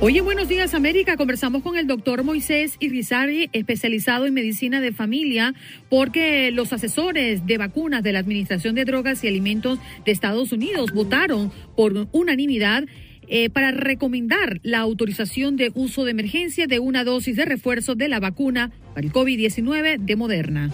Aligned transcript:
Hoy 0.00 0.16
en 0.16 0.24
Buenos 0.24 0.46
Días 0.46 0.74
América 0.74 1.16
conversamos 1.16 1.64
con 1.64 1.76
el 1.76 1.88
doctor 1.88 2.22
Moisés 2.22 2.76
Irizarry, 2.78 3.50
especializado 3.52 4.26
en 4.26 4.34
medicina 4.34 4.80
de 4.80 4.92
familia, 4.92 5.54
porque 5.88 6.52
los 6.52 6.72
asesores 6.72 7.44
de 7.46 7.58
vacunas 7.58 8.04
de 8.04 8.12
la 8.12 8.20
Administración 8.20 8.76
de 8.76 8.84
Drogas 8.84 9.24
y 9.24 9.26
Alimentos 9.26 9.80
de 10.04 10.12
Estados 10.12 10.52
Unidos 10.52 10.92
votaron 10.92 11.50
por 11.74 12.06
unanimidad 12.12 12.84
eh, 13.26 13.50
para 13.50 13.72
recomendar 13.72 14.60
la 14.62 14.78
autorización 14.78 15.56
de 15.56 15.72
uso 15.74 16.04
de 16.04 16.12
emergencia 16.12 16.68
de 16.68 16.78
una 16.78 17.02
dosis 17.02 17.34
de 17.34 17.44
refuerzo 17.44 17.96
de 17.96 18.08
la 18.08 18.20
vacuna 18.20 18.70
para 18.94 19.04
el 19.04 19.12
COVID-19 19.12 19.98
de 19.98 20.14
Moderna. 20.16 20.70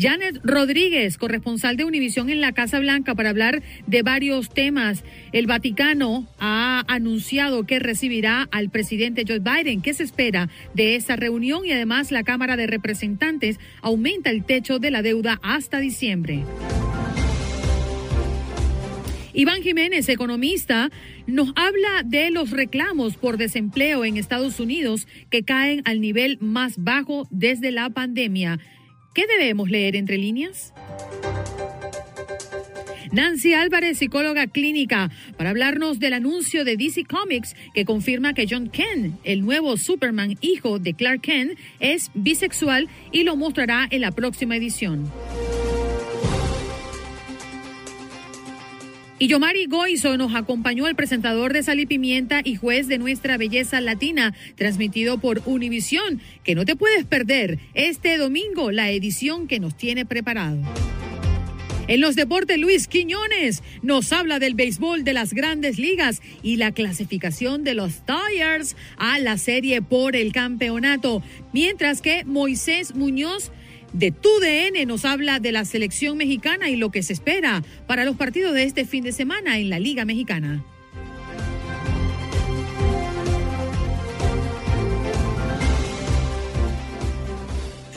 Janet 0.00 0.40
Rodríguez, 0.42 1.18
corresponsal 1.18 1.76
de 1.76 1.84
Univisión 1.84 2.30
en 2.30 2.40
la 2.40 2.52
Casa 2.52 2.78
Blanca, 2.78 3.14
para 3.14 3.28
hablar 3.28 3.62
de 3.86 4.02
varios 4.02 4.48
temas. 4.48 5.04
El 5.32 5.46
Vaticano 5.46 6.26
ha 6.38 6.84
anunciado 6.88 7.66
que 7.66 7.78
recibirá 7.80 8.48
al 8.50 8.70
presidente 8.70 9.24
Joe 9.28 9.40
Biden. 9.40 9.82
¿Qué 9.82 9.92
se 9.92 10.04
espera 10.04 10.48
de 10.72 10.96
esa 10.96 11.16
reunión? 11.16 11.66
Y 11.66 11.72
además 11.72 12.12
la 12.12 12.22
Cámara 12.22 12.56
de 12.56 12.66
Representantes 12.66 13.60
aumenta 13.82 14.30
el 14.30 14.42
techo 14.44 14.78
de 14.78 14.90
la 14.90 15.02
deuda 15.02 15.38
hasta 15.42 15.80
diciembre. 15.80 16.44
Iván 19.34 19.62
Jiménez, 19.62 20.08
economista, 20.08 20.90
nos 21.26 21.52
habla 21.56 22.02
de 22.06 22.30
los 22.30 22.50
reclamos 22.50 23.18
por 23.18 23.36
desempleo 23.36 24.06
en 24.06 24.16
Estados 24.16 24.60
Unidos 24.60 25.06
que 25.28 25.42
caen 25.42 25.82
al 25.84 26.00
nivel 26.00 26.38
más 26.40 26.82
bajo 26.82 27.28
desde 27.30 27.70
la 27.70 27.90
pandemia. 27.90 28.58
¿Qué 29.12 29.26
debemos 29.26 29.70
leer 29.70 29.96
entre 29.96 30.18
líneas? 30.18 30.72
Nancy 33.12 33.54
Álvarez, 33.54 33.98
psicóloga 33.98 34.46
clínica, 34.46 35.10
para 35.36 35.50
hablarnos 35.50 35.98
del 35.98 36.12
anuncio 36.12 36.64
de 36.64 36.76
DC 36.76 37.04
Comics 37.06 37.56
que 37.74 37.84
confirma 37.84 38.34
que 38.34 38.46
John 38.48 38.68
Kent, 38.68 39.16
el 39.24 39.44
nuevo 39.44 39.76
Superman 39.76 40.36
hijo 40.40 40.78
de 40.78 40.94
Clark 40.94 41.22
Kent, 41.22 41.58
es 41.80 42.12
bisexual 42.14 42.88
y 43.10 43.24
lo 43.24 43.34
mostrará 43.34 43.88
en 43.90 44.02
la 44.02 44.12
próxima 44.12 44.56
edición. 44.56 45.10
Y 49.22 49.26
Yomari 49.26 49.66
Goizo 49.66 50.16
nos 50.16 50.34
acompañó 50.34 50.88
el 50.88 50.96
presentador 50.96 51.52
de 51.52 51.62
Sal 51.62 51.78
y 51.78 51.84
Pimienta 51.84 52.40
y 52.42 52.56
juez 52.56 52.88
de 52.88 52.96
Nuestra 52.96 53.36
Belleza 53.36 53.82
Latina, 53.82 54.32
transmitido 54.54 55.18
por 55.18 55.42
Univisión, 55.44 56.22
que 56.42 56.54
no 56.54 56.64
te 56.64 56.74
puedes 56.74 57.04
perder 57.04 57.58
este 57.74 58.16
domingo 58.16 58.70
la 58.70 58.90
edición 58.90 59.46
que 59.46 59.60
nos 59.60 59.76
tiene 59.76 60.06
preparado. 60.06 60.62
En 61.86 62.00
los 62.00 62.16
deportes, 62.16 62.56
Luis 62.56 62.88
Quiñones 62.88 63.62
nos 63.82 64.10
habla 64.14 64.38
del 64.38 64.54
béisbol 64.54 65.04
de 65.04 65.12
las 65.12 65.34
grandes 65.34 65.78
ligas 65.78 66.22
y 66.42 66.56
la 66.56 66.72
clasificación 66.72 67.62
de 67.62 67.74
los 67.74 68.00
Tigers 68.06 68.74
a 68.96 69.18
la 69.18 69.36
serie 69.36 69.82
por 69.82 70.16
el 70.16 70.32
campeonato, 70.32 71.22
mientras 71.52 72.00
que 72.00 72.24
Moisés 72.24 72.94
Muñoz 72.94 73.52
de 73.92 74.12
TUDN 74.12 74.86
nos 74.86 75.04
habla 75.04 75.40
de 75.40 75.52
la 75.52 75.64
selección 75.64 76.16
mexicana 76.16 76.68
y 76.68 76.76
lo 76.76 76.90
que 76.90 77.02
se 77.02 77.12
espera 77.12 77.62
para 77.86 78.04
los 78.04 78.16
partidos 78.16 78.54
de 78.54 78.64
este 78.64 78.84
fin 78.84 79.04
de 79.04 79.12
semana 79.12 79.58
en 79.58 79.70
la 79.70 79.78
Liga 79.78 80.04
Mexicana. 80.04 80.64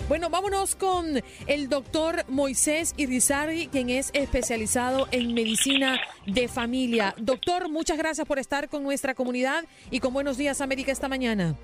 Bueno, 0.09 0.29
vámonos 0.29 0.75
con 0.75 1.05
el 1.47 1.69
doctor 1.69 2.23
Moisés 2.27 2.93
Irizarry, 2.97 3.67
quien 3.67 3.89
es 3.89 4.11
especializado 4.13 5.07
en 5.11 5.33
medicina 5.33 5.99
de 6.27 6.47
familia. 6.47 7.15
Doctor, 7.17 7.67
muchas 7.67 7.97
gracias 7.97 8.27
por 8.27 8.37
estar 8.37 8.69
con 8.69 8.83
nuestra 8.83 9.15
comunidad 9.15 9.63
y 9.89 9.99
con 9.99 10.13
Buenos 10.13 10.37
Días 10.37 10.61
América 10.61 10.91
esta 10.91 11.07
mañana. 11.07 11.55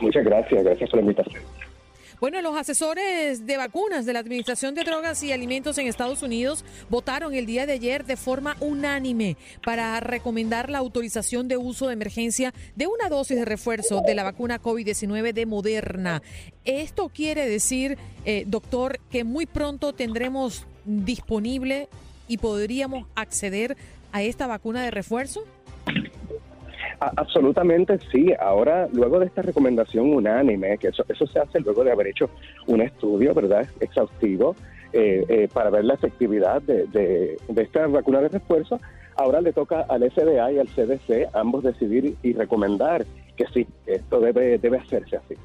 Muchas 0.00 0.24
gracias, 0.24 0.64
gracias 0.64 0.88
por 0.88 1.00
la 1.00 1.02
invitación. 1.02 1.42
Bueno, 2.20 2.42
los 2.42 2.54
asesores 2.54 3.46
de 3.46 3.56
vacunas 3.56 4.04
de 4.04 4.12
la 4.12 4.18
Administración 4.18 4.74
de 4.74 4.84
Drogas 4.84 5.22
y 5.22 5.32
Alimentos 5.32 5.78
en 5.78 5.86
Estados 5.86 6.22
Unidos 6.22 6.66
votaron 6.90 7.32
el 7.32 7.46
día 7.46 7.64
de 7.64 7.72
ayer 7.72 8.04
de 8.04 8.18
forma 8.18 8.58
unánime 8.60 9.38
para 9.64 9.98
recomendar 10.00 10.68
la 10.68 10.76
autorización 10.76 11.48
de 11.48 11.56
uso 11.56 11.86
de 11.86 11.94
emergencia 11.94 12.52
de 12.76 12.86
una 12.86 13.08
dosis 13.08 13.38
de 13.38 13.46
refuerzo 13.46 14.02
de 14.06 14.14
la 14.14 14.22
vacuna 14.22 14.60
COVID-19 14.60 15.32
de 15.32 15.46
Moderna. 15.46 16.22
Esto 16.66 17.08
quiere 17.08 17.48
decir, 17.48 17.96
eh, 18.26 18.44
doctor, 18.46 19.00
que 19.10 19.24
muy 19.24 19.46
pronto 19.46 19.94
tendremos 19.94 20.66
disponible 20.84 21.88
y 22.28 22.36
podríamos 22.36 23.06
acceder 23.14 23.78
a 24.12 24.22
esta 24.22 24.46
vacuna 24.46 24.82
de 24.82 24.90
refuerzo. 24.90 25.44
Absolutamente 27.00 27.98
sí. 28.12 28.30
Ahora, 28.38 28.86
luego 28.92 29.18
de 29.18 29.26
esta 29.26 29.40
recomendación 29.40 30.12
unánime, 30.12 30.76
que 30.76 30.88
eso, 30.88 31.02
eso 31.08 31.26
se 31.26 31.38
hace 31.38 31.60
luego 31.60 31.82
de 31.82 31.92
haber 31.92 32.08
hecho 32.08 32.28
un 32.66 32.82
estudio, 32.82 33.32
¿verdad?, 33.32 33.66
exhaustivo 33.80 34.54
eh, 34.92 35.24
eh, 35.28 35.48
para 35.50 35.70
ver 35.70 35.84
la 35.86 35.94
efectividad 35.94 36.60
de, 36.60 36.86
de, 36.88 37.62
esta 37.62 37.86
vacuna 37.86 38.20
de 38.20 38.28
refuerzo, 38.28 38.78
ahora 39.16 39.40
le 39.40 39.54
toca 39.54 39.86
al 39.88 40.10
FDA 40.10 40.52
y 40.52 40.58
al 40.58 40.68
CDC 40.68 41.30
ambos 41.32 41.64
decidir 41.64 42.16
y 42.22 42.34
recomendar 42.34 43.06
que 43.34 43.46
sí, 43.54 43.66
esto 43.86 44.20
debe, 44.20 44.58
debe 44.58 44.76
hacerse 44.76 45.16
así. 45.16 45.36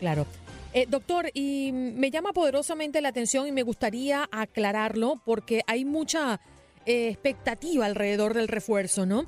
Claro. 0.00 0.26
Eh, 0.72 0.86
doctor, 0.88 1.26
y 1.32 1.70
me 1.72 2.10
llama 2.10 2.32
poderosamente 2.32 3.00
la 3.00 3.10
atención 3.10 3.46
y 3.46 3.52
me 3.52 3.62
gustaría 3.62 4.28
aclararlo 4.32 5.20
porque 5.24 5.62
hay 5.68 5.84
mucha 5.84 6.40
expectativa 6.86 7.86
alrededor 7.86 8.34
del 8.34 8.48
refuerzo, 8.48 9.06
¿no? 9.06 9.26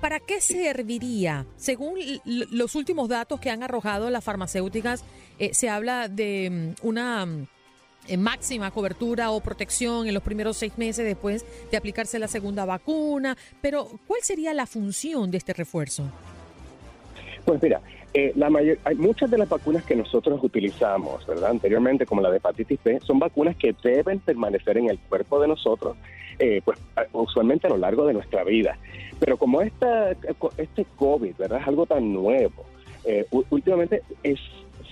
¿Para 0.00 0.18
qué 0.18 0.40
serviría? 0.40 1.46
Según 1.56 1.98
los 2.24 2.74
últimos 2.74 3.08
datos 3.08 3.38
que 3.38 3.50
han 3.50 3.62
arrojado 3.62 4.08
las 4.08 4.24
farmacéuticas, 4.24 5.04
eh, 5.38 5.52
se 5.52 5.68
habla 5.68 6.08
de 6.08 6.74
mm, 6.82 6.86
una 6.86 7.26
mm, 7.26 7.46
eh, 8.08 8.16
máxima 8.16 8.70
cobertura 8.70 9.30
o 9.30 9.40
protección 9.40 10.08
en 10.08 10.14
los 10.14 10.22
primeros 10.22 10.56
seis 10.56 10.78
meses 10.78 11.04
después 11.04 11.44
de 11.70 11.76
aplicarse 11.76 12.18
la 12.18 12.28
segunda 12.28 12.64
vacuna, 12.64 13.36
pero 13.60 13.90
¿cuál 14.06 14.22
sería 14.22 14.54
la 14.54 14.66
función 14.66 15.30
de 15.30 15.36
este 15.36 15.52
refuerzo? 15.52 16.04
Pues 17.44 17.62
mira, 17.62 17.82
eh, 18.14 18.32
la 18.36 18.50
mayor, 18.50 18.78
hay 18.84 18.96
muchas 18.96 19.30
de 19.30 19.38
las 19.38 19.48
vacunas 19.48 19.84
que 19.84 19.96
nosotros 19.96 20.40
utilizamos, 20.42 21.26
¿verdad? 21.26 21.50
Anteriormente, 21.50 22.06
como 22.06 22.20
la 22.20 22.30
de 22.30 22.38
hepatitis 22.38 22.78
B, 22.82 23.00
son 23.00 23.18
vacunas 23.18 23.56
que 23.56 23.74
deben 23.82 24.18
permanecer 24.20 24.78
en 24.78 24.90
el 24.90 24.98
cuerpo 24.98 25.40
de 25.40 25.48
nosotros, 25.48 25.96
pues 26.64 26.78
usualmente 27.12 27.66
a 27.66 27.70
lo 27.70 27.76
largo 27.76 28.06
de 28.06 28.14
nuestra 28.14 28.44
vida. 28.44 28.78
Pero 29.18 29.36
como 29.36 29.60
esta, 29.60 30.12
este 30.56 30.86
COVID, 30.96 31.36
¿verdad? 31.36 31.60
Es 31.60 31.68
algo 31.68 31.84
tan 31.84 32.12
nuevo. 32.14 32.64
Eh, 33.04 33.26
últimamente 33.50 34.02
es, 34.22 34.38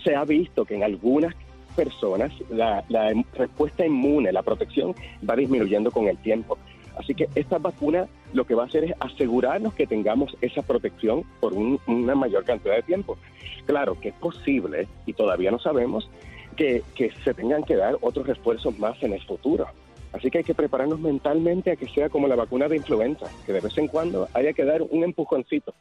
se 0.04 0.14
ha 0.14 0.24
visto 0.24 0.64
que 0.64 0.74
en 0.74 0.82
algunas 0.82 1.34
personas 1.76 2.32
la, 2.50 2.84
respuesta 3.34 3.86
inmune, 3.86 4.32
la 4.32 4.42
protección 4.42 4.94
va 5.28 5.36
disminuyendo 5.36 5.90
con 5.90 6.08
el 6.08 6.16
tiempo. 6.18 6.58
Así 6.96 7.14
que 7.14 7.28
esta 7.34 7.58
vacuna 7.58 8.08
lo 8.32 8.44
que 8.44 8.54
va 8.54 8.64
a 8.64 8.66
hacer 8.66 8.84
es 8.84 8.94
asegurarnos 9.00 9.74
que 9.74 9.86
tengamos 9.86 10.36
esa 10.40 10.62
protección 10.62 11.24
por 11.40 11.54
una 11.54 12.14
mayor 12.14 12.44
cantidad 12.44 12.76
de 12.76 12.82
tiempo. 12.82 13.18
Claro 13.66 13.98
que 14.00 14.10
es 14.10 14.14
posible, 14.14 14.88
y 15.06 15.12
todavía 15.12 15.50
no 15.50 15.58
sabemos, 15.58 16.08
que, 16.56 16.82
que 16.94 17.12
se 17.24 17.34
tengan 17.34 17.62
que 17.62 17.76
dar 17.76 17.96
otros 18.00 18.26
refuerzos 18.26 18.78
más 18.78 19.02
en 19.02 19.12
el 19.12 19.22
futuro. 19.22 19.66
Así 20.12 20.30
que 20.30 20.38
hay 20.38 20.44
que 20.44 20.54
prepararnos 20.54 21.00
mentalmente 21.00 21.70
a 21.70 21.76
que 21.76 21.86
sea 21.86 22.08
como 22.08 22.28
la 22.28 22.36
vacuna 22.36 22.68
de 22.68 22.76
influenza, 22.76 23.26
que 23.44 23.52
de 23.52 23.60
vez 23.60 23.76
en 23.76 23.88
cuando 23.88 24.28
haya 24.32 24.52
que 24.52 24.64
dar 24.64 24.82
un 24.82 25.04
empujoncito. 25.04 25.74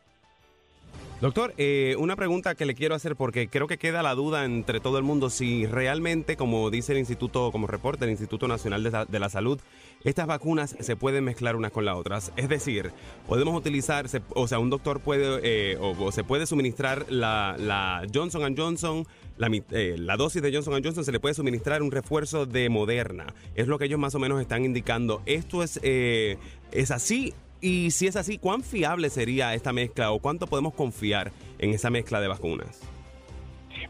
Doctor, 1.20 1.56
eh, 1.58 1.96
una 1.98 2.16
pregunta 2.16 2.54
que 2.54 2.68
le 2.68 2.76
quiero 2.76 2.94
hacer 2.94 3.16
porque 3.16 3.48
creo 3.48 3.66
que 3.66 3.80
queda 3.80 4.04
la 4.04 4.14
duda 4.14 4.46
entre 4.46 4.80
todo 4.80 5.00
el 5.00 5.04
mundo 5.04 5.32
si 5.32 5.66
realmente, 5.66 6.38
como 6.38 6.70
dice 6.70 6.92
el 6.92 7.00
Instituto, 7.00 7.52
como 7.52 7.66
reporta 7.66 8.06
el 8.06 8.12
Instituto 8.12 8.48
Nacional 8.48 8.84
de 8.84 9.20
la, 9.20 9.30
Salud, 9.30 9.60
estas 10.04 10.28
vacunas 10.28 10.76
se 10.80 10.96
pueden 10.96 11.24
mezclar 11.24 11.56
unas 11.56 11.72
con 11.72 11.86
las 11.86 11.96
otras. 11.96 12.32
Es 12.36 12.50
decir, 12.50 12.92
podemos 13.28 13.58
utilizar, 13.58 14.06
o 14.36 14.48
sea, 14.48 14.60
un 14.60 14.70
doctor 14.70 15.00
puede 15.00 15.40
eh, 15.42 15.78
o, 15.82 16.12
se 16.12 16.24
puede 16.24 16.46
suministrar 16.46 17.08
la, 17.10 18.06
Johnson 18.14 18.56
Johnson, 18.56 19.08
la, 19.38 19.50
eh, 19.72 19.96
la, 19.98 20.18
dosis 20.18 20.44
de 20.44 20.54
Johnson 20.54 20.84
Johnson 20.84 21.04
se 21.04 21.12
le 21.12 21.20
puede 21.20 21.34
suministrar 21.34 21.82
un 21.82 21.90
refuerzo 21.90 22.46
de 22.46 22.70
Moderna. 22.70 23.26
Es 23.56 23.68
lo 23.68 23.80
que 23.80 23.86
ellos 23.86 24.00
más 24.00 24.14
o 24.14 24.20
menos 24.20 24.40
están 24.40 24.66
indicando. 24.66 25.24
¿Esto 25.26 25.64
es, 25.64 25.80
es 25.82 26.92
así 26.92 27.34
y 27.62 27.92
si 27.92 28.08
es 28.08 28.16
así, 28.16 28.38
¿cuán 28.38 28.62
fiable 28.62 29.10
sería 29.10 29.54
esta 29.54 29.74
mezcla 29.74 30.12
o 30.12 30.20
cuánto 30.20 30.48
podemos 30.48 30.74
confiar 30.74 31.32
en 31.60 31.72
esa 31.72 31.90
mezcla 31.90 32.22
de 32.22 32.28
vacunas? 32.28 32.82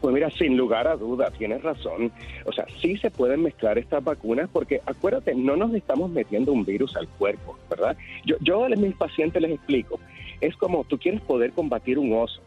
Pues 0.00 0.14
mira, 0.14 0.30
sin 0.30 0.56
lugar 0.56 0.86
a 0.86 0.96
duda, 0.96 1.30
tienes 1.36 1.62
razón. 1.62 2.12
O 2.44 2.52
sea, 2.52 2.66
sí 2.80 2.96
se 2.98 3.10
pueden 3.10 3.42
mezclar 3.42 3.78
estas 3.78 4.04
vacunas 4.04 4.48
porque 4.52 4.80
acuérdate, 4.86 5.34
no 5.34 5.56
nos 5.56 5.74
estamos 5.74 6.10
metiendo 6.10 6.52
un 6.52 6.64
virus 6.64 6.96
al 6.96 7.08
cuerpo, 7.08 7.58
¿verdad? 7.68 7.96
Yo, 8.24 8.36
yo 8.40 8.64
a 8.64 8.68
mis 8.68 8.94
pacientes 8.94 9.42
les 9.42 9.52
explico, 9.52 9.98
es 10.40 10.56
como 10.56 10.84
tú 10.84 10.98
quieres 10.98 11.20
poder 11.22 11.52
combatir 11.52 11.98
un 11.98 12.12
oso, 12.12 12.40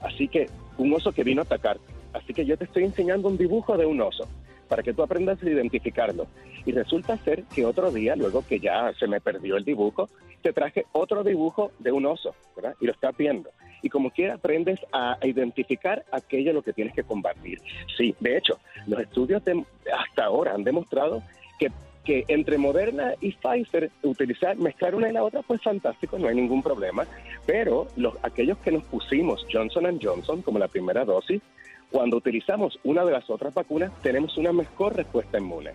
así 0.00 0.28
que 0.28 0.46
un 0.76 0.92
oso 0.92 1.12
que 1.12 1.24
vino 1.24 1.40
a 1.40 1.44
atacarte. 1.44 1.84
Así 2.12 2.34
que 2.34 2.44
yo 2.44 2.56
te 2.56 2.64
estoy 2.64 2.84
enseñando 2.84 3.28
un 3.28 3.38
dibujo 3.38 3.76
de 3.76 3.86
un 3.86 4.00
oso 4.00 4.26
para 4.70 4.84
que 4.84 4.94
tú 4.94 5.02
aprendas 5.02 5.42
a 5.42 5.50
identificarlo. 5.50 6.28
Y 6.64 6.70
resulta 6.70 7.18
ser 7.18 7.42
que 7.44 7.66
otro 7.66 7.90
día, 7.90 8.14
luego 8.14 8.46
que 8.46 8.60
ya 8.60 8.92
se 8.98 9.08
me 9.08 9.20
perdió 9.20 9.56
el 9.56 9.64
dibujo, 9.64 10.08
te 10.42 10.52
traje 10.52 10.86
otro 10.92 11.24
dibujo 11.24 11.72
de 11.80 11.90
un 11.90 12.06
oso, 12.06 12.34
¿verdad? 12.54 12.76
Y 12.80 12.86
lo 12.86 12.92
estás 12.92 13.14
viendo. 13.16 13.50
Y 13.82 13.88
como 13.88 14.10
quiera 14.10 14.34
aprendes 14.34 14.78
a 14.92 15.18
identificar 15.22 16.04
aquello 16.12 16.52
lo 16.52 16.62
que 16.62 16.72
tienes 16.72 16.94
que 16.94 17.02
combatir. 17.02 17.60
Sí, 17.98 18.14
de 18.20 18.36
hecho, 18.36 18.60
los 18.86 19.00
estudios 19.00 19.44
de, 19.44 19.64
hasta 19.92 20.24
ahora 20.24 20.54
han 20.54 20.62
demostrado 20.62 21.22
que 21.58 21.70
que 22.04 22.24
entre 22.28 22.56
Moderna 22.56 23.12
y 23.20 23.32
Pfizer 23.32 23.90
utilizar 24.02 24.56
mezclar 24.56 24.94
una 24.94 25.10
y 25.10 25.12
la 25.12 25.22
otra 25.22 25.42
pues 25.42 25.62
fantástico 25.62 26.18
no 26.18 26.28
hay 26.28 26.34
ningún 26.34 26.62
problema 26.62 27.06
pero 27.46 27.88
los 27.96 28.14
aquellos 28.22 28.56
que 28.58 28.70
nos 28.70 28.84
pusimos 28.84 29.46
Johnson 29.52 29.98
Johnson 30.02 30.40
como 30.40 30.58
la 30.58 30.68
primera 30.68 31.04
dosis 31.04 31.42
cuando 31.90 32.16
utilizamos 32.16 32.78
una 32.84 33.04
de 33.04 33.12
las 33.12 33.28
otras 33.28 33.52
vacunas, 33.52 33.90
tenemos 34.02 34.36
una 34.38 34.52
mejor 34.52 34.96
respuesta 34.96 35.38
inmune. 35.38 35.72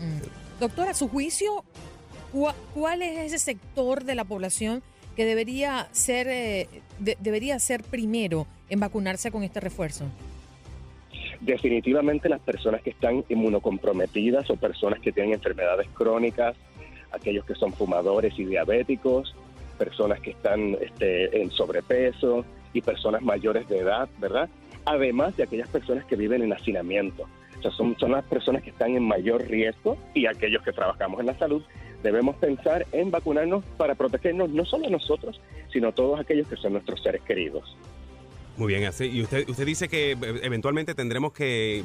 Mm. 0.00 0.60
Doctora, 0.60 0.90
a 0.90 0.94
su 0.94 1.08
juicio, 1.08 1.64
¿cuál 2.74 3.02
es 3.02 3.18
ese 3.18 3.38
sector 3.38 4.04
de 4.04 4.14
la 4.14 4.24
población 4.24 4.82
que 5.16 5.24
debería 5.24 5.88
ser, 5.92 6.28
eh, 6.28 6.68
debería 6.98 7.58
ser 7.58 7.82
primero 7.82 8.46
en 8.68 8.80
vacunarse 8.80 9.30
con 9.30 9.42
este 9.42 9.60
refuerzo? 9.60 10.04
Definitivamente 11.40 12.28
las 12.28 12.40
personas 12.40 12.82
que 12.82 12.90
están 12.90 13.24
inmunocomprometidas 13.28 14.50
o 14.50 14.56
personas 14.56 15.00
que 15.00 15.12
tienen 15.12 15.32
enfermedades 15.32 15.88
crónicas, 15.94 16.56
aquellos 17.12 17.44
que 17.46 17.54
son 17.54 17.72
fumadores 17.72 18.38
y 18.38 18.44
diabéticos, 18.44 19.34
personas 19.78 20.20
que 20.20 20.32
están 20.32 20.76
este, 20.82 21.40
en 21.40 21.50
sobrepeso 21.50 22.44
y 22.74 22.82
personas 22.82 23.22
mayores 23.22 23.66
de 23.68 23.78
edad, 23.78 24.10
¿verdad? 24.18 24.50
Además 24.84 25.36
de 25.36 25.44
aquellas 25.44 25.68
personas 25.68 26.04
que 26.04 26.16
viven 26.16 26.42
en 26.42 26.52
hacinamiento. 26.52 27.26
O 27.58 27.62
sea, 27.62 27.70
son, 27.72 27.94
las 28.10 28.24
personas 28.24 28.62
que 28.62 28.70
están 28.70 28.96
en 28.96 29.02
mayor 29.02 29.46
riesgo 29.46 29.98
y 30.14 30.26
aquellos 30.26 30.62
que 30.62 30.72
trabajamos 30.72 31.20
en 31.20 31.26
la 31.26 31.38
salud 31.38 31.62
debemos 32.02 32.36
pensar 32.36 32.86
en 32.92 33.10
vacunarnos 33.10 33.62
para 33.76 33.94
protegernos 33.94 34.48
no 34.50 34.64
solo 34.64 34.86
a 34.86 34.90
nosotros, 34.90 35.40
sino 35.70 35.88
a 35.88 35.92
todos 35.92 36.18
aquellos 36.18 36.48
que 36.48 36.56
son 36.56 36.72
nuestros 36.72 37.02
seres 37.02 37.20
queridos. 37.22 37.76
Muy 38.60 38.74
bien, 38.74 38.84
así. 38.84 39.06
Y 39.06 39.22
usted, 39.22 39.48
usted 39.48 39.64
dice 39.64 39.88
que 39.88 40.12
eh, 40.12 40.16
eventualmente 40.42 40.94
tendremos 40.94 41.32
que, 41.32 41.82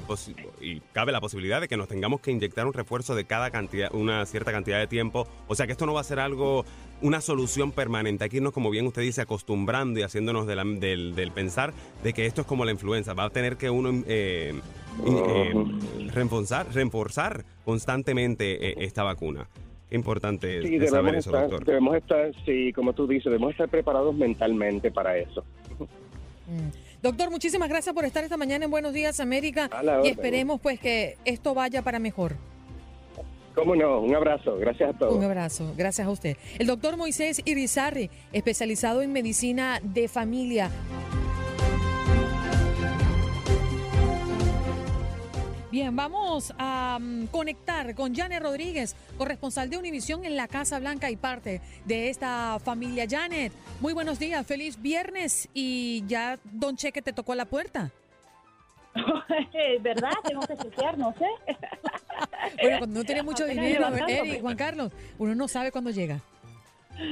y 0.59 0.81
cabe 0.92 1.13
la 1.13 1.21
posibilidad 1.21 1.62
de 1.62 1.69
que 1.69 1.77
nos 1.77 1.88
tengamos 1.88 2.19
que 2.19 2.31
inyectar 2.31 2.68
un 2.68 2.74
refuerzo 2.74 3.15
de 3.15 3.24
cada 3.24 3.50
cantidad, 3.50 3.94
una 3.94 4.25
cierta 4.25 4.51
cantidad 4.51 4.80
de 4.80 4.88
tiempo. 4.88 5.25
O 5.47 5.56
sea 5.56 5.68
que 5.68 5.71
esto 5.71 5.86
no 5.86 5.94
va 5.94 6.01
a 6.01 6.03
ser 6.03 6.19
algo, 6.19 6.65
una 7.01 7.21
solución 7.21 7.71
permanente. 7.71 8.24
Aquí 8.24 8.42
nos, 8.42 8.53
como 8.53 8.69
bien 8.69 8.86
usted 8.88 9.01
dice, 9.01 9.21
acostumbrando 9.21 10.00
y 10.00 10.03
haciéndonos 10.03 10.47
del, 10.47 11.31
pensar 11.33 11.74
de 12.03 12.13
que 12.13 12.25
esto 12.25 12.42
es 12.42 12.47
como 12.47 12.65
la 12.65 12.71
influenza. 12.71 13.13
Va 13.13 13.25
a 13.25 13.30
tener 13.30 13.57
que 13.57 13.69
uno 13.69 14.03
eh, 14.07 14.53
eh, 15.06 15.53
reforzar, 16.13 16.68
reforzar 16.74 17.44
constantemente 17.63 18.83
esta 18.83 19.03
vacuna. 19.03 19.47
Qué 19.89 19.95
importante 19.95 20.62
sí, 20.63 20.88
saber 20.88 21.15
eso, 21.15 21.31
doctor. 21.31 21.63
Debemos 21.63 21.95
estar, 21.95 22.31
sí, 22.45 22.74
como 22.74 22.94
tú 22.94 23.06
dices, 23.06 23.25
debemos 23.25 23.51
estar 23.51 23.69
preparados 23.69 24.15
mentalmente 24.15 24.92
para 24.92 25.18
eso. 25.18 25.44
Mm. 26.47 26.86
Doctor, 27.01 27.30
muchísimas 27.30 27.69
gracias 27.69 27.94
por 27.94 28.03
estar 28.03 28.24
esta 28.24 28.36
mañana 28.36 28.65
en 28.65 28.71
Buenos 28.71 28.92
Días 28.92 29.19
América 29.19 29.69
y 30.03 30.07
esperemos 30.07 30.59
pues 30.59 30.80
que 30.80 31.18
esto 31.24 31.53
vaya 31.53 31.83
para 31.83 32.00
mejor. 32.00 32.36
Cómo 33.56 33.74
no, 33.74 34.02
un 34.02 34.13
abrazo, 34.13 34.57
gracias 34.57 34.94
a 34.94 34.98
todos. 34.98 35.16
Un 35.16 35.24
abrazo, 35.24 35.74
gracias 35.78 36.06
a 36.06 36.12
usted. 36.12 36.36
El 36.60 36.68
doctor 36.68 36.98
Moisés 36.98 37.42
Irizarri, 37.46 38.10
especializado 38.34 39.02
en 39.02 39.13
medicina 39.13 39.80
de 39.81 40.10
familia. 40.10 40.69
Bien, 45.72 45.94
vamos 45.94 46.54
a 46.57 46.98
mm, 47.02 47.28
conectar 47.28 47.96
con 47.96 48.16
Janet 48.16 48.42
Rodríguez, 48.42 48.96
corresponsal 49.18 49.69
de 49.69 49.78
Univisión 49.78 50.24
en 50.24 50.38
la 50.38 50.48
Casa 50.48 50.80
Blanca 50.80 51.12
y 51.12 51.18
parte 51.18 51.60
de 51.86 52.10
esta 52.10 52.60
familia. 52.63 53.06
Janet, 53.10 53.52
muy 53.81 53.94
buenos 53.94 54.18
días, 54.18 54.46
feliz 54.46 54.81
viernes 54.81 55.50
y 55.54 56.04
ya 56.07 56.40
Don 56.46 56.78
Cheque 56.78 57.02
te 57.02 57.12
tocó 57.12 57.36
la 57.36 57.44
puerta. 57.44 57.92
¿Verdad? 59.81 60.12
Tengo 60.24 60.42
que 60.42 60.57
chequear, 60.57 60.97
no 60.97 61.13
sé. 61.13 61.27
bueno, 62.62 62.77
cuando 62.80 63.00
no 63.00 63.06
tiene 63.06 63.24
mucho 63.24 63.45
dinero, 63.45 63.88
Eric, 64.07 64.42
Juan 64.42 64.56
Carlos, 64.56 64.92
uno 65.18 65.36
no 65.36 65.47
sabe 65.47 65.71
cuándo 65.71 65.92
llega. 65.92 66.19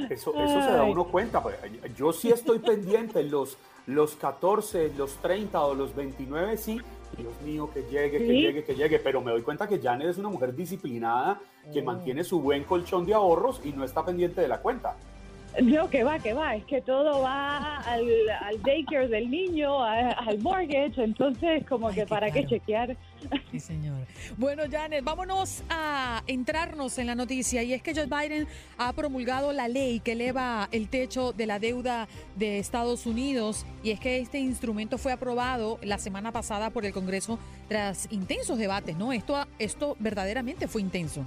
Eso, 0.10 0.34
eso 0.42 0.62
se 0.62 0.72
da 0.72 0.84
uno 0.84 1.06
cuenta. 1.06 1.44
Pues, 1.44 1.58
yo 1.98 2.14
sí 2.14 2.30
estoy 2.30 2.60
pendiente, 2.60 3.22
los, 3.24 3.58
los 3.86 4.16
14, 4.16 4.94
los 4.98 5.16
30 5.18 5.62
o 5.62 5.74
los 5.74 5.94
29, 5.94 6.58
sí, 6.58 6.80
Dios 7.18 7.34
mío, 7.42 7.70
que 7.74 7.84
llegue, 7.84 8.20
que 8.20 8.34
llegue, 8.34 8.64
que 8.64 8.76
llegue, 8.76 9.00
pero 9.00 9.22
me 9.22 9.32
doy 9.32 9.42
cuenta 9.42 9.68
que 9.68 9.80
Janet 9.80 10.08
es 10.08 10.18
una 10.18 10.30
mujer 10.30 10.56
disciplinada 10.56 11.40
que 11.72 11.82
mm. 11.82 11.86
mantiene 11.86 12.24
su 12.24 12.40
buen 12.40 12.64
colchón 12.64 13.06
de 13.06 13.14
ahorros 13.14 13.62
y 13.64 13.74
no 13.74 13.84
está 13.84 14.06
pendiente 14.06 14.42
de 14.42 14.48
la 14.48 14.60
cuenta. 14.60 14.96
No, 15.62 15.88
que 15.90 16.04
va, 16.04 16.18
que 16.18 16.34
va, 16.34 16.56
es 16.56 16.66
que 16.66 16.82
todo 16.82 17.22
va 17.22 17.78
al, 17.82 18.08
daycare 18.64 19.08
del 19.08 19.30
niño, 19.30 19.84
al 19.84 20.40
mortgage, 20.40 21.04
entonces 21.04 21.64
como 21.68 21.90
que 21.92 22.08
para 22.08 22.32
qué 22.32 22.46
chequear. 22.46 22.98
Sí, 23.52 23.60
señor. 23.60 24.00
Bueno, 24.38 24.64
Janet, 24.70 25.04
vámonos 25.04 25.64
a 25.70 26.24
entrarnos 26.26 26.98
en 26.98 27.08
la 27.08 27.16
noticia 27.16 27.62
y 27.62 27.74
es 27.74 27.84
que 27.84 27.94
Joe 27.94 28.08
Biden 28.08 28.48
ha 28.78 28.92
promulgado 28.94 29.54
la 29.54 29.68
ley 29.68 30.00
que 30.00 30.14
eleva 30.14 30.68
el 30.72 30.90
techo 30.90 31.34
de 31.34 31.46
la 31.46 31.60
deuda 31.60 32.08
de 32.36 32.58
Estados 32.58 33.06
Unidos 33.06 33.66
y 33.84 33.92
es 33.92 34.00
que 34.00 34.18
este 34.18 34.40
instrumento 34.40 34.98
fue 34.98 35.12
aprobado 35.12 35.80
la 35.84 36.00
semana 36.00 36.32
pasada 36.32 36.72
por 36.72 36.86
el 36.86 36.94
Congreso 36.94 37.38
tras 37.70 38.12
intensos 38.12 38.58
debates, 38.58 38.98
¿no? 38.98 39.14
Esto, 39.14 39.46
esto 39.60 39.96
verdaderamente 40.00 40.68
fue 40.68 40.82
intenso. 40.82 41.26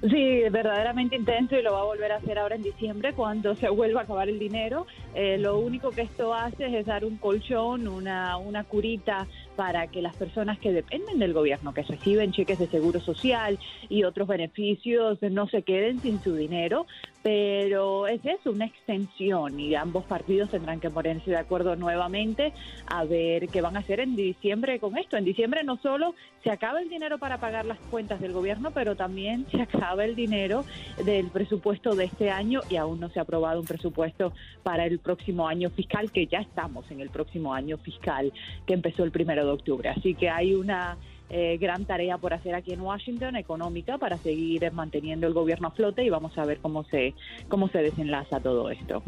Sí, 0.00 0.42
verdaderamente 0.50 1.16
intenso 1.16 1.56
y 1.56 1.62
lo 1.62 1.72
va 1.72 1.80
a 1.80 1.84
volver 1.84 2.12
a 2.12 2.16
hacer 2.16 2.38
ahora 2.38 2.54
en 2.54 2.62
diciembre 2.62 3.14
cuando 3.14 3.56
se 3.56 3.68
vuelva 3.68 4.00
a 4.00 4.04
acabar 4.04 4.28
el 4.28 4.38
dinero. 4.38 4.86
Eh, 5.14 5.38
lo 5.38 5.58
único 5.58 5.90
que 5.90 6.02
esto 6.02 6.32
hace 6.32 6.78
es 6.78 6.86
dar 6.86 7.04
un 7.04 7.16
colchón, 7.16 7.88
una, 7.88 8.36
una 8.36 8.62
curita 8.62 9.26
para 9.56 9.88
que 9.88 10.00
las 10.00 10.14
personas 10.14 10.58
que 10.60 10.72
dependen 10.72 11.18
del 11.18 11.32
gobierno, 11.32 11.74
que 11.74 11.82
reciben 11.82 12.30
cheques 12.30 12.60
de 12.60 12.68
seguro 12.68 13.00
social 13.00 13.58
y 13.88 14.04
otros 14.04 14.28
beneficios, 14.28 15.20
no 15.22 15.48
se 15.48 15.62
queden 15.62 16.00
sin 16.00 16.22
su 16.22 16.34
dinero, 16.36 16.86
pero 17.28 18.06
es 18.06 18.24
eso, 18.24 18.52
una 18.52 18.64
extensión 18.64 19.60
y 19.60 19.74
ambos 19.74 20.04
partidos 20.04 20.48
tendrán 20.48 20.80
que 20.80 20.88
ponerse 20.88 21.30
de 21.30 21.36
acuerdo 21.36 21.76
nuevamente 21.76 22.54
a 22.86 23.04
ver 23.04 23.48
qué 23.48 23.60
van 23.60 23.76
a 23.76 23.80
hacer 23.80 24.00
en 24.00 24.16
diciembre 24.16 24.80
con 24.80 24.96
esto. 24.96 25.18
En 25.18 25.26
diciembre 25.26 25.62
no 25.62 25.76
solo 25.76 26.14
se 26.42 26.50
acaba 26.50 26.80
el 26.80 26.88
dinero 26.88 27.18
para 27.18 27.36
pagar 27.36 27.66
las 27.66 27.78
cuentas 27.90 28.18
del 28.22 28.32
gobierno, 28.32 28.70
pero 28.70 28.96
también 28.96 29.46
se 29.50 29.60
acaba 29.60 30.06
el 30.06 30.16
dinero 30.16 30.64
del 31.04 31.26
presupuesto 31.26 31.94
de 31.94 32.06
este 32.06 32.30
año 32.30 32.62
y 32.70 32.76
aún 32.76 32.98
no 32.98 33.10
se 33.10 33.18
ha 33.18 33.24
aprobado 33.24 33.60
un 33.60 33.66
presupuesto 33.66 34.32
para 34.62 34.86
el 34.86 34.98
próximo 34.98 35.46
año 35.46 35.68
fiscal, 35.68 36.10
que 36.10 36.28
ya 36.28 36.38
estamos 36.38 36.90
en 36.90 37.00
el 37.00 37.10
próximo 37.10 37.52
año 37.52 37.76
fiscal 37.76 38.32
que 38.64 38.72
empezó 38.72 39.04
el 39.04 39.10
primero 39.10 39.44
de 39.44 39.52
octubre. 39.52 39.90
Así 39.90 40.14
que 40.14 40.30
hay 40.30 40.54
una 40.54 40.96
eh, 41.30 41.58
gran 41.58 41.84
tarea 41.84 42.18
por 42.18 42.32
hacer 42.32 42.54
aquí 42.54 42.72
en 42.72 42.80
Washington, 42.80 43.36
económica, 43.36 43.98
para 43.98 44.16
seguir 44.16 44.70
manteniendo 44.72 45.26
el 45.26 45.34
gobierno 45.34 45.68
a 45.68 45.70
flote 45.72 46.02
y 46.04 46.10
vamos 46.10 46.36
a 46.38 46.44
ver 46.44 46.58
cómo 46.60 46.84
se, 46.84 47.14
cómo 47.48 47.68
se 47.68 47.78
desenlaza 47.78 48.40
todo 48.40 48.70
esto. 48.70 49.02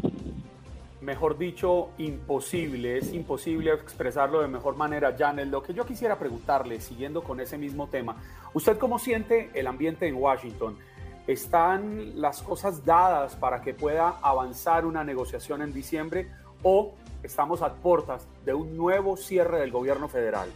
Mejor 1.01 1.35
dicho, 1.39 1.89
imposible, 1.97 2.99
es 2.99 3.11
imposible 3.11 3.73
expresarlo 3.73 4.39
de 4.41 4.47
mejor 4.47 4.75
manera, 4.75 5.15
Janet. 5.17 5.47
Lo 5.47 5.63
que 5.63 5.73
yo 5.73 5.83
quisiera 5.83 6.19
preguntarle, 6.19 6.79
siguiendo 6.79 7.23
con 7.23 7.39
ese 7.39 7.57
mismo 7.57 7.87
tema, 7.87 8.17
¿usted 8.53 8.77
cómo 8.77 8.99
siente 8.99 9.49
el 9.55 9.65
ambiente 9.65 10.07
en 10.07 10.13
Washington? 10.13 10.77
¿Están 11.25 12.21
las 12.21 12.43
cosas 12.43 12.85
dadas 12.85 13.35
para 13.35 13.61
que 13.61 13.73
pueda 13.73 14.19
avanzar 14.21 14.85
una 14.85 15.03
negociación 15.03 15.63
en 15.63 15.73
diciembre 15.73 16.27
o 16.61 16.93
estamos 17.23 17.63
a 17.63 17.73
puertas 17.73 18.27
de 18.45 18.53
un 18.53 18.77
nuevo 18.77 19.17
cierre 19.17 19.59
del 19.59 19.71
gobierno 19.71 20.07
federal? 20.07 20.49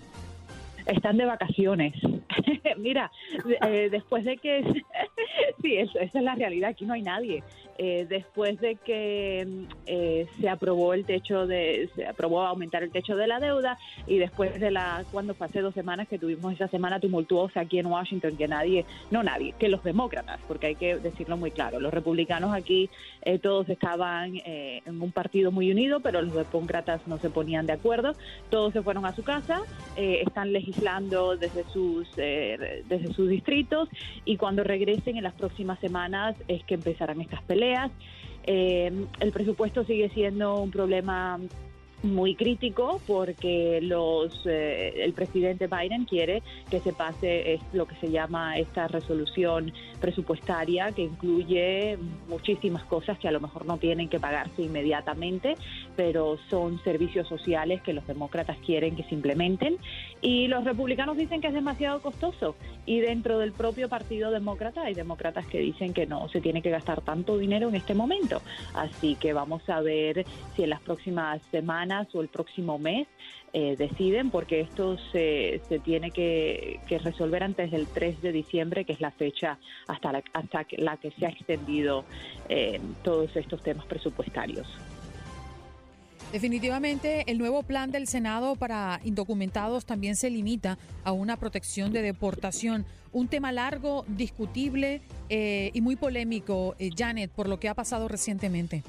Están 0.86 1.18
de 1.18 1.26
vacaciones. 1.26 1.94
Mira, 2.78 3.12
eh, 3.68 3.90
después 3.92 4.24
de 4.24 4.38
que... 4.38 4.64
sí, 5.62 5.78
esa 5.78 6.00
es 6.02 6.14
la 6.14 6.36
realidad, 6.36 6.72
aquí 6.72 6.86
no 6.86 6.94
hay 6.94 7.02
nadie. 7.02 7.44
Eh, 7.78 8.06
después 8.08 8.60
de 8.62 8.76
que 8.76 9.46
eh, 9.86 10.28
se 10.40 10.48
aprobó 10.48 10.94
el 10.94 11.04
techo 11.04 11.46
de, 11.46 11.90
se 11.94 12.06
aprobó 12.08 12.42
aumentar 12.44 12.84
el 12.84 12.92
techo 12.92 13.18
de 13.18 13.28
la 13.28 13.42
deuda 13.42 13.78
y 14.08 14.18
después 14.18 14.62
de 14.62 14.72
la, 14.72 15.04
cuando 15.12 15.36
hace 15.38 15.60
dos 15.60 15.74
semanas 15.74 16.08
que 16.08 16.18
tuvimos 16.18 16.54
esa 16.54 16.70
semana 16.70 17.02
tumultuosa 17.02 17.60
aquí 17.62 17.78
en 17.78 17.88
Washington, 17.88 18.38
que 18.38 18.48
nadie, 18.48 18.86
no 19.12 19.24
nadie, 19.24 19.54
que 19.60 19.68
los 19.68 19.84
demócratas, 19.84 20.40
porque 20.48 20.68
hay 20.68 20.76
que 20.76 20.96
decirlo 20.98 21.36
muy 21.36 21.52
claro, 21.52 21.82
los 21.82 21.94
republicanos 21.94 22.54
aquí 22.54 22.90
eh, 23.24 23.40
todos 23.40 23.68
estaban 23.68 24.36
en 24.46 25.02
un 25.02 25.12
partido 25.12 25.52
muy 25.52 25.70
unido, 25.72 26.00
pero 26.00 26.22
los 26.22 26.34
demócratas 26.34 27.06
no 27.08 27.18
se 27.18 27.30
ponían 27.30 27.66
de 27.66 27.74
acuerdo, 27.74 28.14
todos 28.50 28.72
se 28.72 28.82
fueron 28.82 29.06
a 29.06 29.14
su 29.14 29.24
casa, 29.24 29.62
están 29.98 30.54
legislando 30.54 31.36
desde 31.36 31.64
sus, 31.66 32.16
desde 32.16 33.14
sus 33.14 33.28
distritos 33.30 33.90
y 34.24 34.38
cuando 34.38 34.64
regresen 34.64 35.18
en 35.18 35.24
las 35.24 35.34
próximas 35.34 35.80
semanas 35.80 36.36
es 36.48 36.64
que 36.64 36.76
empezarán 36.76 37.22
estas 37.22 37.42
peleas 37.44 37.65
eh, 38.48 38.92
el 39.20 39.32
presupuesto 39.32 39.84
sigue 39.86 40.10
siendo 40.10 40.62
un 40.62 40.72
problema 40.72 41.40
muy 42.14 42.36
crítico 42.36 43.02
porque 43.08 43.80
los 43.82 44.46
eh, 44.46 45.04
el 45.04 45.14
presidente 45.14 45.68
Biden 45.68 46.06
quiere 46.06 46.44
que 46.70 46.80
se 46.80 46.94
pase 46.94 47.60
lo 47.74 47.86
que 47.86 47.96
se 47.96 48.12
llama 48.12 48.58
esta 48.58 48.88
resolución 48.88 49.74
presupuestaria 50.00 50.92
que 50.92 51.04
incluye 51.04 51.98
muchísimas 52.28 52.84
cosas 52.84 53.18
que 53.18 53.28
a 53.28 53.32
lo 53.32 53.40
mejor 53.40 53.66
no 53.66 53.78
tienen 53.78 54.10
que 54.10 54.20
pagarse 54.20 54.62
inmediatamente, 54.62 55.56
pero 55.96 56.38
son 56.50 56.84
servicios 56.84 57.28
sociales 57.28 57.82
que 57.82 57.94
los 57.94 58.06
demócratas 58.08 58.58
quieren 58.66 58.96
que 58.96 59.04
se 59.04 59.16
implementen 59.16 59.78
y 60.22 60.48
los 60.48 60.64
republicanos 60.64 61.18
dicen 61.18 61.42
que 61.42 61.48
es 61.48 61.54
demasiado 61.54 62.02
costoso 62.02 62.56
y 62.86 63.00
dentro 63.00 63.40
del 63.40 63.52
propio 63.52 63.90
Partido 63.90 64.32
Demócrata 64.32 64.84
hay 64.84 64.94
demócratas 64.94 65.46
que 65.48 65.60
dicen 65.60 65.94
que 65.94 66.06
no 66.06 66.30
se 66.30 66.42
tiene 66.42 66.62
que 66.62 66.70
gastar 66.70 67.02
tanto 67.02 67.38
dinero 67.38 67.70
en 67.70 67.76
este 67.76 67.94
momento. 67.94 68.42
Así 68.74 69.16
que 69.16 69.34
vamos 69.34 69.68
a 69.70 69.82
ver 69.82 70.26
si 70.56 70.64
en 70.64 70.70
las 70.70 70.82
próximas 70.82 71.42
semanas 71.52 71.95
o 72.14 72.22
el 72.22 72.28
próximo 72.28 72.78
mes 72.78 73.08
eh, 73.54 73.76
deciden, 73.78 74.32
porque 74.32 74.60
esto 74.60 74.98
se, 75.14 75.62
se 75.70 75.80
tiene 75.80 76.12
que, 76.12 76.82
resolver 76.90 77.42
antes 77.42 77.72
del 77.72 77.88
3 77.88 78.22
de 78.22 78.34
diciembre, 78.34 78.84
que 78.84 78.92
es 78.92 79.00
la 79.00 79.12
fecha 79.12 79.58
hasta 79.88 80.12
la, 80.12 80.24
hasta 80.34 80.66
la 80.78 80.98
que 80.98 81.12
se 81.12 81.26
ha 81.26 81.30
extendido 81.30 82.04
eh, 82.50 82.82
todos 83.02 83.34
estos 83.36 83.64
temas 83.64 83.86
presupuestarios. 83.86 84.68
Definitivamente, 86.34 87.24
el 87.32 87.38
nuevo 87.38 87.64
plan 87.64 87.92
del 87.92 88.08
Senado 88.08 88.58
para 88.58 89.00
indocumentados 89.06 89.86
también 89.86 90.18
se 90.18 90.30
limita 90.30 90.78
a 91.06 91.14
una 91.14 91.38
protección 91.38 91.94
de 91.94 92.02
deportación. 92.02 92.86
Un 93.14 93.30
tema 93.30 93.54
largo, 93.54 94.04
discutible 94.10 95.02
eh, 95.30 95.72
y 95.74 95.80
muy 95.80 95.96
polémico, 95.96 96.76
Janet, 96.98 97.32
por 97.32 97.48
lo 97.48 97.58
que 97.58 97.70
ha 97.70 97.74
pasado 97.74 98.10
recientemente. 98.10 98.84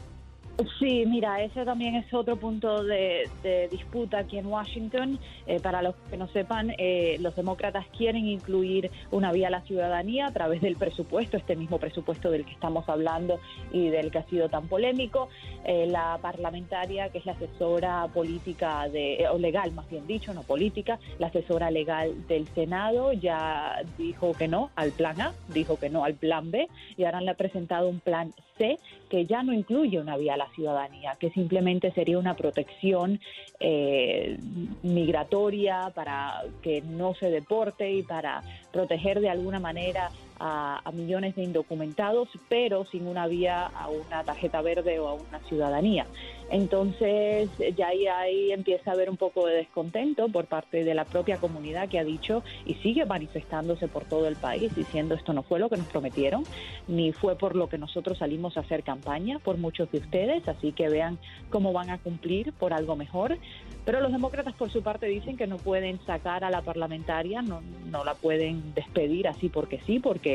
Sí, 0.78 1.04
mira, 1.06 1.42
ese 1.42 1.66
también 1.66 1.96
es 1.96 2.12
otro 2.14 2.36
punto 2.36 2.82
de, 2.82 3.28
disputa 3.70 4.20
aquí 4.20 4.38
en 4.38 4.46
Washington. 4.46 5.18
Eh, 5.46 5.60
para 5.60 5.82
los 5.82 5.94
que 6.08 6.16
no 6.16 6.28
sepan, 6.28 6.72
eh, 6.78 7.18
los 7.20 7.36
demócratas 7.36 7.84
quieren 7.96 8.26
incluir 8.26 8.90
una 9.10 9.32
vía 9.32 9.48
a 9.48 9.50
la 9.50 9.60
ciudadanía 9.62 10.28
a 10.28 10.32
través 10.32 10.62
del 10.62 10.76
presupuesto, 10.76 11.36
este 11.36 11.56
mismo 11.56 11.78
presupuesto 11.78 12.30
del 12.30 12.46
que 12.46 12.52
estamos 12.52 12.88
hablando 12.88 13.38
y 13.70 13.88
del 13.88 14.10
que 14.10 14.18
ha 14.18 14.24
sido 14.24 14.48
tan 14.48 14.66
polémico. 14.66 15.28
Eh, 15.64 15.86
la 15.88 16.18
parlamentaria, 16.22 17.10
que 17.10 17.18
es 17.18 17.26
la 17.26 17.32
asesora 17.32 18.08
política, 18.14 18.88
de, 18.88 19.26
o 19.30 19.36
legal 19.36 19.72
más 19.72 19.88
bien 19.90 20.06
dicho, 20.06 20.32
no 20.32 20.42
política, 20.42 20.98
la 21.18 21.26
asesora 21.26 21.70
legal 21.70 22.26
del 22.28 22.48
Senado 22.54 23.12
ya 23.12 23.82
dijo 23.98 24.32
que 24.32 24.48
no 24.48 24.70
al 24.74 24.92
plan 24.92 25.20
A, 25.20 25.34
dijo 25.48 25.78
que 25.78 25.90
no 25.90 26.04
al 26.04 26.14
plan 26.14 26.50
B 26.50 26.66
y 26.96 27.04
ahora 27.04 27.20
le 27.20 27.30
ha 27.30 27.34
presentado 27.34 27.88
un 27.88 28.00
plan 28.00 28.32
C 28.58 28.78
que 29.08 29.26
ya 29.26 29.42
no 29.42 29.52
incluye 29.52 30.00
una 30.00 30.16
vía 30.16 30.34
a 30.34 30.36
la 30.36 30.48
ciudadanía, 30.50 31.16
que 31.20 31.30
simplemente 31.30 31.92
sería 31.92 32.18
una 32.18 32.34
protección 32.34 33.20
eh, 33.60 34.38
migratoria 34.82 35.92
para 35.94 36.42
que 36.62 36.82
no 36.82 37.14
se 37.14 37.30
deporte 37.30 37.92
y 37.92 38.02
para 38.02 38.42
proteger 38.72 39.20
de 39.20 39.30
alguna 39.30 39.60
manera 39.60 40.10
a, 40.38 40.82
millones 40.92 41.34
de 41.36 41.42
indocumentados, 41.42 42.28
pero 42.48 42.86
sin 42.86 43.06
una 43.06 43.26
vía 43.26 43.66
a 43.66 43.88
una 43.88 44.24
tarjeta 44.24 44.62
verde 44.62 44.98
o 44.98 45.08
a 45.08 45.14
una 45.14 45.40
ciudadanía. 45.40 46.06
Entonces 46.50 47.50
ya 47.76 47.88
ahí, 47.88 48.52
empieza 48.52 48.90
a 48.90 48.94
haber 48.94 49.10
un 49.10 49.16
poco 49.16 49.46
de 49.46 49.56
descontento 49.56 50.28
por 50.28 50.46
parte 50.46 50.84
de 50.84 50.94
la 50.94 51.04
propia 51.04 51.38
comunidad 51.38 51.88
que 51.88 51.98
ha 51.98 52.04
dicho 52.04 52.44
y 52.64 52.74
sigue 52.74 53.04
manifestándose 53.04 53.88
por 53.88 54.04
todo 54.04 54.28
el 54.28 54.36
país 54.36 54.74
diciendo 54.74 55.16
esto 55.16 55.32
no 55.32 55.42
fue 55.42 55.58
lo 55.58 55.68
que 55.68 55.76
nos 55.76 55.86
prometieron, 55.86 56.44
ni 56.86 57.12
fue 57.12 57.36
por 57.36 57.56
lo 57.56 57.68
que 57.68 57.78
nosotros 57.78 58.18
salimos 58.18 58.56
a 58.56 58.60
hacer 58.60 58.84
campaña 58.84 59.40
por 59.40 59.56
muchos 59.58 59.90
de 59.90 59.98
ustedes, 59.98 60.46
así 60.46 60.72
que 60.72 60.88
vean 60.88 61.18
cómo 61.50 61.72
van 61.72 61.90
a 61.90 61.98
cumplir 61.98 62.52
por 62.52 62.72
algo 62.72 62.94
mejor. 62.94 63.38
Pero 63.84 64.00
los 64.00 64.12
demócratas 64.12 64.54
por 64.54 64.70
su 64.70 64.82
parte 64.82 65.06
dicen 65.06 65.36
que 65.36 65.46
no 65.46 65.58
pueden 65.58 66.00
sacar 66.06 66.44
a 66.44 66.50
la 66.50 66.62
parlamentaria, 66.62 67.42
no, 67.42 67.60
no 67.90 68.04
la 68.04 68.14
pueden 68.14 68.74
despedir 68.74 69.28
así 69.28 69.48
porque 69.48 69.80
sí, 69.86 69.98
porque 70.00 70.25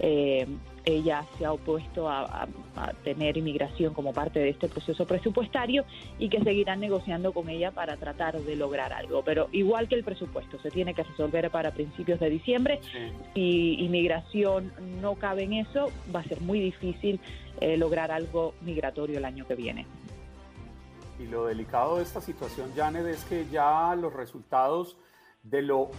eh, 0.00 0.46
ella 0.84 1.24
se 1.38 1.44
ha 1.44 1.52
opuesto 1.52 2.08
a, 2.08 2.46
tener 3.02 3.36
inmigración 3.36 3.94
como 3.94 4.12
parte 4.12 4.40
de 4.40 4.50
este 4.50 4.68
proceso 4.68 5.06
presupuestario 5.06 5.84
y 6.18 6.28
que 6.28 6.42
seguirán 6.42 6.80
negociando 6.80 7.32
con 7.32 7.48
ella 7.48 7.70
para 7.70 7.96
tratar 7.96 8.40
de 8.40 8.56
lograr 8.56 8.92
algo. 8.92 9.22
Pero 9.22 9.48
igual 9.52 9.88
que 9.88 9.94
el 9.94 10.04
presupuesto 10.04 10.58
se 10.58 10.70
tiene 10.70 10.92
que 10.92 11.04
resolver 11.04 11.50
para 11.50 11.70
principios 11.70 12.20
de 12.20 12.30
diciembre, 12.30 12.80
si 13.34 13.74
inmigración 13.74 14.72
no 15.00 15.14
cabe 15.14 15.44
en 15.44 15.54
eso, 15.54 15.90
va 16.14 16.20
a 16.20 16.24
ser 16.24 16.40
muy 16.40 16.60
difícil 16.60 17.20
eh, 17.60 17.76
lograr 17.76 18.10
algo 18.10 18.54
migratorio 18.60 19.18
el 19.18 19.24
año 19.24 19.46
que 19.46 19.54
viene. 19.54 19.86
Y 21.18 21.26
lo 21.26 21.46
delicado 21.46 21.96
de 21.96 22.02
esta 22.02 22.20
situación, 22.20 22.72
Janet, 22.74 23.06
es 23.06 23.24
que 23.24 23.46
ya 23.50 23.94
los 23.94 24.12
resultados 24.12 24.96
de 25.44 25.62
lo 25.62 25.90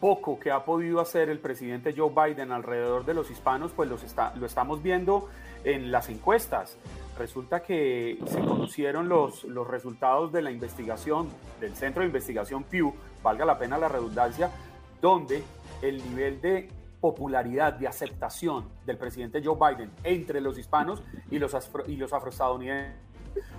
poco 0.00 0.38
que 0.38 0.50
ha 0.50 0.64
podido 0.64 1.00
hacer 1.00 1.28
el 1.28 1.38
presidente 1.38 1.94
Joe 1.96 2.10
Biden 2.10 2.52
alrededor 2.52 3.04
de 3.04 3.14
los 3.14 3.30
hispanos, 3.30 3.72
pues 3.74 3.88
lo 3.88 4.46
estamos 4.46 4.82
viendo 4.82 5.28
en 5.64 5.90
las 5.90 6.08
encuestas. 6.08 6.76
Resulta 7.18 7.62
que 7.62 8.18
se 8.26 8.40
conocieron 8.40 9.08
los, 9.08 9.44
los 9.44 9.66
resultados 9.66 10.32
de 10.32 10.42
la 10.42 10.50
investigación 10.50 11.28
del 11.60 11.74
Centro 11.74 12.02
de 12.02 12.06
Investigación 12.06 12.64
Pew, 12.64 12.94
valga 13.22 13.44
la 13.44 13.58
pena 13.58 13.78
la 13.78 13.88
redundancia, 13.88 14.50
donde 15.00 15.42
el 15.82 15.96
nivel 16.08 16.40
de 16.40 16.68
popularidad, 17.00 17.74
de 17.74 17.88
aceptación 17.88 18.68
del 18.84 18.96
presidente 18.96 19.42
Joe 19.44 19.56
Biden 19.56 19.90
entre 20.04 20.40
los 20.40 20.58
hispanos 20.58 21.02
y 21.30 21.38
los, 21.38 21.56
y 21.86 21.96
los 21.96 22.12
afroestadounidenses, 22.12 22.94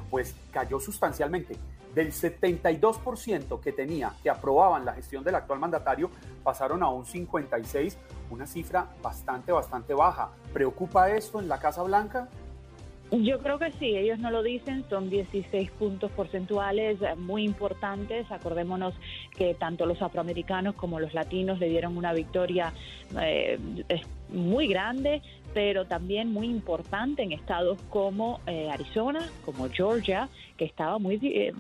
pues 0.10 0.36
cayó 0.52 0.80
sustancialmente 0.80 1.58
del 1.98 2.12
72% 2.12 3.60
que 3.60 3.72
tenía 3.72 4.14
que 4.22 4.30
aprobaban 4.30 4.86
la 4.86 4.94
gestión 4.94 5.24
del 5.24 5.34
actual 5.34 5.58
mandatario 5.58 6.12
pasaron 6.44 6.84
a 6.84 6.90
un 6.90 7.08
56, 7.08 7.98
una 8.30 8.46
cifra 8.46 8.88
bastante, 9.02 9.52
bastante 9.52 9.96
baja. 9.96 10.30
¿Preocupa 10.54 11.10
esto 11.10 11.40
en 11.40 11.50
la 11.50 11.58
Casa 11.58 11.82
Blanca? 11.82 12.30
Yo 13.10 13.40
creo 13.40 13.58
que 13.58 13.72
sí, 13.80 13.96
ellos 13.96 14.20
no 14.20 14.30
lo 14.30 14.44
dicen, 14.44 14.86
son 14.90 15.10
16 15.10 15.72
puntos 15.72 16.12
porcentuales 16.12 17.00
muy 17.18 17.44
importantes. 17.46 18.30
Acordémonos 18.32 18.94
que 19.36 19.56
tanto 19.56 19.86
los 19.88 20.00
afroamericanos 20.02 20.76
como 20.76 21.00
los 21.00 21.16
latinos 21.16 21.58
le 21.58 21.70
dieron 21.70 21.98
una 21.98 22.14
victoria 22.14 22.74
eh, 23.20 23.58
muy 24.30 24.68
grande 24.68 25.22
pero 25.58 25.86
también 25.86 26.32
muy 26.32 26.46
importante 26.46 27.24
en 27.24 27.32
estados 27.32 27.80
como 27.90 28.40
eh, 28.46 28.70
Arizona, 28.70 29.28
como 29.44 29.68
Georgia, 29.70 30.30
que 30.58 30.66
estaba 30.66 31.00
muy 31.00 31.16
eh, 31.24 31.54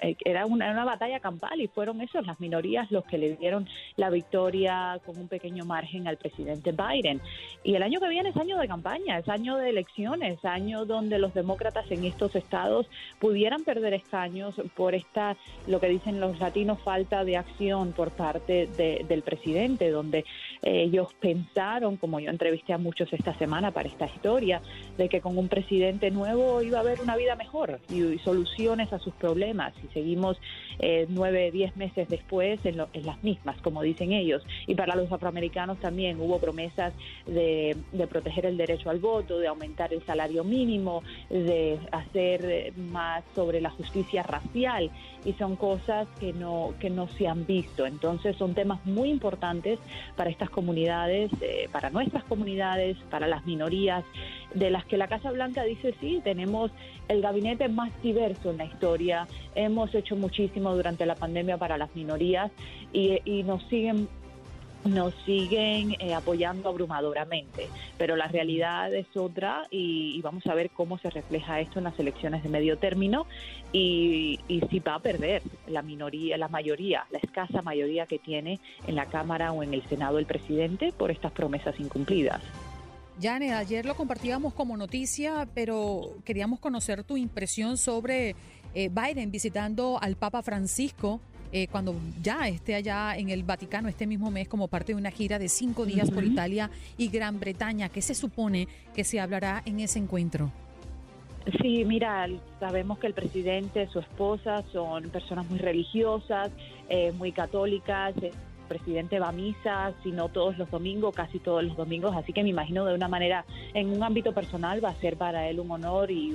eh, 0.00 0.16
era 0.24 0.46
una, 0.46 0.84
batalla 0.84 1.20
campal 1.20 1.60
y 1.60 1.68
fueron 1.68 2.00
esos 2.00 2.26
las 2.26 2.40
minorías 2.40 2.90
los 2.90 3.04
que 3.04 3.18
le 3.18 3.36
dieron 3.36 3.68
la 3.96 4.10
victoria 4.10 5.00
con 5.06 5.16
un 5.18 5.28
pequeño 5.28 5.64
margen 5.64 6.08
al 6.08 6.16
presidente 6.16 6.72
Biden. 6.72 7.20
Y 7.62 7.74
el 7.74 7.82
año 7.82 8.00
que 8.00 8.08
viene 8.08 8.30
es 8.30 8.36
año 8.36 8.58
de 8.58 8.66
campaña, 8.66 9.18
es 9.18 9.28
año 9.28 9.56
de 9.56 9.70
elecciones, 9.70 10.44
año 10.44 10.84
donde 10.84 11.18
los 11.18 11.34
demócratas 11.34 11.88
en 11.90 12.04
estos 12.04 12.34
estados 12.34 12.86
pudieran 13.20 13.62
perder 13.62 13.94
escaños 13.94 14.54
por 14.74 14.94
esta 14.94 15.36
lo 15.68 15.78
que 15.78 15.88
dicen 15.88 16.20
los 16.20 16.40
latinos 16.40 16.80
falta 16.80 17.24
de 17.24 17.36
acción 17.36 17.92
por 17.92 18.10
parte 18.10 18.66
del 18.66 19.22
presidente, 19.22 19.90
donde 19.90 20.24
ellos 20.62 21.12
pensaron, 21.20 21.96
como 21.96 22.18
yo 22.18 22.30
entrevisté 22.30 22.72
a 22.72 22.78
muchos 22.78 23.12
esta 23.12 23.34
semana 23.34 23.70
para 23.70 23.88
esta 23.88 24.06
historia, 24.06 24.60
de 24.96 25.08
que 25.08 25.20
con 25.20 25.36
un 25.38 25.48
presidente 25.48 26.10
nuevo 26.10 26.62
iba 26.62 26.78
a 26.78 26.80
haber 26.80 27.00
una 27.00 27.16
vida 27.16 27.36
mejor 27.36 27.80
y, 27.90 28.18
soluciones 28.24 28.92
a 28.92 28.98
sus 28.98 29.14
problemas. 29.14 29.72
Y 29.84 29.88
seguimos 29.92 30.38
eh, 30.78 31.06
nueve, 31.08 31.50
diez 31.50 31.76
meses 31.76 32.08
después 32.08 32.64
en, 32.64 32.76
las 32.76 33.22
mismas, 33.22 33.60
como 33.62 33.82
dicen 33.82 34.12
ellos. 34.12 34.42
Y 34.66 34.74
para 34.74 34.96
los 34.96 35.10
afroamericanos 35.10 35.78
también 35.78 36.20
hubo 36.20 36.38
promesas 36.38 36.92
de, 37.26 37.76
de 37.92 38.06
proteger 38.06 38.46
el 38.46 38.56
derecho 38.56 38.90
al 38.90 38.98
voto, 38.98 39.38
de 39.38 39.48
aumentar 39.48 39.92
el 39.92 40.04
salario 40.04 40.44
mínimo, 40.44 41.02
de 41.30 41.78
hacer 41.90 42.72
más 42.76 43.24
sobre 43.34 43.60
la 43.60 43.70
justicia 43.70 44.22
racial. 44.22 44.90
Y 45.24 45.32
son 45.34 45.56
cosas 45.56 46.08
que 46.18 46.32
no, 46.32 46.74
que 46.80 46.90
no 46.90 47.08
se 47.08 47.28
han 47.28 47.46
visto. 47.46 47.86
Entonces 47.86 48.36
son 48.36 48.54
temas 48.54 48.84
muy 48.86 49.10
importantes 49.10 49.78
para 50.16 50.30
estas 50.30 50.50
comunidades, 50.50 51.30
eh, 51.40 51.68
para 51.70 51.90
nuestras 51.90 52.24
comunidades, 52.24 52.96
para 53.10 53.26
las 53.26 53.44
minorías, 53.46 54.04
de 54.54 54.70
las 54.70 54.84
que 54.84 54.96
la 54.96 55.08
Casa 55.08 55.30
Blanca 55.30 55.62
dice 55.64 55.94
sí, 56.00 56.20
tenemos 56.22 56.70
el 57.08 57.22
gabinete 57.22 57.68
más 57.68 57.90
diverso 58.02 58.50
en 58.50 58.58
la 58.58 58.64
historia, 58.64 59.26
hemos 59.54 59.94
hecho 59.94 60.16
muchísimo 60.16 60.74
durante 60.74 61.06
la 61.06 61.14
pandemia 61.14 61.56
para 61.58 61.78
las 61.78 61.94
minorías 61.94 62.50
y, 62.92 63.18
y 63.24 63.42
nos 63.42 63.62
siguen 63.64 64.08
nos 64.84 65.14
siguen 65.24 65.96
eh, 65.98 66.14
apoyando 66.14 66.68
abrumadoramente, 66.68 67.68
pero 67.98 68.16
la 68.16 68.26
realidad 68.28 68.92
es 68.92 69.06
otra 69.16 69.66
y, 69.70 70.20
vamos 70.22 70.46
a 70.46 70.54
ver 70.54 70.70
cómo 70.70 70.98
se 70.98 71.10
refleja 71.10 71.60
esto 71.60 71.78
en 71.78 71.84
las 71.84 71.98
elecciones 71.98 72.42
de 72.42 72.48
medio 72.48 72.78
término 72.78 73.26
y, 73.72 74.38
si 74.70 74.80
va 74.80 74.94
a 74.94 74.98
perder 75.00 75.42
la 75.66 75.82
minoría, 75.82 76.36
la 76.36 76.48
mayoría, 76.48 77.06
la 77.10 77.18
escasa 77.18 77.62
mayoría 77.62 78.06
que 78.06 78.18
tiene 78.18 78.60
en 78.86 78.94
la 78.94 79.06
Cámara 79.06 79.52
o 79.52 79.62
en 79.62 79.74
el 79.74 79.82
Senado 79.88 80.18
el 80.18 80.26
presidente 80.26 80.92
por 80.96 81.10
estas 81.10 81.32
promesas 81.32 81.78
incumplidas. 81.78 82.42
Janet, 83.20 83.52
ayer 83.52 83.86
lo 83.86 83.94
compartíamos 83.94 84.54
como 84.54 84.76
noticia, 84.76 85.48
pero 85.54 86.16
queríamos 86.24 86.60
conocer 86.60 87.04
tu 87.04 87.16
impresión 87.16 87.76
sobre 87.76 88.34
eh, 88.74 88.88
Biden 88.88 89.30
visitando 89.30 89.98
al 90.00 90.16
Papa 90.16 90.42
Francisco 90.42 91.20
eh, 91.52 91.68
cuando 91.70 91.94
ya 92.22 92.48
esté 92.48 92.74
allá 92.74 93.14
en 93.14 93.28
el 93.28 93.42
Vaticano 93.42 93.88
este 93.88 94.06
mismo 94.06 94.30
mes 94.30 94.48
como 94.48 94.68
parte 94.68 94.92
de 94.92 94.98
una 94.98 95.10
gira 95.10 95.38
de 95.38 95.50
cinco 95.50 95.84
días 95.84 96.10
por 96.10 96.24
Italia 96.24 96.70
y 96.96 97.08
Gran 97.08 97.38
Bretaña. 97.38 97.90
¿Qué 97.90 98.00
se 98.00 98.14
supone 98.14 98.68
que 98.94 99.04
se 99.04 99.20
hablará 99.20 99.62
en 99.66 99.80
ese 99.80 99.98
encuentro? 99.98 100.50
Sí, 101.60 101.84
mira, 101.84 102.26
sabemos 102.60 102.98
que 102.98 103.08
el 103.08 103.14
presidente, 103.14 103.86
su 103.88 103.98
esposa 103.98 104.62
son 104.72 105.10
personas 105.10 105.48
muy 105.50 105.58
religiosas, 105.58 106.50
eh, 106.88 107.12
muy 107.12 107.32
católicas 107.32 108.14
presidente 108.72 109.18
va 109.18 109.28
a 109.28 109.32
misa, 109.32 109.92
si 110.02 110.12
no 110.12 110.30
todos 110.30 110.56
los 110.56 110.70
domingos, 110.70 111.14
casi 111.14 111.38
todos 111.38 111.62
los 111.62 111.76
domingos, 111.76 112.16
así 112.16 112.32
que 112.32 112.42
me 112.42 112.48
imagino 112.48 112.86
de 112.86 112.94
una 112.94 113.06
manera, 113.06 113.44
en 113.74 113.90
un 113.90 114.02
ámbito 114.02 114.32
personal 114.32 114.82
va 114.82 114.90
a 114.90 115.00
ser 115.00 115.18
para 115.18 115.48
él 115.48 115.60
un 115.60 115.70
honor 115.70 116.10
y, 116.10 116.34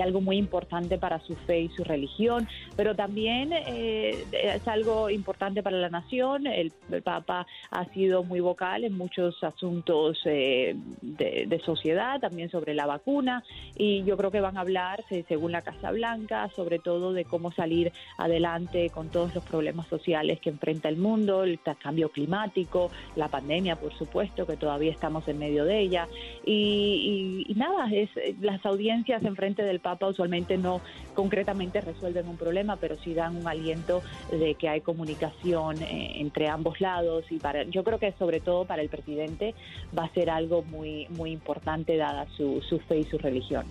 algo 0.00 0.20
muy 0.20 0.36
importante 0.36 0.98
para 0.98 1.20
su 1.20 1.34
fe 1.34 1.60
y 1.62 1.68
su 1.70 1.84
religión, 1.84 2.48
pero 2.76 2.94
también 2.94 3.52
eh, 3.52 4.24
es 4.32 4.66
algo 4.68 5.10
importante 5.10 5.62
para 5.62 5.76
la 5.76 5.88
nación. 5.88 6.46
El, 6.46 6.72
Papa 7.02 7.46
ha 7.70 7.84
sido 7.86 8.22
muy 8.24 8.40
vocal 8.40 8.84
en 8.84 8.96
muchos 8.96 9.42
asuntos 9.44 10.18
eh, 10.24 10.74
de, 11.02 11.60
sociedad, 11.64 12.20
también 12.20 12.50
sobre 12.50 12.74
la 12.74 12.86
vacuna, 12.86 13.42
y 13.76 14.04
yo 14.04 14.16
creo 14.16 14.30
que 14.30 14.40
van 14.40 14.56
a 14.56 14.60
hablar, 14.60 15.04
según 15.28 15.52
la 15.52 15.62
Casa 15.62 15.90
Blanca, 15.90 16.48
sobre 16.54 16.78
todo 16.78 17.12
de 17.12 17.24
cómo 17.24 17.50
salir 17.52 17.92
adelante 18.18 18.90
con 18.90 19.10
todos 19.10 19.34
los 19.34 19.44
problemas 19.44 19.88
sociales 19.88 20.40
que 20.40 20.50
enfrenta 20.50 20.88
el 20.88 20.96
mundo, 20.96 21.44
el 21.44 21.58
cambio 21.80 22.08
climático, 22.10 22.90
la 23.16 23.28
pandemia, 23.28 23.76
por 23.76 23.92
supuesto, 23.94 24.46
que 24.46 24.56
todavía 24.56 24.92
estamos 24.92 25.26
en 25.28 25.38
medio 25.38 25.64
de 25.64 25.80
ella. 25.80 26.08
Y, 26.44 27.46
nada, 27.56 27.88
es, 27.92 28.10
las 28.40 28.64
audiencias 28.64 29.24
en 29.24 29.36
frente 29.36 29.62
del 29.62 29.80
Papa 29.86 30.08
usualmente 30.08 30.58
no 30.58 30.80
concretamente 31.14 31.80
resuelven 31.80 32.26
un 32.26 32.36
problema, 32.36 32.74
pero 32.74 32.96
sí 32.98 33.14
dan 33.14 33.36
un 33.36 33.46
aliento 33.46 34.02
de 34.32 34.56
que 34.56 34.68
hay 34.68 34.80
comunicación 34.80 35.80
eh, 35.80 36.20
entre 36.20 36.48
ambos 36.48 36.80
lados. 36.80 37.24
Y 37.30 37.38
para, 37.38 37.62
yo 37.62 37.84
creo 37.84 38.00
que 38.00 38.10
sobre 38.18 38.40
todo 38.40 38.64
para 38.64 38.82
el 38.82 38.88
presidente 38.88 39.54
va 39.96 40.06
a 40.06 40.08
ser 40.12 40.28
algo 40.28 40.62
muy, 40.62 41.06
muy 41.10 41.30
importante 41.30 41.96
dada 41.96 42.26
su, 42.36 42.60
su 42.62 42.80
fe 42.80 42.98
y 42.98 43.04
su 43.04 43.16
religión. 43.16 43.64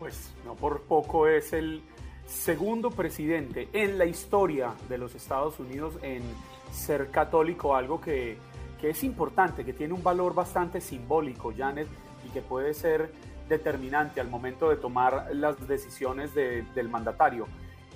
Pues 0.00 0.34
no 0.44 0.56
por 0.56 0.82
poco 0.82 1.28
es 1.28 1.52
el 1.52 1.82
segundo 2.26 2.90
presidente 2.90 3.68
en 3.72 3.98
la 3.98 4.06
historia 4.06 4.74
de 4.88 4.98
los 4.98 5.14
Estados 5.14 5.60
Unidos 5.60 5.94
en 6.02 6.22
ser 6.72 7.10
católico, 7.10 7.76
algo 7.76 8.00
que, 8.00 8.36
es 8.82 9.04
importante, 9.04 9.64
que 9.64 9.72
tiene 9.72 9.94
un 9.94 10.02
valor 10.02 10.34
bastante 10.34 10.80
simbólico, 10.80 11.52
Janet, 11.56 11.88
y 12.24 12.30
que 12.30 12.40
puede 12.40 12.72
ser 12.74 13.10
determinante 13.48 14.20
al 14.20 14.28
momento 14.28 14.68
de 14.70 14.76
tomar 14.76 15.28
las 15.32 15.66
decisiones 15.68 16.34
del 16.34 16.88
mandatario. 16.88 17.46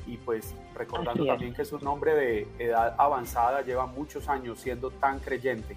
Y 0.06 0.16
pues 0.16 0.54
recordando 0.74 1.24
también 1.24 1.54
que 1.54 1.62
es 1.62 1.72
un 1.72 1.86
hombre 1.86 2.14
de 2.14 2.48
edad 2.58 2.94
avanzada, 2.98 3.62
lleva 3.62 3.86
muchos 3.86 4.28
años 4.28 4.58
siendo 4.58 4.90
tan 4.90 5.20
creyente. 5.20 5.76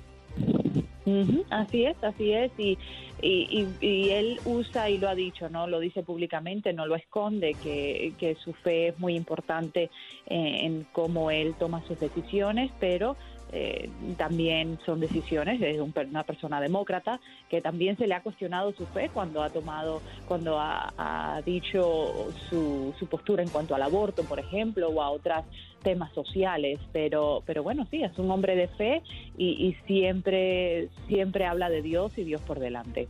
Así 1.50 1.86
es, 1.86 2.02
así 2.02 2.32
es. 2.32 2.52
Y, 2.58 2.78
y, 3.22 4.10
él 4.10 4.40
usa 4.46 4.90
y 4.90 4.98
lo 4.98 5.10
ha 5.10 5.16
dicho, 5.16 5.50
¿no? 5.50 5.68
Lo 5.68 5.80
dice 5.80 6.04
públicamente, 6.04 6.74
no 6.74 6.86
lo 6.86 6.96
esconde, 6.96 7.56
que, 7.62 8.14
que 8.18 8.36
su 8.36 8.54
fe 8.54 8.90
es 8.90 9.00
muy 9.00 9.16
importante 9.16 9.90
en 10.26 10.86
cómo 10.92 11.30
él 11.30 11.56
toma 11.60 11.84
sus 11.88 12.00
decisiones, 12.00 12.72
pero 12.80 13.18
eh, 13.56 13.88
también 14.18 14.80
son 14.84 15.00
decisiones 15.00 15.60
de 15.60 15.80
una 15.80 16.24
persona 16.24 16.60
demócrata 16.60 17.20
que 17.52 17.62
también 17.62 17.96
se 17.98 18.08
le 18.08 18.16
ha 18.16 18.24
cuestionado 18.24 18.74
su 18.74 18.88
fe 18.88 19.12
cuando 19.13 19.44
ha 19.44 19.52
tomado, 19.52 20.02
cuando 20.28 20.58
ha, 20.60 21.39
dicho 21.46 22.32
su, 22.50 22.96
su, 22.98 23.06
postura 23.06 23.44
en 23.44 23.50
cuanto 23.50 23.76
al 23.76 23.84
aborto, 23.84 24.24
por 24.24 24.39
ejemplo, 24.39 24.89
o 24.89 25.04
a 25.04 25.12
otros 25.12 25.46
temas 25.84 26.12
sociales. 26.13 26.80
Pero, 26.92 27.44
pero 27.46 27.62
bueno, 27.62 27.86
sí, 27.92 28.02
es 28.02 28.18
un 28.18 28.32
hombre 28.32 28.56
de 28.56 28.70
fe 28.70 29.04
y, 29.38 29.76
siempre, 29.86 30.89
siempre 31.08 31.46
habla 31.46 31.70
de 31.70 31.84
Dios 31.84 32.18
y 32.18 32.24
Dios 32.24 32.42
por 32.42 32.60
delante. 32.60 33.08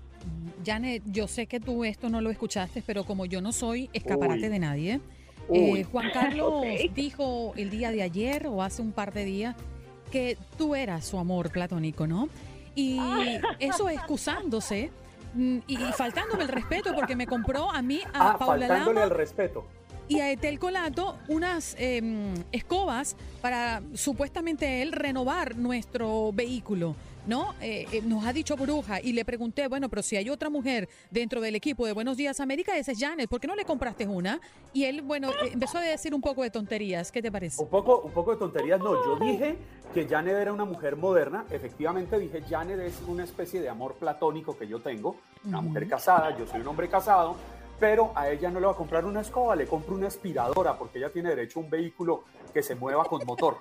Janet, 0.65 1.03
yo 1.05 1.29
sé 1.29 1.47
que 1.47 1.61
tú 1.61 1.85
esto 1.85 2.09
no 2.09 2.19
lo 2.19 2.29
escuchaste, 2.29 2.83
pero 2.85 3.05
como 3.05 3.25
yo 3.25 3.39
no 3.39 3.53
soy 3.53 3.89
escaparate 3.93 4.49
de 4.49 4.59
nadie, 4.59 4.99
eh, 5.53 5.83
Juan 5.83 6.09
Carlos 6.13 6.65
dijo 6.93 7.53
el 7.55 7.69
día 7.69 7.91
de 7.91 8.01
ayer 8.01 8.47
o 8.47 8.61
hace 8.61 8.81
un 8.81 8.91
par 8.91 9.13
de 9.13 9.23
días 9.23 9.55
que 10.11 10.37
tú 10.57 10.75
eras 10.75 11.05
su 11.05 11.17
amor 11.17 11.51
platónico, 11.51 12.07
¿no? 12.07 12.29
Y 12.75 12.99
eso 13.59 13.89
excusándose 13.89 14.91
mm, 15.33 15.57
y, 15.67 15.77
faltándome 15.95 16.43
el 16.43 16.49
respeto 16.49 16.93
porque 16.95 17.15
me 17.15 17.27
compró 17.27 17.71
a 17.71 17.81
mí, 17.81 18.01
a 18.13 18.31
ah, 18.31 18.37
Paula 18.37 18.67
faltándole 18.67 19.03
el 19.03 19.09
respeto. 19.09 19.65
Y 20.07 20.19
a 20.19 20.31
Etel 20.31 20.59
Colato 20.59 21.17
unas 21.29 21.75
em, 21.79 22.33
escobas 22.51 23.15
para 23.41 23.81
supuestamente 23.93 24.81
él 24.81 24.91
renovar 24.91 25.55
nuestro 25.55 26.31
vehículo. 26.33 26.95
¿No? 27.25 27.53
Eh, 27.61 27.85
eh, 27.91 28.01
nos 28.03 28.25
ha 28.25 28.33
dicho 28.33 28.55
bruja 28.55 28.99
y 29.01 29.13
le 29.13 29.25
pregunté, 29.25 29.67
bueno, 29.67 29.89
pero 29.89 30.01
si 30.01 30.15
hay 30.15 30.29
otra 30.29 30.49
mujer 30.49 30.89
dentro 31.11 31.41
del 31.41 31.55
equipo 31.55 31.85
de 31.85 31.93
Buenos 31.93 32.17
Días 32.17 32.39
América, 32.39 32.77
esa 32.77 32.91
es 32.91 32.99
Janet, 32.99 33.29
¿por 33.29 33.39
qué 33.39 33.47
no 33.47 33.55
le 33.55 33.65
compraste 33.65 34.07
una? 34.07 34.39
Y 34.73 34.85
él, 34.85 35.01
bueno, 35.01 35.29
eh, 35.29 35.51
empezó 35.53 35.77
a 35.77 35.81
decir 35.81 36.13
un 36.13 36.21
poco 36.21 36.43
de 36.43 36.49
tonterías, 36.49 37.11
¿qué 37.11 37.21
te 37.21 37.31
parece? 37.31 37.61
Un 37.61 37.69
poco, 37.69 38.01
un 38.01 38.11
poco 38.11 38.31
de 38.31 38.37
tonterías, 38.37 38.79
no, 38.79 38.93
yo 39.05 39.17
dije 39.25 39.57
que 39.93 40.07
Janet 40.07 40.35
era 40.35 40.51
una 40.51 40.65
mujer 40.65 40.95
moderna, 40.95 41.45
efectivamente 41.51 42.17
dije, 42.17 42.41
Janet 42.41 42.79
es 42.79 43.01
una 43.07 43.23
especie 43.23 43.61
de 43.61 43.69
amor 43.69 43.95
platónico 43.95 44.57
que 44.57 44.67
yo 44.67 44.79
tengo, 44.79 45.15
una 45.45 45.61
mujer 45.61 45.87
casada, 45.87 46.37
yo 46.37 46.47
soy 46.47 46.61
un 46.61 46.67
hombre 46.67 46.89
casado, 46.89 47.35
pero 47.79 48.11
a 48.15 48.29
ella 48.29 48.49
no 48.49 48.59
le 48.59 48.65
va 48.65 48.71
a 48.71 48.75
comprar 48.75 49.05
una 49.05 49.21
escoba, 49.21 49.55
le 49.55 49.67
compro 49.67 49.95
una 49.95 50.07
aspiradora 50.07 50.77
porque 50.77 50.99
ella 50.99 51.11
tiene 51.11 51.29
derecho 51.29 51.59
a 51.59 51.63
un 51.63 51.69
vehículo 51.69 52.23
que 52.53 52.63
se 52.63 52.75
mueva 52.75 53.03
con 53.05 53.25
motor. 53.25 53.57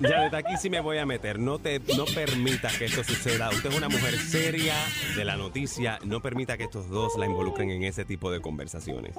Ya 0.00 0.22
desde 0.22 0.36
aquí 0.36 0.56
sí 0.56 0.68
me 0.68 0.80
voy 0.80 0.98
a 0.98 1.06
meter. 1.06 1.38
No 1.38 1.58
te 1.58 1.80
no 1.96 2.04
permita 2.04 2.68
que 2.76 2.86
esto 2.86 3.04
suceda. 3.04 3.50
Usted 3.50 3.70
es 3.70 3.76
una 3.76 3.88
mujer 3.88 4.14
seria 4.14 4.74
de 5.16 5.24
la 5.24 5.36
noticia. 5.36 5.98
No 6.04 6.20
permita 6.20 6.56
que 6.56 6.64
estos 6.64 6.88
dos 6.88 7.12
la 7.18 7.26
involucren 7.26 7.70
en 7.70 7.84
ese 7.84 8.04
tipo 8.04 8.30
de 8.30 8.40
conversaciones. 8.40 9.14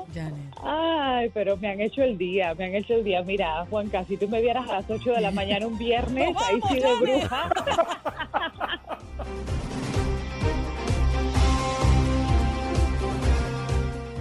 Ay, 0.62 1.32
pero 1.34 1.58
me 1.58 1.70
han 1.70 1.80
hecho 1.80 2.04
el 2.04 2.18
día, 2.18 2.54
me 2.56 2.66
han 2.66 2.76
hecho 2.76 2.96
el 2.96 3.04
día. 3.04 3.22
Mira, 3.24 3.66
Juanca, 3.70 4.04
si 4.06 4.18
tú 4.18 4.28
me 4.28 4.42
vieras 4.42 4.68
a 4.70 4.74
las 4.74 4.89
8 4.89 5.12
de 5.12 5.22
la 5.22 5.32
mañana 5.32 5.68
un 5.68 5.78
viernes, 5.78 6.36
ahí 6.38 6.60
sí 6.70 6.80
de 6.80 6.96
bruja. 6.96 7.50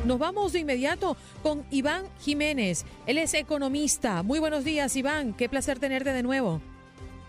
Nos 0.05 0.19
vamos 0.19 0.53
de 0.53 0.59
inmediato 0.59 1.17
con 1.45 1.63
Iván 1.71 2.07
Jiménez. 2.21 2.85
Él 3.07 3.19
es 3.19 3.35
economista. 3.35 4.25
Muy 4.25 4.41
buenos 4.41 4.65
días, 4.65 4.97
Iván. 4.97 5.33
Qué 5.33 5.49
placer 5.49 5.79
tenerte 5.79 6.13
de 6.13 6.25
nuevo. 6.25 6.61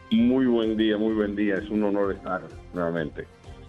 Muy 0.10 0.48
buen 0.48 0.76
día, 0.76 0.98
muy 0.98 1.14
buen 1.14 1.36
día. 1.36 1.58
Es 1.58 1.70
un 1.70 1.84
honor 1.84 2.16
estar 2.16 2.42
nuevamente. 2.74 3.28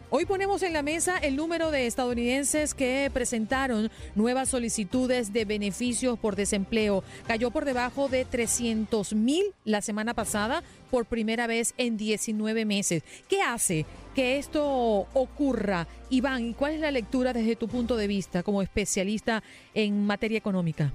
Hoy 0.08 0.24
ponemos 0.24 0.62
en 0.62 0.72
la 0.72 0.82
mesa 0.82 1.18
el 1.18 1.36
número 1.36 1.70
de 1.70 1.86
estadounidenses 1.86 2.72
que 2.72 3.10
presentaron 3.12 3.90
nuevas 4.14 4.48
solicitudes 4.48 5.34
de 5.34 5.44
beneficios 5.44 6.18
por 6.18 6.34
desempleo. 6.34 7.04
Cayó 7.26 7.50
por 7.50 7.66
debajo 7.66 8.08
de 8.08 8.24
300 8.24 9.12
mil 9.12 9.44
la 9.64 9.82
semana 9.82 10.14
pasada 10.14 10.62
por 10.90 11.04
primera 11.04 11.46
vez 11.46 11.74
en 11.76 11.98
19 11.98 12.64
meses. 12.64 13.02
¿Qué 13.28 13.42
hace 13.42 13.84
que 14.14 14.38
esto 14.38 15.06
ocurra. 15.12 15.86
Iván, 16.08 16.46
¿y 16.46 16.54
cuál 16.54 16.74
es 16.74 16.80
la 16.80 16.90
lectura 16.90 17.32
desde 17.32 17.56
tu 17.56 17.68
punto 17.68 17.96
de 17.96 18.06
vista 18.06 18.42
como 18.42 18.62
especialista 18.62 19.42
en 19.74 20.06
materia 20.06 20.38
económica? 20.38 20.92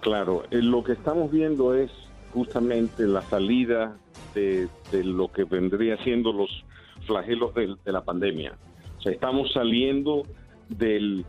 Claro, 0.00 0.44
eh, 0.50 0.62
lo 0.62 0.82
que 0.82 0.92
estamos 0.92 1.30
viendo 1.30 1.74
es 1.74 1.90
justamente 2.32 3.06
la 3.06 3.22
salida 3.22 3.96
de, 4.34 4.68
lo 4.92 5.32
que 5.32 5.44
vendría 5.44 5.96
siendo 6.04 6.32
los 6.32 6.64
flagelos 7.06 7.54
de, 7.54 7.76
la 7.84 8.04
pandemia. 8.04 8.56
O 8.98 9.02
sea, 9.02 9.12
estamos 9.12 9.52
saliendo 9.52 10.22
del, 10.68 11.24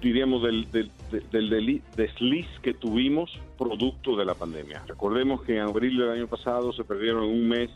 diríamos, 0.00 0.42
del, 0.42 0.70
del, 0.70 0.90
del, 1.30 1.82
desliz 1.96 2.46
que 2.62 2.74
tuvimos 2.74 3.30
producto 3.58 4.16
de 4.16 4.24
la 4.24 4.34
pandemia. 4.34 4.82
Recordemos 4.86 5.42
que 5.42 5.56
en 5.56 5.62
abril 5.62 5.98
del 5.98 6.10
año 6.10 6.26
pasado 6.26 6.72
se 6.72 6.84
perdieron 6.84 7.24
un 7.24 7.48
mes 7.48 7.70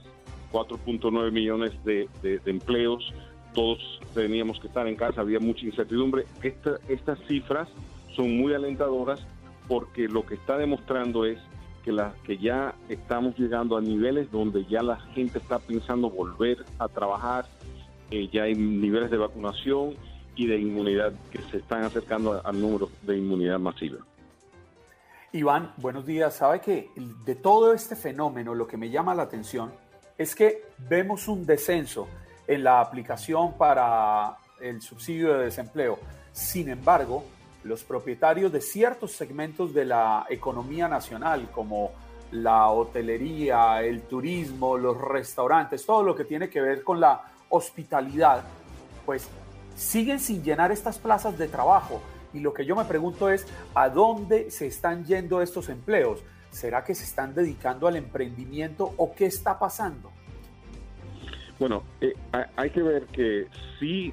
4.9 0.55 1.33
millones 1.33 1.73
de, 1.85 2.09
empleos, 2.47 3.13
todos 3.55 4.01
teníamos 4.15 4.61
que 4.61 4.69
estar 4.69 4.87
en 4.87 4.95
casa, 4.95 5.21
había 5.21 5.41
mucha 5.41 5.67
incertidumbre. 5.67 6.27
estas 6.43 7.19
cifras 7.27 7.69
son 8.15 8.37
muy 8.37 8.55
alentadoras 8.55 9.21
porque 9.67 10.07
lo 10.07 10.25
que 10.25 10.35
está 10.35 10.57
demostrando 10.57 11.25
es 11.25 11.41
que, 11.85 11.91
la, 11.91 12.15
que 12.23 12.39
ya 12.39 12.75
estamos 12.89 13.37
llegando 13.37 13.77
a 13.77 13.81
niveles 13.81 14.31
donde 14.31 14.65
ya 14.67 14.83
la 14.83 14.97
gente 14.97 15.39
está 15.39 15.59
pensando 15.59 16.09
volver 16.09 16.65
a 16.79 16.87
trabajar, 16.87 17.47
eh, 18.13 18.29
ya 18.33 18.45
hay 18.45 18.55
niveles 18.55 19.11
de 19.11 19.17
vacunación 19.17 19.97
y 20.37 20.47
de 20.47 20.59
inmunidad 20.61 21.13
que 21.33 21.39
se 21.51 21.57
están 21.57 21.83
acercando 21.83 22.41
al 22.45 22.61
número 22.61 22.91
de 23.03 23.19
inmunidad 23.19 23.59
masiva. 23.59 23.99
Iván, 25.33 25.73
buenos 25.79 26.07
días. 26.07 26.37
Sabe 26.37 26.61
que 26.61 26.91
de 27.25 27.35
todo 27.35 27.73
este 27.73 27.97
fenómeno 27.97 28.55
lo 28.55 28.69
que 28.69 28.77
me 28.77 28.89
llama 28.91 29.17
la 29.17 29.25
atención 29.25 29.73
es 30.17 30.35
que 30.35 30.65
vemos 30.79 31.29
un 31.29 31.45
descenso 31.45 32.09
en 32.47 32.63
la 32.63 32.81
aplicación 32.81 33.55
para 33.55 34.37
el 34.61 34.81
subsidio 34.81 35.35
de 35.35 35.45
desempleo. 35.45 35.99
Sin 36.33 36.69
embargo, 36.69 37.25
los 37.65 37.83
propietarios 37.83 38.53
de 38.53 38.61
ciertos 38.61 39.13
segmentos 39.13 39.73
de 39.73 39.87
la 39.87 40.27
economía 40.29 40.89
nacional, 40.89 41.51
como 41.51 41.93
la 42.33 42.69
hotelería, 42.69 43.83
el 43.83 44.03
turismo, 44.03 44.77
los 44.77 45.01
restaurantes, 45.01 45.87
todo 45.87 46.03
lo 46.03 46.15
que 46.15 46.25
tiene 46.25 46.49
que 46.49 46.61
ver 46.61 46.83
con 46.83 47.01
la 47.01 47.23
hospitalidad, 47.49 48.43
pues 49.07 49.29
siguen 49.77 50.21
sin 50.21 50.43
llenar 50.43 50.73
estas 50.73 50.99
plazas 50.99 51.39
de 51.39 51.49
trabajo. 51.49 52.01
Y 52.33 52.41
lo 52.41 52.53
que 52.53 52.65
yo 52.65 52.75
me 52.75 52.85
pregunto 52.85 53.31
es, 53.31 53.47
¿a 53.75 53.89
dónde 53.89 54.51
se 54.51 54.67
están 54.67 55.05
yendo 55.05 55.41
estos 55.41 55.69
empleos? 55.69 56.23
¿Será 56.55 56.85
que 56.85 56.95
se 56.95 57.03
están 57.03 57.35
dedicando 57.35 57.89
al 57.89 57.97
emprendimiento 57.97 58.95
o 58.97 59.13
qué 59.13 59.27
está 59.27 59.59
pasando? 59.59 60.13
Bueno, 61.59 61.83
eh, 62.01 62.15
hay 62.55 62.71
que 62.71 62.81
ver 62.81 63.07
que 63.07 63.49
sí 63.81 64.13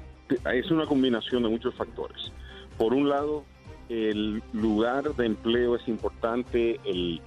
es 0.52 0.70
una 0.72 0.86
combinación 0.86 1.44
de 1.44 1.48
muchos 1.48 1.72
factores. 1.76 2.32
Por 2.76 2.94
un 2.94 3.08
lado, 3.08 3.44
el 3.88 4.42
lugar 4.52 5.14
de 5.14 5.26
empleo 5.26 5.76
es 5.76 5.86
importante, 5.86 6.80
el, 6.84 7.20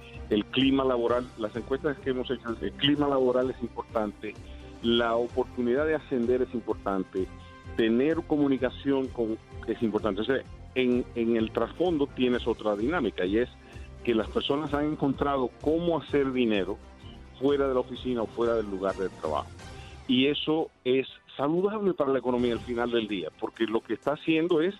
clima 0.50 0.84
laboral, 0.84 1.26
las 1.38 1.56
encuestas 1.56 1.96
que 2.00 2.10
hemos 2.10 2.30
hecho, 2.30 2.54
el 2.60 2.72
clima 2.72 3.08
laboral 3.08 3.50
es 3.50 3.62
importante, 3.62 4.34
la 4.82 5.16
oportunidad 5.16 5.86
de 5.86 5.94
ascender 5.94 6.42
es 6.42 6.52
importante, 6.52 7.26
tener 7.78 8.18
comunicación 8.26 9.08
con, 9.08 9.38
es 9.66 9.82
importante. 9.82 10.22
En, 10.74 11.06
en 11.14 11.36
el 11.38 11.52
trasfondo 11.52 12.06
tienes 12.06 12.46
otra 12.46 12.76
dinámica 12.76 13.24
y 13.24 13.38
es 13.38 13.48
que 14.06 14.14
las 14.14 14.28
personas 14.28 14.72
han 14.72 14.92
encontrado 14.92 15.50
cómo 15.60 15.98
hacer 15.98 16.32
dinero 16.32 16.78
fuera 17.40 17.66
de 17.66 17.74
la 17.74 17.80
oficina 17.80 18.22
o 18.22 18.26
fuera 18.28 18.54
del 18.54 18.70
lugar 18.70 18.94
de 18.94 19.08
trabajo. 19.08 19.48
Y 20.06 20.28
eso 20.28 20.70
es 20.84 21.08
saludable 21.36 21.92
para 21.92 22.12
la 22.12 22.20
economía 22.20 22.52
al 22.52 22.60
final 22.60 22.92
del 22.92 23.08
día, 23.08 23.30
porque 23.40 23.64
lo 23.64 23.80
que 23.80 23.94
está 23.94 24.12
haciendo 24.12 24.60
es 24.60 24.76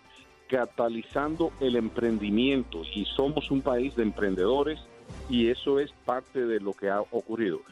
catalizando 0.48 1.50
el 1.58 1.74
emprendimiento 1.74 2.82
y 2.94 3.04
somos 3.04 3.50
un 3.50 3.62
país 3.62 3.96
de 3.96 4.04
emprendedores 4.04 4.78
y 5.28 5.48
eso 5.48 5.80
es 5.80 5.90
parte 6.04 6.46
de 6.46 6.60
lo 6.60 6.72
que 6.72 6.88
ha 6.88 7.00
ocurrido. 7.00 7.62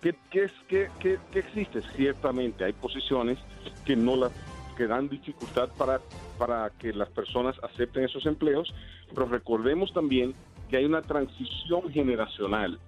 ¿Qué, 0.00 0.16
qué, 0.32 0.50
qué, 0.68 0.88
qué 0.98 1.38
existe? 1.38 1.80
Ciertamente 1.94 2.64
hay 2.64 2.72
posiciones 2.72 3.38
que 3.86 3.94
no 3.94 4.16
las 4.16 4.32
que 4.76 4.88
dan 4.88 5.08
dificultad 5.08 5.68
para, 5.78 6.00
para 6.38 6.70
que 6.70 6.92
las 6.92 7.08
personas 7.08 7.54
acepten 7.62 8.02
esos 8.02 8.26
empleos, 8.26 8.74
pero 9.14 9.26
recordemos 9.26 9.92
también 9.92 10.34
que 10.68 10.76
hay 10.76 10.84
una 10.84 11.02
transición 11.02 11.90
generacional 11.92 12.78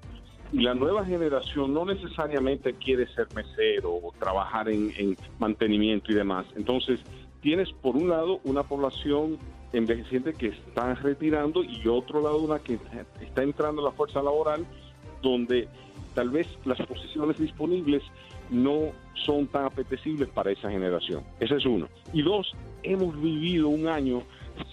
y 0.53 0.61
la 0.61 0.75
nueva 0.75 1.05
generación 1.05 1.75
no 1.75 1.85
necesariamente 1.85 2.73
quiere 2.75 3.07
ser 3.09 3.27
mesero 3.35 3.95
o 3.95 4.13
trabajar 4.19 4.69
en, 4.69 4.93
en 4.97 5.17
mantenimiento 5.39 6.13
y 6.13 6.15
demás. 6.15 6.47
Entonces, 6.57 7.01
tienes 7.41 7.73
por 7.73 7.97
un 7.97 8.09
lado 8.09 8.41
una 8.45 8.63
población 8.63 9.39
envejeciente 9.73 10.33
que 10.33 10.49
está 10.49 10.95
retirando 10.95 11.63
y 11.65 11.87
otro 11.89 12.23
lado 12.23 12.39
una 12.39 12.59
que 12.59 12.79
está 13.21 13.43
entrando 13.43 13.83
a 13.83 13.91
la 13.91 13.91
fuerza 13.91 14.23
laboral 14.23 14.65
donde 15.23 15.69
tal 16.15 16.31
vez 16.31 16.47
las 16.65 16.79
posiciones 16.87 17.39
disponibles 17.39 18.03
no 18.51 18.93
son 19.15 19.47
tan 19.49 19.65
apetecibles 19.65 20.29
para 20.29 20.53
esa 20.53 20.71
generación. 20.71 21.23
Ese 21.41 21.57
es 21.57 21.67
uno. 21.67 21.89
Y 22.13 22.23
dos, 22.23 22.53
hemos 22.83 23.21
vivido 23.21 23.69
un 23.69 23.89
año 23.89 24.23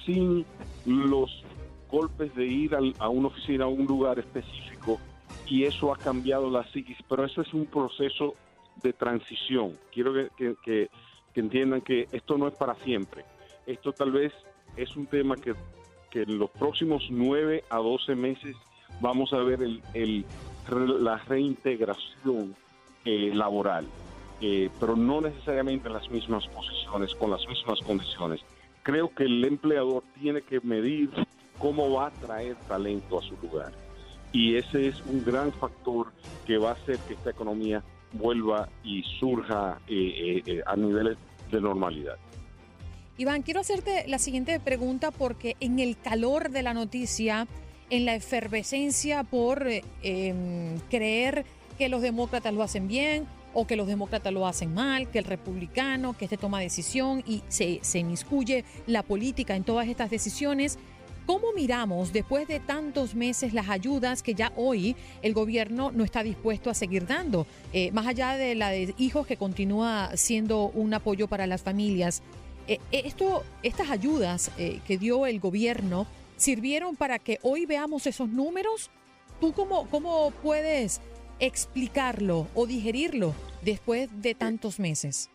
sin 0.05 0.45
los 0.85 1.43
golpes 1.93 2.33
de 2.33 2.45
ir 2.47 2.75
a 2.75 3.07
una 3.07 3.27
oficina, 3.27 3.65
a 3.65 3.67
un 3.67 3.85
lugar 3.85 4.17
específico, 4.17 4.99
y 5.47 5.65
eso 5.65 5.93
ha 5.93 5.97
cambiado 5.97 6.49
la 6.49 6.63
psiquis, 6.71 6.97
pero 7.07 7.23
eso 7.23 7.41
es 7.41 7.53
un 7.53 7.67
proceso 7.67 8.33
de 8.81 8.93
transición. 8.93 9.77
Quiero 9.91 10.11
que, 10.35 10.55
que, 10.63 10.89
entiendan 11.35 11.81
que 11.81 12.07
esto 12.11 12.35
no 12.35 12.47
es 12.47 12.55
para 12.55 12.73
siempre. 12.75 13.23
Esto 13.67 13.93
tal 13.93 14.11
vez 14.11 14.33
es 14.75 14.95
un 14.95 15.05
tema 15.05 15.35
que, 15.35 15.53
que 16.09 16.23
en 16.23 16.39
los 16.39 16.49
próximos 16.49 17.03
9 17.11 17.63
a 17.69 17.77
12 17.77 18.15
meses 18.15 18.55
vamos 18.99 19.31
a 19.31 19.37
ver 19.37 19.61
el, 19.61 19.81
el, 19.93 20.25
la 20.99 21.17
reintegración 21.19 22.55
eh, 23.05 23.31
laboral, 23.35 23.85
eh, 24.41 24.71
pero 24.79 24.95
no 24.95 25.21
necesariamente 25.21 25.89
en 25.89 25.93
las 25.93 26.09
mismas 26.09 26.47
posiciones, 26.47 27.13
con 27.13 27.29
las 27.29 27.47
mismas 27.47 27.79
condiciones. 27.81 28.41
Creo 28.81 29.13
que 29.13 29.25
el 29.25 29.45
empleador 29.45 30.03
tiene 30.19 30.41
que 30.41 30.59
medir 30.61 31.11
cómo 31.57 31.91
va 31.91 32.07
a 32.07 32.11
traer 32.11 32.55
talento 32.67 33.19
a 33.19 33.21
su 33.21 33.35
lugar. 33.41 33.71
Y 34.31 34.55
ese 34.55 34.87
es 34.87 35.01
un 35.01 35.23
gran 35.23 35.51
factor 35.53 36.07
que 36.45 36.57
va 36.57 36.71
a 36.71 36.73
hacer 36.73 36.97
que 37.07 37.13
esta 37.13 37.29
economía 37.29 37.83
vuelva 38.13 38.69
y 38.83 39.03
surja 39.19 39.79
eh, 39.87 40.61
a 40.65 40.75
niveles 40.75 41.17
de 41.51 41.61
normalidad. 41.61 42.17
Iván, 43.17 43.43
quiero 43.43 43.59
hacerte 43.59 44.05
la 44.07 44.17
siguiente 44.17 44.59
pregunta 44.59 45.11
porque 45.11 45.55
en 45.59 45.79
el 45.79 45.97
calor 45.99 46.49
de 46.49 46.63
la 46.63 46.73
noticia, 46.73 47.47
en 47.91 48.05
la 48.05 48.15
efervescencia 48.15 49.23
por 49.23 49.67
em, 50.01 50.79
creer 50.89 51.45
que 51.77 51.89
los 51.89 52.01
demócratas 52.01 52.53
lo 52.53 52.63
hacen 52.63 52.87
bien 52.87 53.27
o 53.53 53.67
que 53.67 53.75
los 53.75 53.85
demócratas 53.85 54.33
lo 54.33 54.47
hacen 54.47 54.73
mal, 54.73 55.11
que 55.11 55.19
el 55.19 55.25
republicano, 55.25 56.17
que 56.17 56.25
este 56.25 56.37
toma 56.37 56.59
decisión 56.59 57.23
y 57.27 57.43
se, 57.49 57.79
se 57.83 57.99
inmiscuye 57.99 58.65
la 58.87 59.03
política 59.03 59.55
en 59.55 59.63
todas 59.63 59.87
estas 59.87 60.09
decisiones. 60.09 60.79
¿Cómo 61.25 61.53
miramos 61.53 62.11
después 62.11 62.47
de 62.47 62.59
tantos 62.59 63.15
meses 63.15 63.53
las 63.53 63.69
ayudas 63.69 64.21
que 64.21 64.33
ya 64.33 64.51
hoy 64.57 64.95
el 65.21 65.33
gobierno 65.33 65.91
no 65.91 66.03
está 66.03 66.21
dispuesto 66.21 66.69
a 66.69 66.73
seguir 66.73 67.07
dando? 67.07 67.47
Eh, 67.71 67.91
más 67.93 68.07
allá 68.07 68.35
de 68.35 68.55
la 68.55 68.69
de 68.69 68.93
hijos 68.97 69.25
que 69.25 69.37
continúa 69.37 70.11
siendo 70.15 70.65
un 70.69 70.93
apoyo 70.93 71.27
para 71.27 71.47
las 71.47 71.61
familias. 71.61 72.23
Eh, 72.67 72.79
esto, 72.91 73.43
estas 73.61 73.89
ayudas 73.89 74.51
eh, 74.57 74.81
que 74.85 74.97
dio 74.97 75.25
el 75.25 75.39
gobierno 75.39 76.07
sirvieron 76.35 76.97
para 76.97 77.19
que 77.19 77.39
hoy 77.41 77.65
veamos 77.65 78.05
esos 78.05 78.27
números. 78.27 78.91
¿Tú 79.39 79.53
cómo, 79.53 79.89
cómo 79.89 80.31
puedes 80.43 80.99
explicarlo 81.39 82.47
o 82.53 82.65
digerirlo 82.65 83.33
después 83.61 84.09
de 84.21 84.35
tantos 84.35 84.79
meses? 84.79 85.29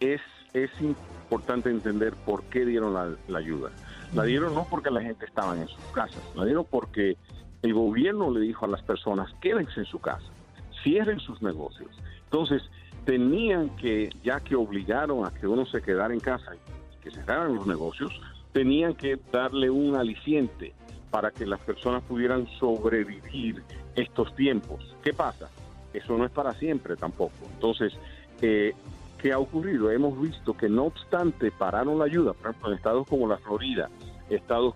Es, 0.00 0.20
es 0.52 0.70
importante 0.80 1.70
entender 1.70 2.14
por 2.14 2.44
qué 2.44 2.64
dieron 2.64 2.94
la, 2.94 3.38
ayuda. 3.38 3.70
La 4.14 4.24
dieron 4.24 4.54
no 4.54 4.66
porque 4.70 4.90
la 4.90 5.02
gente 5.02 5.26
estaba 5.26 5.56
en 5.56 5.66
sus 5.66 5.84
casas, 5.92 6.22
la 6.34 6.44
dieron 6.44 6.64
porque 6.70 7.16
el 7.62 7.74
gobierno 7.74 8.30
le 8.30 8.40
dijo 8.40 8.64
a 8.64 8.68
las 8.68 8.82
personas, 8.82 9.34
quédense 9.40 9.80
en 9.80 9.86
su 9.86 9.98
casa, 9.98 10.26
cierren 10.82 11.18
sus 11.18 11.42
negocios. 11.42 11.90
Entonces, 12.24 12.62
tenían 13.04 13.70
que, 13.76 14.10
ya 14.22 14.40
que 14.40 14.54
obligaron 14.54 15.26
a 15.26 15.32
que 15.32 15.46
uno 15.46 15.66
se 15.66 15.82
quedara 15.82 16.14
en 16.14 16.20
casa 16.20 16.52
y 16.54 17.02
que 17.02 17.10
cerraran 17.10 17.54
los 17.54 17.66
negocios, 17.66 18.12
tenían 18.52 18.94
que 18.94 19.18
darle 19.32 19.68
un 19.68 19.96
aliciente 19.96 20.72
para 21.10 21.30
que 21.30 21.46
las 21.46 21.60
personas 21.60 22.02
pudieran 22.02 22.46
sobrevivir 22.58 23.62
estos 23.94 24.34
tiempos. 24.36 24.96
¿Qué 25.02 25.12
pasa? 25.12 25.48
Eso 25.92 26.16
no 26.16 26.24
es 26.24 26.30
para 26.30 26.52
siempre 26.54 26.96
tampoco. 26.96 27.32
Entonces, 27.52 27.92
eh, 28.42 28.74
¿qué 29.24 29.32
ha 29.32 29.38
ocurrido? 29.38 29.90
Hemos 29.90 30.20
visto 30.20 30.54
que 30.54 30.68
no 30.68 30.84
obstante 30.84 31.50
pararon 31.50 31.98
la 31.98 32.04
ayuda, 32.04 32.34
por 32.34 32.50
ejemplo, 32.50 32.68
en 32.68 32.76
estados 32.76 33.08
como 33.08 33.26
la 33.26 33.38
Florida, 33.38 33.88
estados 34.28 34.74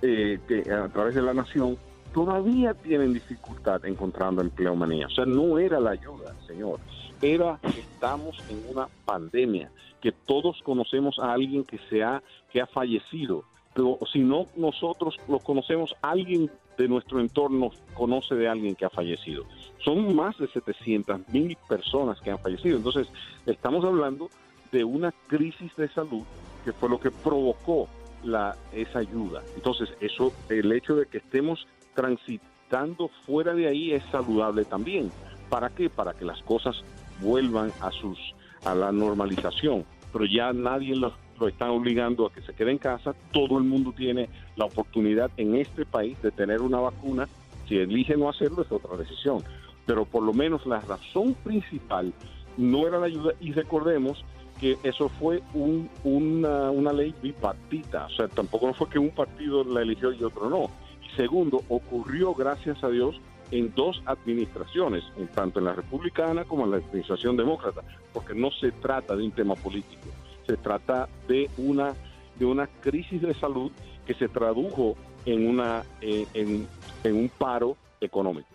eh, 0.00 0.40
que 0.48 0.72
a 0.72 0.88
través 0.88 1.14
de 1.14 1.20
la 1.20 1.34
nación, 1.34 1.76
todavía 2.14 2.72
tienen 2.72 3.12
dificultad 3.12 3.84
encontrando 3.84 4.40
empleo. 4.40 4.72
O 4.72 5.10
sea, 5.10 5.26
no 5.26 5.58
era 5.58 5.78
la 5.78 5.90
ayuda, 5.90 6.34
señor. 6.46 6.80
Era 7.20 7.58
que 7.60 7.80
estamos 7.80 8.42
en 8.48 8.74
una 8.74 8.88
pandemia, 9.04 9.70
que 10.00 10.12
todos 10.12 10.62
conocemos 10.62 11.18
a 11.18 11.34
alguien 11.34 11.62
que, 11.64 11.78
se 11.90 12.02
ha, 12.02 12.22
que 12.50 12.62
ha 12.62 12.66
fallecido. 12.66 13.44
Pero 13.74 13.98
si 14.10 14.20
no 14.20 14.46
nosotros 14.56 15.20
lo 15.28 15.40
conocemos, 15.40 15.94
alguien 16.00 16.50
de 16.80 16.88
nuestro 16.88 17.20
entorno 17.20 17.70
conoce 17.94 18.34
de 18.34 18.48
alguien 18.48 18.74
que 18.74 18.86
ha 18.86 18.90
fallecido. 18.90 19.44
Son 19.84 20.14
más 20.16 20.36
de 20.38 20.48
700 20.48 21.28
mil 21.28 21.56
personas 21.68 22.20
que 22.20 22.30
han 22.30 22.38
fallecido. 22.38 22.76
Entonces, 22.78 23.06
estamos 23.46 23.84
hablando 23.84 24.30
de 24.72 24.84
una 24.84 25.12
crisis 25.26 25.74
de 25.76 25.88
salud 25.88 26.22
que 26.64 26.72
fue 26.72 26.88
lo 26.88 26.98
que 26.98 27.10
provocó 27.10 27.88
la, 28.24 28.56
esa 28.72 29.00
ayuda. 29.00 29.42
Entonces, 29.56 29.90
eso, 30.00 30.32
el 30.48 30.72
hecho 30.72 30.96
de 30.96 31.06
que 31.06 31.18
estemos 31.18 31.66
transitando 31.94 33.08
fuera 33.26 33.52
de 33.54 33.68
ahí 33.68 33.92
es 33.92 34.02
saludable 34.10 34.64
también. 34.64 35.10
¿Para 35.48 35.70
qué? 35.70 35.90
Para 35.90 36.14
que 36.14 36.24
las 36.24 36.42
cosas 36.42 36.82
vuelvan 37.20 37.72
a 37.80 37.90
sus 37.90 38.18
a 38.64 38.74
la 38.74 38.92
normalización. 38.92 39.84
Pero 40.12 40.24
ya 40.24 40.52
nadie 40.52 40.96
lo, 40.96 41.12
lo 41.40 41.48
está 41.48 41.70
obligando 41.70 42.26
a 42.26 42.32
que 42.32 42.42
se 42.42 42.52
quede 42.52 42.70
en 42.70 42.78
casa. 42.78 43.14
Todo 43.32 43.58
el 43.58 43.64
mundo 43.64 43.92
tiene 43.96 44.28
la 44.56 44.66
oportunidad 44.66 45.30
en 45.36 45.56
este 45.56 45.84
país 45.84 46.20
de 46.22 46.30
tener 46.30 46.60
una 46.60 46.78
vacuna. 46.78 47.28
Si 47.68 47.76
elige 47.76 48.16
no 48.16 48.28
hacerlo 48.28 48.62
es 48.62 48.70
otra 48.70 48.96
decisión. 48.96 49.42
Pero 49.86 50.04
por 50.04 50.22
lo 50.22 50.32
menos 50.32 50.66
la 50.66 50.80
razón 50.80 51.34
principal 51.42 52.12
no 52.56 52.86
era 52.86 52.98
la 52.98 53.06
ayuda. 53.06 53.32
Y 53.40 53.52
recordemos 53.52 54.24
que 54.60 54.76
eso 54.82 55.08
fue 55.08 55.42
un, 55.54 55.88
una, 56.04 56.70
una 56.70 56.92
ley 56.92 57.14
bipartita. 57.22 58.06
O 58.06 58.10
sea, 58.10 58.28
tampoco 58.28 58.72
fue 58.74 58.88
que 58.90 58.98
un 58.98 59.10
partido 59.10 59.64
la 59.64 59.82
eligió 59.82 60.12
y 60.12 60.22
otro 60.22 60.50
no 60.50 60.70
Segundo, 61.16 61.62
ocurrió, 61.68 62.34
gracias 62.34 62.82
a 62.84 62.88
Dios, 62.88 63.20
en 63.50 63.74
dos 63.74 64.00
administraciones, 64.06 65.02
tanto 65.34 65.58
en 65.58 65.64
la 65.66 65.72
republicana 65.72 66.44
como 66.44 66.64
en 66.64 66.70
la 66.70 66.76
administración 66.76 67.36
demócrata, 67.36 67.82
porque 68.12 68.34
no 68.34 68.50
se 68.52 68.70
trata 68.70 69.16
de 69.16 69.24
un 69.24 69.32
tema 69.32 69.54
político, 69.56 70.06
se 70.50 70.56
trata 70.56 71.08
de 71.28 71.48
una, 71.58 71.94
de 72.36 72.44
una 72.44 72.66
crisis 72.66 73.22
de 73.22 73.34
salud 73.34 73.70
que 74.04 74.14
se 74.14 74.28
tradujo 74.28 74.96
en, 75.24 75.48
una, 75.48 75.84
eh, 76.00 76.26
en, 76.34 76.66
un 77.04 77.28
paro 77.28 77.76
económico. 78.00 78.48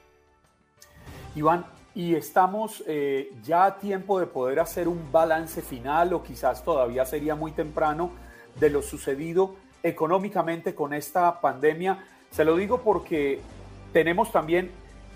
Iván, 1.36 1.66
¿y 1.94 2.16
estamos 2.16 2.84
eh, 2.86 3.32
ya 3.44 3.66
a 3.66 3.78
tiempo 3.78 4.20
de 4.20 4.28
poder 4.28 4.60
hacer 4.60 4.90
un 4.90 5.10
balance 5.10 5.62
final 5.62 6.14
o 6.14 6.22
quizás 6.22 6.66
todavía 6.66 7.06
sería 7.06 7.36
muy 7.36 7.52
temprano 7.52 8.12
de 8.60 8.70
lo 8.70 8.82
sucedido 8.82 9.56
económicamente 9.82 10.76
con 10.76 10.94
esta 10.94 11.40
pandemia? 11.40 12.04
Se 12.32 12.44
lo 12.44 12.58
digo 12.58 12.82
porque 12.82 13.40
tenemos 13.94 14.34
también 14.34 14.70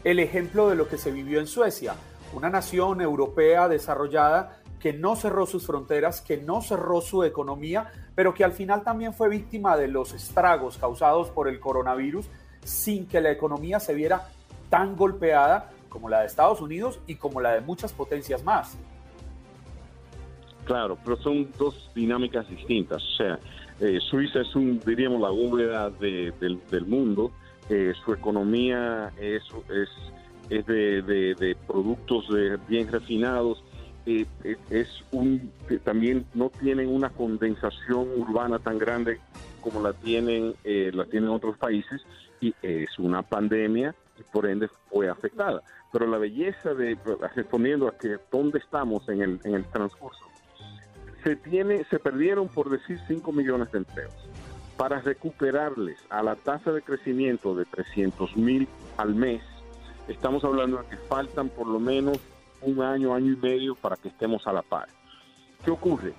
el 0.05 0.19
ejemplo 0.19 0.69
de 0.69 0.75
lo 0.75 0.87
que 0.87 0.97
se 0.97 1.11
vivió 1.11 1.41
en 1.41 1.47
Suecia, 1.47 1.95
una 2.31 2.49
nación 2.49 3.01
europea 3.01 3.67
desarrollada 3.67 4.58
que 4.79 4.93
no 4.93 5.15
cerró 5.15 5.45
sus 5.45 5.65
fronteras, 5.65 6.21
que 6.21 6.37
no 6.37 6.61
cerró 6.61 7.01
su 7.01 7.23
economía, 7.23 7.91
pero 8.15 8.33
que 8.33 8.43
al 8.43 8.53
final 8.53 8.83
también 8.83 9.13
fue 9.13 9.29
víctima 9.29 9.77
de 9.77 9.87
los 9.87 10.13
estragos 10.13 10.77
causados 10.77 11.29
por 11.29 11.47
el 11.47 11.59
coronavirus 11.59 12.27
sin 12.63 13.07
que 13.07 13.21
la 13.21 13.31
economía 13.31 13.79
se 13.79 13.93
viera 13.93 14.29
tan 14.69 14.95
golpeada 14.95 15.71
como 15.89 16.07
la 16.07 16.21
de 16.21 16.27
Estados 16.27 16.61
Unidos 16.61 16.99
y 17.07 17.15
como 17.15 17.41
la 17.41 17.53
de 17.53 17.61
muchas 17.61 17.91
potencias 17.93 18.43
más. 18.43 18.77
Claro, 20.65 20.97
pero 21.03 21.17
son 21.17 21.49
dos 21.57 21.89
dinámicas 21.95 22.47
distintas. 22.47 23.01
O 23.03 23.17
sea, 23.17 23.39
eh, 23.79 23.99
Suiza 23.99 24.41
es 24.41 24.55
un, 24.55 24.79
diríamos, 24.85 25.19
la 25.19 25.29
bóveda 25.29 25.89
del, 25.89 26.85
mundo. 26.85 27.31
Eh, 27.69 27.93
su 28.05 28.13
economía 28.13 29.11
es, 29.19 29.41
es, 29.69 29.89
es 30.49 30.65
de, 30.67 31.57
productos 31.67 32.27
bien 32.67 32.87
refinados. 32.91 33.63
Eh, 34.09 34.57
es 34.69 35.03
un 35.11 35.51
también 35.83 36.25
no 36.33 36.49
tienen 36.49 36.89
una 36.89 37.09
condensación 37.09 38.07
urbana 38.17 38.59
tan 38.59 38.77
grande 38.77 39.19
como 39.61 39.81
la 39.81 39.93
tienen 39.93 40.55
la 40.63 41.05
tienen 41.05 41.29
otros 41.29 41.57
países 41.57 42.01
y 42.41 42.55
es 42.61 42.97
una 42.97 43.21
pandemia 43.21 43.93
y 44.17 44.23
por 44.31 44.47
ende 44.47 44.67
fue 44.89 45.09
afectada 45.09 45.61
pero 45.91 46.07
la 46.07 46.17
belleza 46.17 46.73
de 46.73 46.97
respondiendo 47.35 47.87
a 47.87 47.97
que 47.97 48.17
dónde 48.31 48.59
estamos 48.59 49.07
en 49.09 49.21
el, 49.21 49.39
en 49.43 49.53
el 49.55 49.65
transcurso 49.65 50.29
se, 51.23 51.35
tiene, 51.35 51.83
se 51.85 51.99
perdieron, 51.99 52.47
por 52.47 52.69
decir, 52.69 52.99
5 53.07 53.31
millones 53.31 53.71
de 53.71 53.79
empleos. 53.79 54.13
Para 54.77 55.01
recuperarles 55.01 55.97
a 56.09 56.23
la 56.23 56.35
tasa 56.35 56.71
de 56.71 56.81
crecimiento 56.81 57.55
de 57.55 57.65
300 57.65 58.37
mil 58.37 58.67
al 58.97 59.13
mes, 59.13 59.41
estamos 60.07 60.43
hablando 60.43 60.77
de 60.77 60.87
que 60.89 60.97
faltan 60.97 61.49
por 61.49 61.67
lo 61.67 61.79
menos 61.79 62.17
un 62.61 62.81
año, 62.81 63.13
año 63.13 63.33
y 63.33 63.35
medio 63.35 63.75
para 63.75 63.95
que 63.95 64.09
estemos 64.09 64.45
a 64.47 64.53
la 64.53 64.61
par. 64.61 64.87
¿Qué 65.63 65.71
ocurre? 65.71 66.13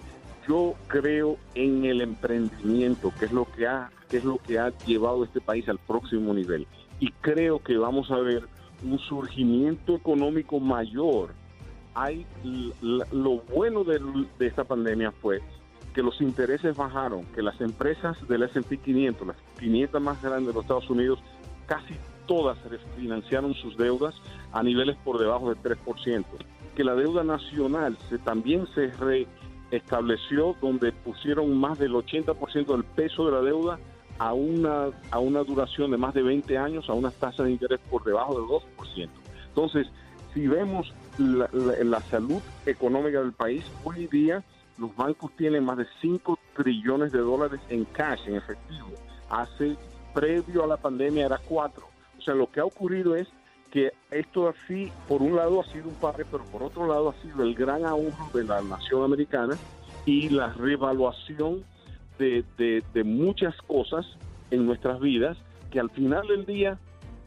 Yo 0.48 0.74
creo 0.88 1.36
en 1.54 1.84
el 1.84 2.00
emprendimiento, 2.00 3.12
que 3.18 3.26
es 3.26 3.32
lo 3.32 3.46
que 3.52 3.66
ha, 3.66 3.90
que 4.08 4.18
es 4.18 4.24
lo 4.24 4.38
que 4.38 4.58
ha 4.58 4.70
llevado 4.86 5.24
este 5.24 5.40
país 5.40 5.68
al 5.68 5.78
próximo 5.78 6.34
nivel. 6.34 6.66
Y 6.98 7.10
creo 7.20 7.62
que 7.62 7.76
vamos 7.76 8.10
a 8.10 8.18
ver 8.18 8.44
un 8.82 8.98
surgimiento 8.98 9.94
económico 9.94 10.58
mayor 10.58 11.30
hay 11.94 12.26
lo 12.80 13.38
bueno 13.52 13.84
de, 13.84 14.00
esta 14.40 14.64
pandemia 14.64 15.12
fue 15.12 15.40
que 15.94 16.02
los 16.02 16.20
intereses 16.20 16.76
bajaron, 16.76 17.24
que 17.34 17.42
las 17.42 17.60
empresas 17.60 18.16
del 18.28 18.44
S&P 18.44 18.76
500, 18.78 19.26
las 19.26 19.36
500 19.58 20.00
más 20.00 20.22
grandes 20.22 20.48
de 20.48 20.52
los 20.54 20.62
Estados 20.62 20.88
Unidos, 20.88 21.18
casi 21.66 21.94
todas 22.30 22.56
refinanciaron 22.62 23.54
sus 23.54 23.76
deudas 23.76 24.14
a 24.52 24.62
niveles 24.62 24.96
por 25.04 25.18
debajo 25.18 25.52
del 25.52 25.60
3%, 25.60 26.24
que 26.76 26.84
la 26.84 26.94
deuda 26.94 27.24
nacional 27.24 27.98
también 28.22 28.68
se 28.72 28.92
reestableció 29.72 30.54
donde 30.62 30.92
pusieron 30.92 31.58
más 31.58 31.80
del 31.80 31.92
80% 31.92 32.66
del 32.66 32.84
peso 32.84 33.26
de 33.26 33.32
la 33.32 33.40
deuda 33.40 33.80
a 34.20 34.32
una, 34.32 34.90
a 35.10 35.18
una 35.18 35.42
duración 35.42 35.90
de 35.90 35.96
más 35.96 36.14
de 36.14 36.22
20 36.22 36.56
años, 36.56 36.88
a 36.88 36.92
unas 36.92 37.14
tasas 37.14 37.46
de 37.46 37.50
interés 37.50 37.80
por 37.90 38.04
debajo 38.04 38.34
del 38.36 38.44
2%. 38.44 39.08
Entonces, 39.48 39.88
si 40.32 40.46
vemos 40.46 40.94
la, 41.18 42.00
salud 42.02 42.40
económica 42.64 43.20
del 43.22 43.32
país, 43.32 43.64
hoy 43.82 44.06
día 44.06 44.44
los 44.78 44.94
bancos 44.94 45.32
tienen 45.36 45.64
más 45.64 45.78
de 45.78 45.86
5 46.00 46.38
trillones 46.54 47.10
de 47.10 47.18
dólares 47.18 47.60
en 47.70 47.84
cash, 47.86 48.20
en 48.28 48.36
efectivo. 48.36 48.86
Hace, 49.28 49.76
previo 50.14 50.62
a 50.62 50.68
la 50.68 50.76
pandemia, 50.76 51.26
era 51.26 51.38
4. 51.38 51.89
O 52.20 52.22
sea, 52.22 52.34
lo 52.34 52.50
que 52.50 52.60
ha 52.60 52.64
ocurrido 52.64 53.16
es 53.16 53.28
que 53.70 53.92
esto 54.10 54.48
así, 54.48 54.92
por 55.08 55.22
un 55.22 55.36
lado 55.36 55.60
ha 55.60 55.64
sido 55.72 55.88
un 55.88 55.94
padre, 55.94 56.26
pero 56.30 56.44
por 56.44 56.62
otro 56.62 56.86
lado 56.86 57.08
ha 57.08 57.22
sido 57.22 57.42
el 57.42 57.54
gran 57.54 57.86
ahorro 57.86 58.28
de 58.34 58.44
la 58.44 58.60
nación 58.60 59.04
americana 59.04 59.56
y 60.04 60.28
la 60.28 60.52
revaluación 60.52 61.64
de, 62.18 62.44
de 62.58 63.04
muchas 63.04 63.56
cosas 63.62 64.04
en 64.50 64.66
nuestras 64.66 65.00
vidas, 65.00 65.38
que 65.70 65.80
al 65.80 65.88
final 65.90 66.26
del 66.26 66.44
día 66.44 66.78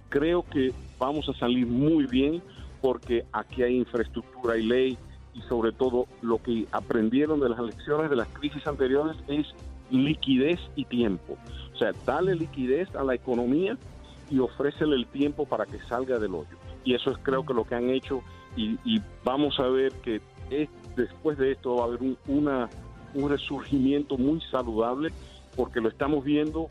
creo 0.09 0.45
que 0.47 0.71
vamos 0.99 1.27
a 1.27 1.33
salir 1.33 1.65
muy 1.65 2.05
bien 2.05 2.43
porque 2.81 3.25
aquí 3.31 3.63
hay 3.63 3.77
infraestructura 3.77 4.57
y 4.57 4.63
ley 4.63 4.97
y 5.33 5.41
sobre 5.43 5.71
todo 5.71 6.05
lo 6.21 6.37
que 6.37 6.67
aprendieron 6.71 7.39
de 7.39 7.49
las 7.49 7.59
lecciones 7.59 8.11
de 8.11 8.17
las 8.17 8.27
crisis 8.27 8.67
anteriores 8.67 9.17
es 9.27 9.47
liquidez 9.89 10.59
y 10.75 10.85
tiempo. 10.85 11.37
O 11.73 11.77
sea, 11.77 11.91
dale 12.05 12.35
liquidez 12.35 12.93
a 12.95 13.03
la 13.03 13.15
economía 13.15 13.75
y 14.33 14.39
ofrécele 14.39 14.95
el 14.95 15.05
tiempo 15.05 15.45
para 15.45 15.67
que 15.67 15.77
salga 15.81 16.17
del 16.17 16.33
hoyo. 16.33 16.57
Y 16.83 16.95
eso 16.95 17.11
es 17.11 17.19
creo 17.19 17.45
que 17.45 17.53
lo 17.53 17.65
que 17.65 17.75
han 17.75 17.91
hecho 17.91 18.23
y, 18.55 18.77
vamos 19.23 19.59
a 19.59 19.67
ver 19.67 19.91
que 20.01 20.21
después 20.95 21.37
de 21.37 21.51
esto 21.51 21.75
va 21.75 21.83
a 21.83 21.87
haber 21.87 22.01
un, 22.01 22.17
una, 22.27 22.67
un 23.13 23.29
resurgimiento 23.29 24.17
muy 24.17 24.41
saludable 24.41 25.11
porque 25.55 25.81
lo 25.81 25.89
estamos 25.89 26.23
viendo 26.23 26.69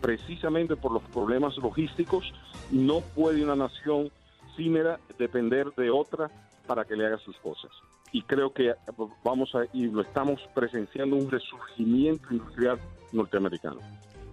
precisamente 0.00 0.74
por 0.74 0.92
los 0.92 1.02
problemas 1.04 1.56
logísticos. 1.58 2.32
No 2.70 3.00
puede 3.00 3.44
una 3.44 3.56
nación 3.56 4.10
efímera 4.52 4.98
depender 5.18 5.70
de 5.76 5.90
otra 5.90 6.30
para 6.66 6.84
que 6.86 6.96
le 6.96 7.06
haga 7.06 7.18
sus 7.18 7.36
cosas. 7.38 7.70
Y 8.10 8.22
creo 8.22 8.52
que 8.52 8.74
vamos 9.22 9.54
a, 9.54 9.64
y 9.74 9.86
lo 9.86 10.00
estamos 10.00 10.40
presenciando, 10.54 11.16
un 11.16 11.30
resurgimiento 11.30 12.26
industrial 12.30 12.78
norteamericano. 13.12 13.80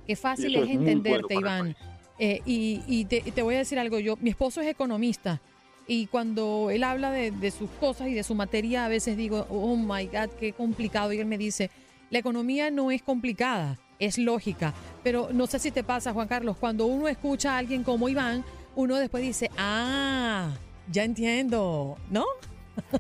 Qué 0.08 0.16
fácil 0.16 0.56
es, 0.56 0.70
entenderte, 0.70 1.36
Iván. 1.36 1.76
Eh, 2.20 2.42
y, 2.46 3.06
te, 3.06 3.42
voy 3.42 3.56
a 3.56 3.60
decir 3.60 3.80
algo, 3.80 3.98
yo, 4.00 4.18
mi 4.18 4.30
esposo 4.30 4.60
es 4.60 4.68
economista 4.68 5.40
y 5.88 6.08
cuando 6.08 6.70
él 6.70 6.84
habla 6.84 7.12
de, 7.12 7.32
de, 7.32 7.50
sus 7.50 7.70
cosas 7.80 8.10
y 8.10 8.14
de 8.14 8.24
su 8.24 8.36
materia, 8.36 8.86
a 8.86 8.90
veces 8.90 9.16
digo, 9.16 9.48
oh 9.50 9.76
my 9.78 10.06
God, 10.08 10.30
qué 10.40 10.54
complicado. 10.54 11.14
Y 11.14 11.20
él 11.20 11.26
me 11.26 11.38
dice, 11.38 11.72
la 12.10 12.20
economía 12.20 12.70
no 12.72 12.92
es 12.92 13.02
complicada, 13.02 13.80
es 14.00 14.18
lógica. 14.18 14.74
Pero 15.02 15.30
no 15.32 15.48
sé 15.48 15.60
si 15.60 15.72
te 15.72 15.84
pasa, 15.84 16.14
Juan 16.14 16.28
Carlos, 16.28 16.58
cuando 16.60 16.86
uno 16.86 17.08
escucha 17.08 17.56
a 17.56 17.58
alguien 17.58 17.84
como 17.84 18.10
Iván, 18.10 18.44
uno 18.76 18.98
después 18.98 19.24
dice, 19.24 19.50
ah, 19.58 20.52
ya 20.92 21.04
entiendo, 21.04 21.98
¿no? 22.12 22.26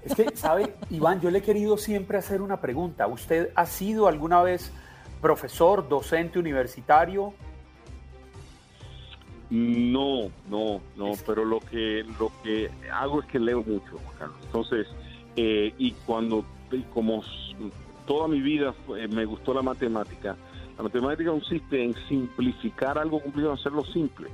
Es 0.04 0.16
que, 0.16 0.36
¿sabe, 0.36 0.74
Iván? 0.90 1.22
Yo 1.22 1.30
le 1.30 1.40
he 1.40 1.42
querido 1.42 1.78
siempre 1.78 2.18
hacer 2.18 2.42
una 2.42 2.60
pregunta. 2.60 3.08
¿Usted 3.08 3.52
ha 3.56 3.66
sido 3.66 4.08
alguna 4.08 4.42
vez 4.42 4.72
profesor, 5.22 5.88
docente 5.88 6.40
universitario? 6.40 7.34
No, 9.50 10.30
no, 10.50 10.80
no, 10.96 11.12
pero 11.26 11.44
lo 11.44 11.60
que 11.60 12.06
lo 12.20 12.32
que 12.44 12.70
hago 12.94 13.22
es 13.22 13.28
que 13.28 13.40
leo 13.40 13.64
mucho, 13.64 13.98
Carlos. 14.18 14.38
Entonces, 14.44 14.88
eh, 15.36 15.74
y 15.78 15.92
cuando, 16.06 16.46
como 16.94 17.24
toda 18.06 18.28
mi 18.28 18.42
vida 18.42 18.76
me 19.10 19.26
gustó 19.26 19.54
la 19.54 19.64
matemática, 19.64 20.36
la 20.78 20.84
matemática 20.84 21.32
consiste 21.32 21.84
en 21.84 21.96
simplificar 22.08 22.98
algo 22.98 23.22
complicado, 23.22 23.54
hacerlo 23.54 23.84
simple, 23.86 24.30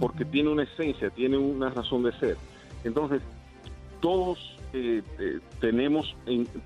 porque 0.00 0.24
tiene 0.24 0.48
una 0.48 0.62
esencia, 0.62 1.10
tiene 1.10 1.36
una 1.36 1.68
razón 1.68 2.02
de 2.02 2.12
ser. 2.18 2.36
Entonces, 2.84 3.22
todos 4.00 4.56
eh, 4.72 5.02
eh, 5.20 5.38
tenemos 5.60 6.16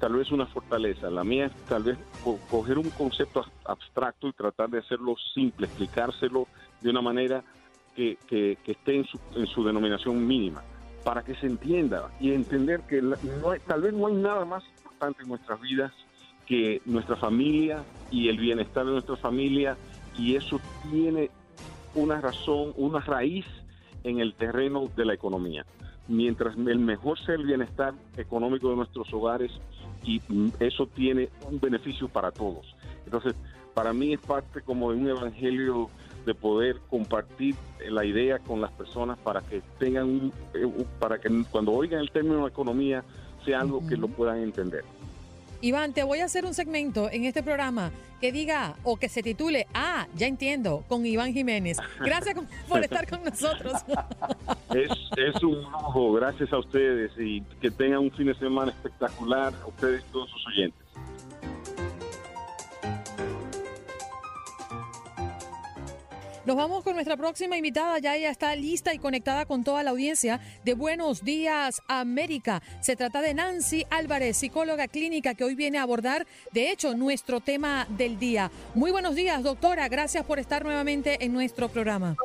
tal 0.00 0.14
vez 0.14 0.32
una 0.32 0.46
fortaleza. 0.46 1.10
La 1.10 1.24
mía 1.24 1.46
es 1.46 1.52
tal 1.68 1.82
vez 1.82 1.98
coger 2.50 2.78
un 2.78 2.88
concepto 2.90 3.44
abstracto 3.66 4.28
y 4.28 4.32
tratar 4.32 4.70
de 4.70 4.78
hacerlo 4.78 5.14
simple, 5.34 5.66
explicárselo 5.66 6.46
de 6.80 6.88
una 6.88 7.02
manera 7.02 7.44
que, 7.98 8.58
esté 8.64 8.96
en 8.96 9.04
su, 9.04 9.18
en 9.34 9.46
su, 9.46 9.64
denominación 9.64 10.24
mínima, 10.24 10.62
para 11.04 11.22
que 11.22 11.34
se 11.34 11.46
entienda 11.46 12.10
y 12.20 12.32
entender 12.32 12.82
que 12.82 13.02
no 13.02 13.16
tal 13.66 13.82
vez 13.82 13.92
no 13.92 14.06
hay 14.06 14.14
nada 14.14 14.44
más 14.44 14.62
importante 14.76 15.22
en 15.22 15.28
nuestras 15.28 15.60
vidas 15.60 15.92
que 16.46 16.80
nuestra 16.86 17.16
familia 17.16 17.82
y 18.10 18.28
el 18.28 18.38
bienestar 18.38 18.86
de 18.86 18.92
nuestra 18.92 19.16
familia 19.16 19.76
y 20.16 20.36
eso 20.36 20.60
tiene 20.90 21.30
una 21.94 22.20
razón, 22.20 22.72
una 22.76 23.00
raíz 23.00 23.44
en 24.04 24.20
el 24.20 24.34
terreno 24.34 24.88
de 24.96 25.04
la 25.04 25.14
economía. 25.14 25.66
Mientras 26.06 26.56
el 26.56 26.78
mejor 26.78 27.18
sea 27.18 27.34
el 27.34 27.44
bienestar 27.44 27.94
económico 28.16 28.70
de 28.70 28.76
nuestros 28.76 29.12
hogares 29.12 29.50
y 30.04 30.22
eso 30.60 30.86
tiene 30.86 31.28
un 31.50 31.60
beneficio 31.60 32.08
para 32.08 32.30
todos. 32.30 32.74
Entonces, 33.04 33.34
para 33.74 33.92
mí 33.92 34.14
es 34.14 34.20
parte 34.20 34.62
como 34.62 34.90
de 34.90 34.98
un 34.98 35.08
evangelio 35.08 35.90
de 36.24 36.34
poder 36.34 36.76
compartir 36.88 37.54
la 37.88 38.04
idea 38.04 38.38
con 38.38 38.60
las 38.60 38.70
personas 38.72 39.18
para 39.18 39.40
que 39.40 39.62
tengan 39.78 40.04
un, 40.04 40.32
eh, 40.54 40.66
para 40.98 41.18
que 41.20 41.28
cuando 41.50 41.72
oigan 41.72 42.00
el 42.00 42.10
término 42.10 42.46
economía 42.46 43.04
sea 43.44 43.60
algo 43.60 43.86
que 43.86 43.96
lo 43.96 44.08
puedan 44.08 44.38
entender. 44.38 44.84
Iván, 45.60 45.92
te 45.92 46.04
voy 46.04 46.20
a 46.20 46.26
hacer 46.26 46.44
un 46.44 46.54
segmento 46.54 47.10
en 47.10 47.24
este 47.24 47.42
programa 47.42 47.90
que 48.20 48.32
diga 48.32 48.76
o 48.84 48.96
que 48.96 49.08
se 49.08 49.22
titule 49.22 49.66
Ah, 49.74 50.06
ya 50.14 50.26
entiendo, 50.26 50.84
con 50.88 51.04
Iván 51.04 51.32
Jiménez. 51.32 51.78
Gracias 52.00 52.36
por 52.68 52.82
estar 52.82 53.08
con 53.08 53.24
nosotros. 53.24 53.74
Es, 54.74 54.90
es 55.16 55.42
un 55.42 55.62
lujo, 55.62 56.12
gracias 56.12 56.52
a 56.52 56.58
ustedes 56.58 57.10
y 57.16 57.40
que 57.58 57.70
tengan 57.70 58.00
un 58.00 58.10
fin 58.10 58.26
de 58.26 58.34
semana 58.34 58.70
espectacular 58.70 59.54
a 59.62 59.66
ustedes 59.66 60.04
y 60.06 60.12
todos 60.12 60.28
sus 60.28 60.46
oyentes. 60.46 60.87
Nos 66.48 66.56
vamos 66.56 66.82
con 66.82 66.94
nuestra 66.94 67.14
próxima 67.18 67.58
invitada. 67.58 67.98
Ya 67.98 68.16
ella 68.16 68.30
está 68.30 68.56
lista 68.56 68.94
y 68.94 68.98
conectada 68.98 69.44
con 69.44 69.64
toda 69.64 69.82
la 69.82 69.90
audiencia 69.90 70.40
de 70.64 70.72
Buenos 70.72 71.22
Días 71.22 71.82
América. 71.88 72.62
Se 72.80 72.96
trata 72.96 73.20
de 73.20 73.34
Nancy 73.34 73.84
Álvarez, 73.90 74.38
psicóloga 74.38 74.88
clínica 74.88 75.34
que 75.34 75.44
hoy 75.44 75.54
viene 75.54 75.76
a 75.76 75.82
abordar, 75.82 76.26
de 76.50 76.70
hecho, 76.70 76.94
nuestro 76.94 77.40
tema 77.40 77.86
del 77.90 78.18
día. 78.18 78.50
Muy 78.74 78.90
buenos 78.90 79.14
días, 79.14 79.42
doctora. 79.42 79.90
Gracias 79.90 80.24
por 80.24 80.38
estar 80.38 80.64
nuevamente 80.64 81.22
en 81.22 81.34
nuestro 81.34 81.68
programa. 81.68 82.16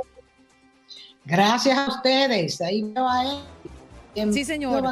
Gracias 1.26 1.78
a 1.78 1.90
ustedes. 1.90 2.62
Ahí 2.62 2.82
me 2.82 3.02
va 3.02 3.44
Sí, 4.32 4.46
señor. 4.46 4.86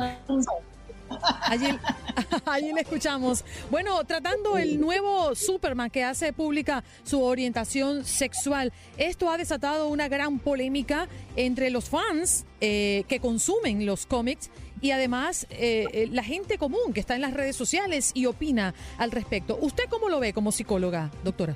Allí, 1.44 1.68
allí 2.46 2.74
le 2.74 2.82
escuchamos. 2.82 3.44
Bueno, 3.70 4.04
tratando 4.06 4.58
el 4.58 4.80
nuevo 4.80 5.36
Superman 5.36 5.90
que 5.90 6.04
hace 6.04 6.34
pública 6.34 6.84
su 7.04 7.22
orientación 7.22 8.06
sexual, 8.06 8.72
esto 8.98 9.30
ha 9.30 9.38
desatado 9.38 9.90
una 9.90 10.08
gran 10.08 10.40
polémica 10.40 11.08
entre 11.36 11.70
los 11.70 11.90
fans 11.90 12.46
eh, 12.60 13.04
que 13.08 13.20
consumen 13.20 13.86
los 13.86 14.06
cómics 14.06 14.50
y 14.82 14.92
además 14.92 15.48
eh, 15.52 15.86
eh, 15.94 16.10
la 16.12 16.24
gente 16.24 16.58
común 16.58 16.94
que 16.94 17.00
está 17.00 17.16
en 17.16 17.22
las 17.22 17.34
redes 17.34 17.56
sociales 17.56 18.12
y 18.14 18.26
opina 18.26 18.74
al 18.98 19.12
respecto. 19.12 19.58
¿Usted 19.62 19.86
cómo 19.90 20.10
lo 20.10 20.20
ve 20.20 20.34
como 20.34 20.52
psicóloga, 20.52 21.12
doctora? 21.24 21.56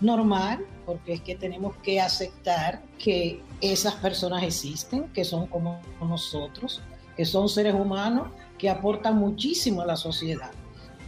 Normal, 0.00 0.66
porque 0.84 1.14
es 1.14 1.20
que 1.20 1.36
tenemos 1.36 1.76
que 1.76 2.00
aceptar 2.00 2.82
que 2.98 3.40
esas 3.60 3.94
personas 3.94 4.42
existen, 4.42 5.08
que 5.10 5.24
son 5.24 5.46
como 5.46 5.80
nosotros, 6.00 6.82
que 7.16 7.24
son 7.24 7.48
seres 7.48 7.74
humanos 7.74 8.28
que 8.58 8.70
aportan 8.70 9.16
muchísimo 9.16 9.82
a 9.82 9.86
la 9.86 9.96
sociedad. 9.96 10.50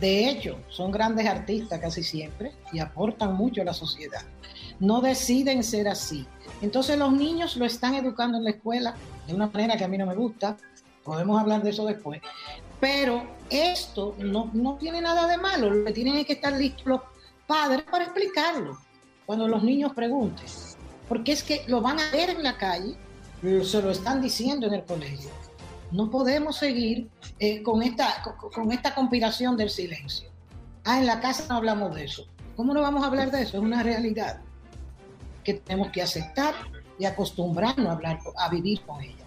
De 0.01 0.29
hecho, 0.29 0.59
son 0.69 0.91
grandes 0.91 1.27
artistas 1.27 1.81
casi 1.81 2.03
siempre 2.03 2.53
y 2.73 2.81
aportan 2.81 3.35
mucho 3.35 3.63
a 3.63 3.65
la 3.65 3.73
sociedad. 3.73 4.23
No 4.81 5.01
deciden 5.01 5.63
ser 5.63 5.89
así. 5.89 6.27
Entonces 6.63 6.99
los 6.99 7.13
niños 7.13 7.57
lo 7.57 7.65
están 7.65 7.95
educando 7.95 8.39
en 8.39 8.45
la 8.45 8.51
escuela 8.51 8.97
de 9.27 9.35
una 9.35 9.47
manera 9.47 9.77
que 9.77 9.85
a 9.85 9.89
mí 9.89 9.97
no 9.97 10.07
me 10.07 10.17
gusta. 10.17 10.57
Podemos 11.05 11.41
hablar 11.41 11.63
de 11.63 11.71
eso 11.71 11.87
después. 11.87 12.21
Pero 12.81 13.23
esto 13.49 14.17
no, 14.19 14.51
no 14.53 14.75
tiene 14.75 15.01
nada 15.01 15.29
de 15.29 15.39
malo. 15.39 15.71
Lo 15.71 15.85
que 15.85 15.93
tienen 15.93 16.17
es 16.17 16.27
que 16.27 16.33
estar 16.35 16.53
listos 16.55 16.87
los 16.87 17.01
padres 17.47 17.85
para 17.89 18.05
explicarlo. 18.05 18.79
Cuando 19.27 19.47
los 19.47 19.63
niños 19.63 19.93
pregunten. 19.95 20.47
Porque 21.09 21.33
es 21.33 21.43
que 21.43 21.63
lo 21.69 21.81
van 21.81 22.01
a 22.01 22.11
ver 22.11 22.31
en 22.31 22.43
la 22.43 22.57
calle, 22.57 22.97
se 23.63 23.81
lo 23.81 23.91
están 23.91 24.21
diciendo 24.21 24.67
en 24.67 24.75
el 24.75 24.85
colegio 24.85 25.31
no 25.95 26.11
podemos 26.11 26.57
seguir 26.57 27.09
eh, 27.39 27.63
con, 27.63 27.81
esta, 27.81 28.21
con, 28.53 28.73
esta 28.73 28.95
conspiración 28.97 29.57
del 29.57 29.71
silencio. 29.71 30.29
Ah, 30.85 30.99
en 30.99 31.07
la 31.07 31.21
casa 31.21 31.47
no 31.49 31.55
hablamos 31.55 31.95
de 31.95 32.05
eso. 32.05 32.27
¿Cómo 32.57 32.75
no 32.75 32.83
vamos 32.83 33.05
a 33.05 33.07
hablar 33.07 33.31
de 33.31 33.43
eso? 33.43 33.59
Es 33.59 33.63
una 33.63 33.83
realidad 33.85 34.41
que 35.45 35.55
tenemos 35.55 35.93
que 35.93 36.03
aceptar 36.03 36.53
y 36.99 37.05
acostumbrarnos 37.05 37.87
a, 37.87 37.93
hablar, 37.93 38.19
a 38.37 38.49
vivir 38.49 38.81
con 38.83 39.01
ella. 39.03 39.25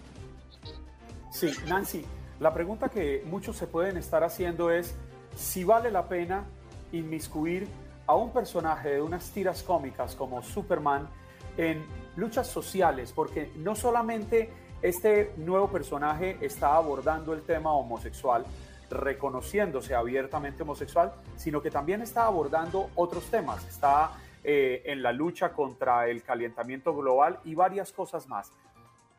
Sí, 1.30 1.50
Nancy, 1.66 2.04
la 2.38 2.52
pregunta 2.52 2.90
que 2.90 3.24
muchos 3.26 3.56
se 3.56 3.66
pueden 3.66 3.96
estar 3.96 4.22
haciendo 4.22 4.70
es 4.70 4.94
si 5.36 5.64
vale 5.64 5.90
la 5.90 6.06
pena 6.06 6.44
inmiscuir 6.92 7.66
a 8.06 8.14
un 8.14 8.30
personaje 8.30 8.90
de 8.90 9.00
unas 9.00 9.30
tiras 9.30 9.62
cómicas 9.62 10.14
como 10.14 10.42
Superman 10.42 11.08
en 11.56 11.82
luchas 12.16 12.46
sociales, 12.46 13.12
porque 13.12 13.52
no 13.56 13.74
solamente 13.74 14.50
este 14.80 15.32
nuevo 15.36 15.68
personaje 15.68 16.38
está 16.40 16.76
abordando 16.76 17.32
el 17.32 17.42
tema 17.42 17.72
homosexual, 17.72 18.44
reconociéndose 18.90 19.94
abiertamente 19.94 20.62
homosexual, 20.62 21.12
sino 21.36 21.60
que 21.60 21.70
también 21.70 22.00
está 22.00 22.26
abordando 22.26 22.90
otros 22.94 23.24
temas. 23.24 23.66
Está 23.66 24.12
eh, 24.44 24.82
en 24.86 25.02
la 25.02 25.12
lucha 25.12 25.52
contra 25.52 26.06
el 26.08 26.22
calentamiento 26.22 26.94
global 26.94 27.40
y 27.44 27.54
varias 27.54 27.92
cosas 27.92 28.28
más. 28.28 28.52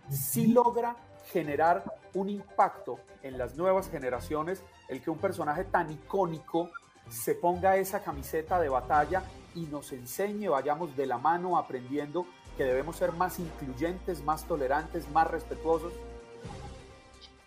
Si 0.09 0.47
logra 0.47 0.95
generar 1.31 1.83
un 2.13 2.29
impacto 2.29 2.99
en 3.21 3.37
las 3.37 3.55
nuevas 3.55 3.89
generaciones 3.89 4.63
el 4.87 5.01
que 5.01 5.11
un 5.11 5.19
personaje 5.19 5.65
tan 5.65 5.91
icónico 5.91 6.71
se 7.09 7.35
ponga 7.35 7.75
esa 7.77 8.01
camiseta 8.01 8.59
de 8.59 8.69
batalla 8.69 9.23
y 9.55 9.61
nos 9.65 9.91
enseñe, 9.91 10.47
vayamos 10.47 10.95
de 10.95 11.05
la 11.05 11.17
mano 11.17 11.57
aprendiendo 11.57 12.25
que 12.59 12.65
debemos 12.65 12.97
ser 12.97 13.13
más 13.13 13.39
incluyentes, 13.39 14.21
más 14.21 14.43
tolerantes, 14.45 15.09
más 15.11 15.25
respetuosos? 15.27 15.93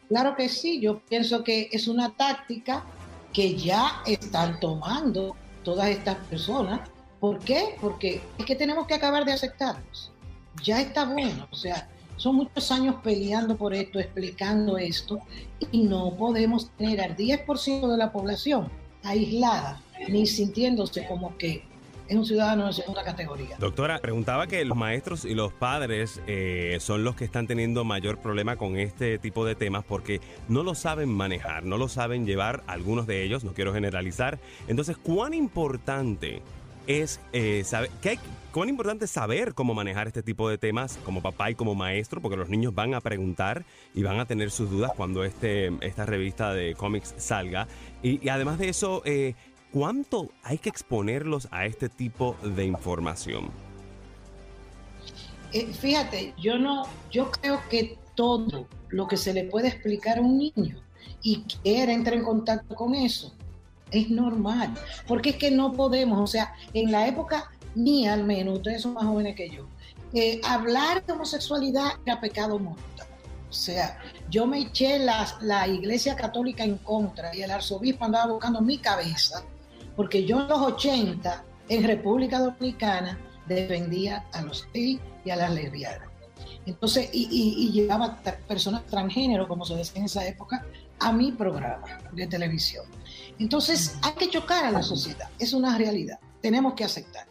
Claro 0.08 0.34
que 0.34 0.48
sí, 0.48 0.80
yo 0.80 1.00
pienso 1.00 1.44
que 1.44 1.68
es 1.70 1.86
una 1.86 2.16
táctica 2.16 2.82
que 3.30 3.54
ya 3.54 4.02
están 4.06 4.58
tomando 4.58 5.36
todas 5.64 5.90
estas 5.90 6.16
personas. 6.28 6.88
¿Por 7.20 7.40
qué? 7.40 7.76
Porque 7.78 8.22
es 8.38 8.46
que 8.46 8.56
tenemos 8.56 8.86
que 8.86 8.94
acabar 8.94 9.26
de 9.26 9.34
aceptarlos. 9.34 10.10
Ya 10.62 10.80
está 10.80 11.04
bueno, 11.04 11.46
o 11.50 11.56
sea, 11.56 11.90
son 12.16 12.36
muchos 12.36 12.72
años 12.72 12.96
peleando 13.02 13.54
por 13.54 13.74
esto, 13.74 14.00
explicando 14.00 14.78
esto, 14.78 15.18
y 15.72 15.82
no 15.82 16.16
podemos 16.16 16.70
tener 16.70 17.02
al 17.02 17.18
10% 17.18 17.86
de 17.86 17.98
la 17.98 18.10
población 18.12 18.70
aislada, 19.02 19.78
ni 20.08 20.26
sintiéndose 20.26 21.06
como 21.06 21.36
que 21.36 21.70
es 22.08 22.16
un 22.16 22.24
ciudadano 22.24 22.66
de 22.66 22.72
segunda 22.72 23.04
categoría. 23.04 23.56
Doctora, 23.58 23.98
preguntaba 23.98 24.46
que 24.46 24.64
los 24.64 24.76
maestros 24.76 25.24
y 25.24 25.34
los 25.34 25.52
padres 25.52 26.20
eh, 26.26 26.78
son 26.80 27.04
los 27.04 27.16
que 27.16 27.24
están 27.24 27.46
teniendo 27.46 27.84
mayor 27.84 28.18
problema 28.18 28.56
con 28.56 28.76
este 28.76 29.18
tipo 29.18 29.44
de 29.44 29.54
temas 29.54 29.84
porque 29.84 30.20
no 30.48 30.62
lo 30.62 30.74
saben 30.74 31.08
manejar, 31.08 31.64
no 31.64 31.76
lo 31.76 31.88
saben 31.88 32.26
llevar, 32.26 32.62
algunos 32.66 33.06
de 33.06 33.22
ellos, 33.22 33.44
no 33.44 33.52
quiero 33.52 33.72
generalizar. 33.72 34.38
Entonces, 34.68 34.96
¿cuán 34.96 35.34
importante 35.34 36.42
es 36.86 37.20
eh, 37.32 37.62
saber, 37.64 37.90
¿qué 38.00 38.18
cuán 38.52 38.68
importante 38.68 39.06
saber 39.06 39.54
cómo 39.54 39.72
manejar 39.74 40.06
este 40.08 40.22
tipo 40.22 40.48
de 40.48 40.58
temas 40.58 40.98
como 41.04 41.22
papá 41.22 41.50
y 41.50 41.54
como 41.54 41.74
maestro, 41.74 42.20
porque 42.20 42.36
los 42.36 42.48
niños 42.48 42.74
van 42.74 42.94
a 42.94 43.00
preguntar 43.00 43.64
y 43.94 44.02
van 44.02 44.20
a 44.20 44.26
tener 44.26 44.50
sus 44.50 44.70
dudas 44.70 44.92
cuando 44.96 45.24
este, 45.24 45.72
esta 45.80 46.04
revista 46.04 46.52
de 46.52 46.74
cómics 46.74 47.14
salga. 47.16 47.66
Y, 48.02 48.28
además 48.28 48.58
de 48.58 48.68
eso, 48.68 49.02
eh, 49.04 49.34
¿Cuánto 49.72 50.28
hay 50.42 50.58
que 50.58 50.68
exponerlos 50.68 51.48
a 51.50 51.64
este 51.64 51.88
tipo 51.88 52.36
de 52.42 52.66
información? 52.66 53.50
Eh, 55.52 55.66
fíjate, 55.72 56.34
yo 56.38 56.58
no, 56.58 56.82
yo 57.10 57.30
creo 57.30 57.58
que 57.70 57.98
todo 58.14 58.68
lo 58.90 59.08
que 59.08 59.16
se 59.16 59.32
le 59.32 59.44
puede 59.44 59.68
explicar 59.68 60.18
a 60.18 60.20
un 60.20 60.36
niño 60.36 60.76
y 61.22 61.42
quiere 61.62 61.94
entrar 61.94 62.16
en 62.16 62.22
contacto 62.22 62.74
con 62.74 62.94
eso 62.94 63.32
es 63.90 64.10
normal, 64.10 64.74
porque 65.06 65.30
es 65.30 65.36
que 65.36 65.50
no 65.50 65.72
podemos, 65.72 66.20
o 66.20 66.26
sea, 66.26 66.54
en 66.74 66.92
la 66.92 67.06
época 67.06 67.50
mía 67.74 68.12
al 68.12 68.24
menos, 68.24 68.58
ustedes 68.58 68.82
son 68.82 68.92
más 68.92 69.04
jóvenes 69.04 69.36
que 69.36 69.48
yo, 69.48 69.66
eh, 70.12 70.38
hablar 70.44 71.04
de 71.06 71.14
homosexualidad 71.14 71.92
era 72.04 72.20
pecado 72.20 72.58
mortal. 72.58 73.06
O 73.48 73.54
sea, 73.54 73.98
yo 74.30 74.46
me 74.46 74.60
eché 74.60 74.98
la, 74.98 75.26
la 75.42 75.68
Iglesia 75.68 76.16
Católica 76.16 76.64
en 76.64 76.78
contra 76.78 77.34
y 77.34 77.42
el 77.42 77.50
arzobispo 77.50 78.04
andaba 78.04 78.32
buscando 78.32 78.62
mi 78.62 78.78
cabeza, 78.78 79.42
porque 79.96 80.24
yo 80.24 80.40
en 80.40 80.48
los 80.48 80.60
80, 80.60 81.44
en 81.68 81.84
República 81.84 82.38
Dominicana, 82.38 83.18
defendía 83.46 84.24
a 84.32 84.42
los 84.42 84.66
gays 84.72 85.00
y 85.24 85.30
a 85.30 85.36
las 85.36 85.52
lesbianas. 85.52 86.08
Entonces, 86.66 87.10
y, 87.12 87.28
y, 87.30 87.66
y 87.66 87.72
llevaba 87.72 88.16
personas 88.46 88.86
transgénero, 88.86 89.48
como 89.48 89.64
se 89.64 89.74
decía 89.74 89.98
en 89.98 90.04
esa 90.04 90.26
época, 90.26 90.64
a 91.00 91.12
mi 91.12 91.32
programa 91.32 91.98
de 92.12 92.26
televisión. 92.26 92.84
Entonces, 93.38 93.96
hay 94.02 94.12
que 94.12 94.30
chocar 94.30 94.64
a 94.64 94.70
la 94.70 94.82
sociedad, 94.82 95.28
es 95.38 95.52
una 95.52 95.76
realidad, 95.76 96.20
tenemos 96.40 96.74
que 96.74 96.84
aceptar. 96.84 97.26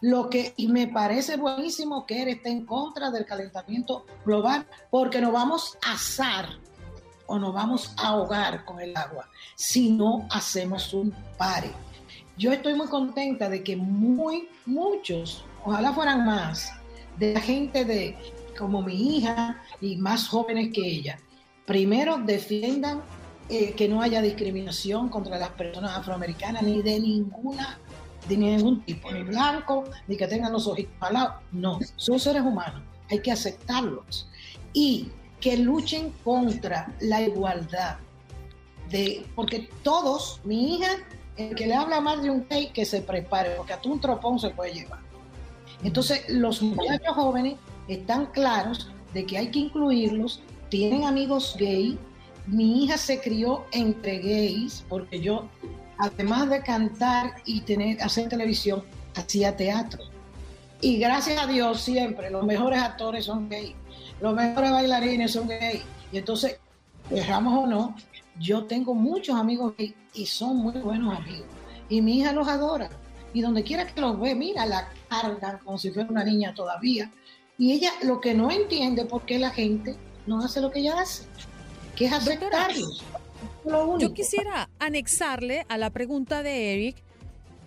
Lo 0.00 0.28
que 0.28 0.52
y 0.56 0.68
me 0.68 0.88
parece 0.88 1.36
buenísimo 1.36 2.06
que 2.06 2.22
él 2.22 2.28
esté 2.28 2.50
en 2.50 2.66
contra 2.66 3.10
del 3.10 3.24
calentamiento 3.24 4.04
global, 4.24 4.66
porque 4.90 5.20
nos 5.20 5.32
vamos 5.32 5.78
a 5.84 5.94
asar 5.94 6.46
o 7.26 7.38
nos 7.38 7.52
vamos 7.54 7.92
a 7.96 8.08
ahogar 8.08 8.64
con 8.64 8.80
el 8.80 8.96
agua 8.96 9.28
si 9.54 9.90
no 9.90 10.26
hacemos 10.30 10.92
un 10.92 11.12
pare. 11.38 11.72
Yo 12.36 12.52
estoy 12.52 12.74
muy 12.74 12.88
contenta 12.88 13.48
de 13.48 13.62
que 13.62 13.76
muy, 13.76 14.48
muchos, 14.66 15.44
ojalá 15.64 15.92
fueran 15.92 16.24
más, 16.24 16.72
de 17.18 17.34
la 17.34 17.40
gente 17.40 17.84
de 17.84 18.16
como 18.58 18.82
mi 18.82 19.16
hija 19.16 19.62
y 19.80 19.96
más 19.96 20.28
jóvenes 20.28 20.70
que 20.72 20.86
ella, 20.86 21.18
primero 21.64 22.18
defiendan 22.18 23.02
eh, 23.48 23.72
que 23.72 23.88
no 23.88 24.02
haya 24.02 24.20
discriminación 24.20 25.08
contra 25.08 25.38
las 25.38 25.50
personas 25.50 25.96
afroamericanas 25.96 26.62
ni 26.62 26.82
de 26.82 26.98
ninguna 27.00 27.78
de 28.28 28.36
ningún 28.36 28.82
tipo, 28.82 29.10
ni 29.12 29.22
blanco, 29.22 29.84
ni 30.08 30.16
que 30.16 30.26
tengan 30.26 30.52
los 30.52 30.66
ojitos 30.66 31.10
lado. 31.10 31.34
No, 31.52 31.78
son 31.96 32.18
seres 32.18 32.42
humanos, 32.42 32.82
hay 33.10 33.20
que 33.20 33.32
aceptarlos. 33.32 34.28
Y 34.72 35.08
que 35.40 35.56
luchen 35.56 36.12
contra 36.24 36.92
la 37.00 37.22
igualdad. 37.22 37.98
De, 38.90 39.26
porque 39.34 39.68
todos, 39.82 40.40
mi 40.44 40.76
hija, 40.76 40.88
el 41.36 41.54
que 41.54 41.66
le 41.66 41.74
habla 41.74 42.00
más 42.00 42.22
de 42.22 42.30
un 42.30 42.46
gay, 42.48 42.68
que 42.68 42.84
se 42.84 43.02
prepare, 43.02 43.50
porque 43.56 43.72
a 43.72 43.80
tú 43.80 43.92
un 43.92 44.00
tropón 44.00 44.38
se 44.38 44.50
puede 44.50 44.72
llevar. 44.72 45.00
Entonces, 45.82 46.24
los 46.28 46.62
muchachos 46.62 47.14
jóvenes 47.14 47.56
están 47.88 48.26
claros 48.26 48.90
de 49.12 49.26
que 49.26 49.38
hay 49.38 49.50
que 49.50 49.60
incluirlos, 49.60 50.40
tienen 50.68 51.04
amigos 51.04 51.56
gay. 51.58 51.98
Mi 52.46 52.84
hija 52.84 52.96
se 52.96 53.20
crió 53.20 53.64
entre 53.72 54.18
gays, 54.18 54.84
porque 54.88 55.20
yo 55.20 55.48
además 55.98 56.50
de 56.50 56.62
cantar 56.62 57.34
y 57.44 57.60
tener, 57.62 58.02
hacer 58.02 58.28
televisión, 58.28 58.84
hacía 59.14 59.56
teatro. 59.56 60.02
Y 60.80 60.98
gracias 60.98 61.42
a 61.42 61.46
Dios 61.46 61.80
siempre 61.80 62.30
los 62.30 62.44
mejores 62.44 62.80
actores 62.80 63.24
son 63.24 63.48
gays, 63.48 63.74
los 64.20 64.34
mejores 64.34 64.70
bailarines 64.70 65.32
son 65.32 65.48
gays. 65.48 65.82
Y 66.12 66.18
entonces, 66.18 66.58
dejamos 67.10 67.64
o 67.64 67.66
no, 67.66 67.96
yo 68.40 68.64
tengo 68.64 68.94
muchos 68.94 69.36
amigos 69.36 69.74
y 70.14 70.26
son 70.26 70.56
muy 70.56 70.78
buenos 70.80 71.18
amigos. 71.18 71.46
Y 71.88 72.00
mi 72.00 72.18
hija 72.18 72.32
los 72.32 72.48
adora. 72.48 72.90
Y 73.32 73.40
donde 73.42 73.62
quiera 73.62 73.86
que 73.86 74.00
los 74.00 74.18
ve, 74.18 74.34
mira, 74.34 74.66
la 74.66 74.88
cargan 75.08 75.58
como 75.58 75.78
si 75.78 75.90
fuera 75.90 76.08
una 76.08 76.24
niña 76.24 76.54
todavía. 76.54 77.10
Y 77.58 77.72
ella 77.72 77.90
lo 78.02 78.20
que 78.20 78.34
no 78.34 78.50
entiende 78.50 79.04
por 79.04 79.22
qué 79.22 79.38
la 79.38 79.50
gente 79.50 79.96
no 80.26 80.40
hace 80.40 80.60
lo 80.60 80.70
que 80.70 80.80
ella 80.80 81.00
hace, 81.00 81.24
que 81.94 82.06
es 82.06 82.12
aceptarlos. 82.12 83.04
Yo 83.98 84.14
quisiera 84.14 84.68
anexarle 84.78 85.66
a 85.68 85.76
la 85.76 85.90
pregunta 85.90 86.42
de 86.42 86.74
Eric 86.74 86.96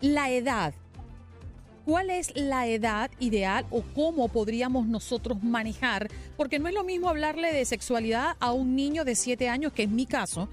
la 0.02 0.30
edad. 0.30 0.74
¿Cuál 1.90 2.12
es 2.12 2.36
la 2.36 2.68
edad 2.68 3.10
ideal 3.20 3.66
o 3.72 3.82
cómo 3.82 4.28
podríamos 4.28 4.86
nosotros 4.86 5.42
manejar? 5.42 6.08
Porque 6.38 6.60
no 6.60 6.68
es 6.68 6.76
lo 6.76 6.84
mismo 6.84 7.10
hablarle 7.10 7.52
de 7.52 7.66
sexualidad 7.66 8.36
a 8.40 8.54
un 8.54 8.76
niño 8.76 9.04
de 9.06 9.16
7 9.16 9.50
años, 9.50 9.74
que 9.74 9.82
es 9.82 9.90
mi 9.90 10.06
caso, 10.06 10.50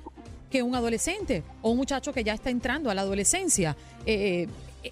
que 0.49 0.63
un 0.63 0.75
adolescente 0.75 1.43
o 1.61 1.73
un 1.73 1.77
muchacho 1.77 2.15
que 2.15 2.25
ya 2.25 2.33
está 2.33 2.49
entrando 2.49 2.89
a 2.89 2.95
la 2.95 3.03
adolescencia. 3.03 3.77
Eh, 4.07 4.49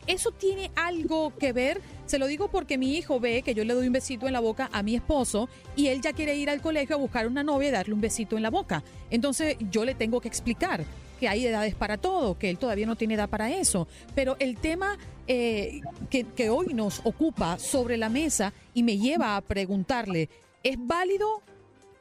¿Eso 0.07 0.33
tiene 0.33 0.71
algo 0.77 1.33
que 1.39 1.55
ver? 1.55 1.81
Se 2.05 2.19
lo 2.19 2.27
digo 2.27 2.49
porque 2.49 2.77
mi 2.77 2.95
hijo 2.95 3.21
ve 3.21 3.41
que 3.41 3.55
yo 3.55 3.65
le 3.65 3.73
doy 3.73 3.87
un 3.87 3.95
besito 3.95 4.27
en 4.27 4.35
la 4.35 4.41
boca 4.41 4.69
a 4.71 4.83
mi 4.83 4.97
esposo 4.97 5.49
y 5.77 5.87
él 5.87 6.03
ya 6.03 6.13
quiere 6.13 6.37
ir 6.37 6.51
al 6.51 6.61
colegio 6.61 6.97
a 6.97 6.99
buscar 6.99 7.27
una 7.27 7.43
novia 7.43 7.71
y 7.71 7.73
darle 7.73 7.95
un 7.95 8.03
besito 8.03 8.37
en 8.37 8.43
la 8.43 8.51
boca. 8.51 8.85
Entonces 9.09 9.57
yo 9.71 9.87
le 9.87 9.95
tengo 9.95 10.21
que 10.21 10.29
explicar 10.29 10.85
que 11.25 11.29
hay 11.31 11.47
edades 11.47 11.75
para 11.75 11.97
todo, 11.97 12.37
que 12.37 12.51
él 12.51 12.59
todavía 12.59 12.85
no 12.85 12.97
tiene 12.97 13.15
edad 13.15 13.31
para 13.31 13.51
eso. 13.51 13.89
Pero 14.15 14.37
el 14.41 14.59
tema 14.59 14.99
eh, 15.27 15.81
que, 16.11 16.25
que 16.25 16.51
hoy 16.51 16.75
nos 16.75 17.01
ocupa 17.03 17.59
sobre 17.59 17.97
la 17.97 18.11
mesa 18.11 18.53
y 18.75 18.83
me 18.83 18.99
lleva 18.99 19.35
a 19.35 19.41
preguntarle, 19.41 20.29
¿es 20.63 20.77
válido 20.79 21.41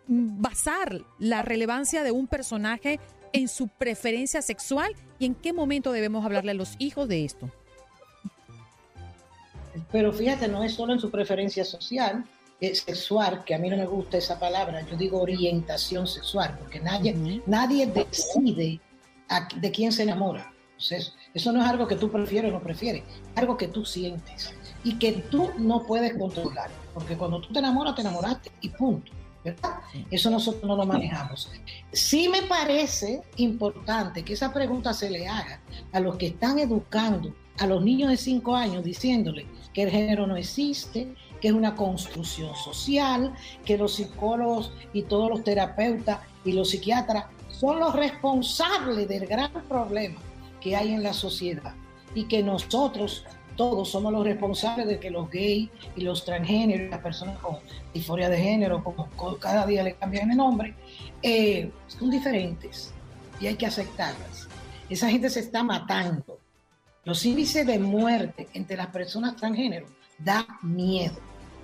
basar 0.08 1.00
la 1.20 1.42
relevancia 1.42 2.04
de 2.04 2.12
un 2.12 2.28
personaje 2.28 3.00
en 3.32 3.48
su 3.48 3.70
preferencia 3.70 4.42
sexual 4.42 4.94
y 5.20 5.26
en 5.26 5.36
qué 5.36 5.54
momento 5.54 5.94
debemos 5.94 6.26
hablarle 6.26 6.52
a 6.52 6.56
los 6.56 6.76
hijos 6.80 7.08
de 7.08 7.24
esto? 7.24 7.50
Pero 9.90 10.12
fíjate, 10.12 10.50
no 10.50 10.66
es 10.66 10.74
solo 10.74 10.92
en 10.92 11.00
su 11.00 11.10
preferencia 11.10 11.64
social, 11.64 12.26
es 12.60 12.80
sexual, 12.80 13.46
que 13.46 13.56
a 13.56 13.58
mí 13.58 13.70
no 13.70 13.78
me 13.78 13.86
gusta 13.86 14.18
esa 14.18 14.38
palabra, 14.38 14.86
yo 14.86 14.98
digo 14.98 15.22
orientación 15.22 16.08
sexual, 16.08 16.58
porque 16.60 16.82
nadie, 16.82 17.42
nadie 17.46 17.88
decide 17.88 18.82
de 19.56 19.72
quién 19.72 19.92
se 19.92 20.04
enamora. 20.04 20.54
eso 21.34 21.52
no 21.52 21.62
es 21.62 21.68
algo 21.68 21.88
que 21.88 21.96
tú 21.96 22.12
prefieres 22.12 22.52
o 22.52 22.54
no 22.56 22.62
prefieres, 22.62 23.04
es 23.04 23.38
algo 23.38 23.58
que 23.58 23.68
tú 23.68 23.86
sientes 23.86 24.54
y 24.84 25.00
que 25.00 25.14
tú 25.14 25.52
no 25.58 25.84
puedes 25.86 26.18
controlar, 26.18 26.70
porque 26.94 27.18
cuando 27.18 27.40
tú 27.42 27.54
te 27.54 27.60
enamoras, 27.60 27.96
te 27.96 28.02
enamoraste 28.02 28.52
y 28.62 28.70
punto. 28.70 29.12
Eso 30.10 30.30
nosotros 30.30 30.64
no 30.64 30.76
lo 30.76 30.86
manejamos. 30.86 31.52
Sí 31.92 32.30
me 32.30 32.44
parece 32.44 33.22
importante 33.36 34.24
que 34.24 34.34
esa 34.34 34.54
pregunta 34.54 34.94
se 34.94 35.10
le 35.10 35.28
haga 35.28 35.60
a 35.92 36.00
los 36.00 36.16
que 36.16 36.28
están 36.28 36.60
educando 36.60 37.34
a 37.60 37.68
los 37.68 37.84
niños 37.84 38.10
de 38.10 38.18
5 38.18 38.56
años 38.56 38.84
diciéndole 38.84 39.46
que 39.74 39.84
el 39.84 39.90
género 39.90 40.26
no 40.28 40.38
existe, 40.38 41.14
que 41.42 41.50
es 41.50 41.54
una 41.54 41.76
construcción 41.76 42.56
social, 42.56 43.34
que 43.66 43.78
los 43.78 43.96
psicólogos 43.96 44.72
y 44.94 45.04
todos 45.04 45.30
los 45.30 45.44
terapeutas 45.44 46.20
y 46.46 46.54
los 46.54 46.70
psiquiatras 46.70 47.26
son 47.64 47.80
los 47.80 47.96
responsables 47.96 49.08
del 49.08 49.26
gran 49.26 49.50
problema 49.70 50.20
que 50.60 50.76
hay 50.76 50.92
en 50.92 51.02
la 51.02 51.14
sociedad 51.14 51.74
y 52.14 52.26
que 52.26 52.44
nosotros 52.44 53.26
todos 53.56 53.90
somos 53.90 54.12
los 54.12 54.26
responsables 54.26 54.86
de 54.86 55.00
que 55.00 55.10
los 55.10 55.30
gays 55.30 55.70
y 55.96 56.02
los 56.02 56.26
transgéneros, 56.26 56.92
las 56.92 57.00
personas 57.00 57.40
con 57.40 57.60
disforia 57.94 58.28
de 58.28 58.38
género, 58.38 58.84
como 58.84 59.08
cada 59.40 59.66
día 59.66 59.82
le 59.82 59.94
cambian 59.94 60.30
el 60.32 60.36
nombre, 60.36 60.76
eh, 61.22 61.72
son 61.88 62.10
diferentes 62.10 62.94
y 63.40 63.48
hay 63.48 63.56
que 63.56 63.68
aceptarlas. 63.68 64.50
Esa 64.90 65.10
gente 65.10 65.30
se 65.30 65.40
está 65.40 65.64
matando 65.64 66.40
los 67.06 67.26
índices 67.26 67.66
de 67.66 67.80
muerte 67.80 68.50
entre 68.54 68.76
las 68.76 68.88
personas 68.88 69.38
transgénero 69.38 69.86
da 70.18 70.46
miedo, 70.64 71.16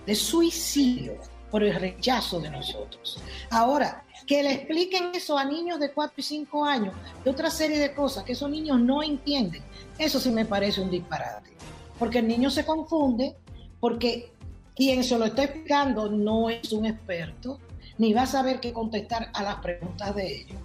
de 0.06 0.16
suicidio 0.16 1.18
por 1.52 1.62
el 1.62 1.76
rechazo 1.76 2.40
de 2.40 2.52
nosotros. 2.52 3.22
Ahora, 3.50 4.06
que 4.30 4.44
le 4.44 4.54
expliquen 4.54 5.10
eso 5.16 5.40
a 5.40 5.44
niños 5.44 5.80
de 5.80 5.92
4 5.92 6.14
y 6.18 6.22
5 6.22 6.64
años, 6.64 6.94
de 7.24 7.32
otra 7.32 7.50
serie 7.50 7.80
de 7.80 7.96
cosas 7.96 8.24
que 8.24 8.34
esos 8.34 8.48
niños 8.48 8.80
no 8.80 9.02
entienden, 9.02 9.64
eso 9.98 10.20
sí 10.20 10.30
me 10.30 10.46
parece 10.46 10.82
un 10.82 10.92
disparate. 10.92 11.50
Porque 11.98 12.20
el 12.20 12.28
niño 12.28 12.52
se 12.52 12.64
confunde, 12.64 13.36
porque 13.80 14.32
quien 14.76 15.04
se 15.04 15.18
lo 15.18 15.26
está 15.26 15.46
explicando 15.46 16.12
no 16.12 16.48
es 16.48 16.72
un 16.74 16.86
experto, 16.86 17.58
ni 17.98 18.14
va 18.14 18.22
a 18.22 18.28
saber 18.28 18.60
qué 18.60 18.72
contestar 18.72 19.32
a 19.34 19.42
las 19.42 19.56
preguntas 19.62 20.14
de 20.16 20.42
ellos. 20.42 20.60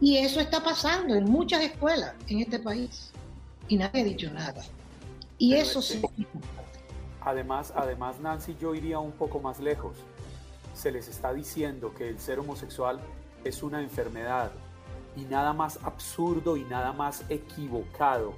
Y 0.00 0.18
eso 0.18 0.38
está 0.38 0.62
pasando 0.62 1.16
en 1.16 1.24
muchas 1.24 1.60
escuelas 1.62 2.14
en 2.28 2.38
este 2.38 2.60
país 2.60 3.10
y 3.66 3.78
nadie 3.78 4.02
ha 4.02 4.04
dicho 4.04 4.30
nada. 4.30 4.62
Y 5.38 5.54
eso 5.54 5.82
sí. 5.82 6.00
Además, 7.22 7.72
además, 7.74 8.20
Nancy, 8.20 8.56
yo 8.60 8.76
iría 8.76 9.00
un 9.00 9.10
poco 9.10 9.40
más 9.40 9.58
lejos. 9.58 9.96
Se 10.78 10.92
les 10.92 11.08
está 11.08 11.34
diciendo 11.34 11.92
que 11.92 12.08
el 12.08 12.20
ser 12.20 12.38
homosexual 12.38 13.00
es 13.42 13.64
una 13.64 13.82
enfermedad 13.82 14.52
y 15.16 15.22
nada 15.22 15.52
más 15.52 15.80
absurdo 15.82 16.56
y 16.56 16.62
nada 16.62 16.92
más 16.92 17.24
equivocado 17.28 18.34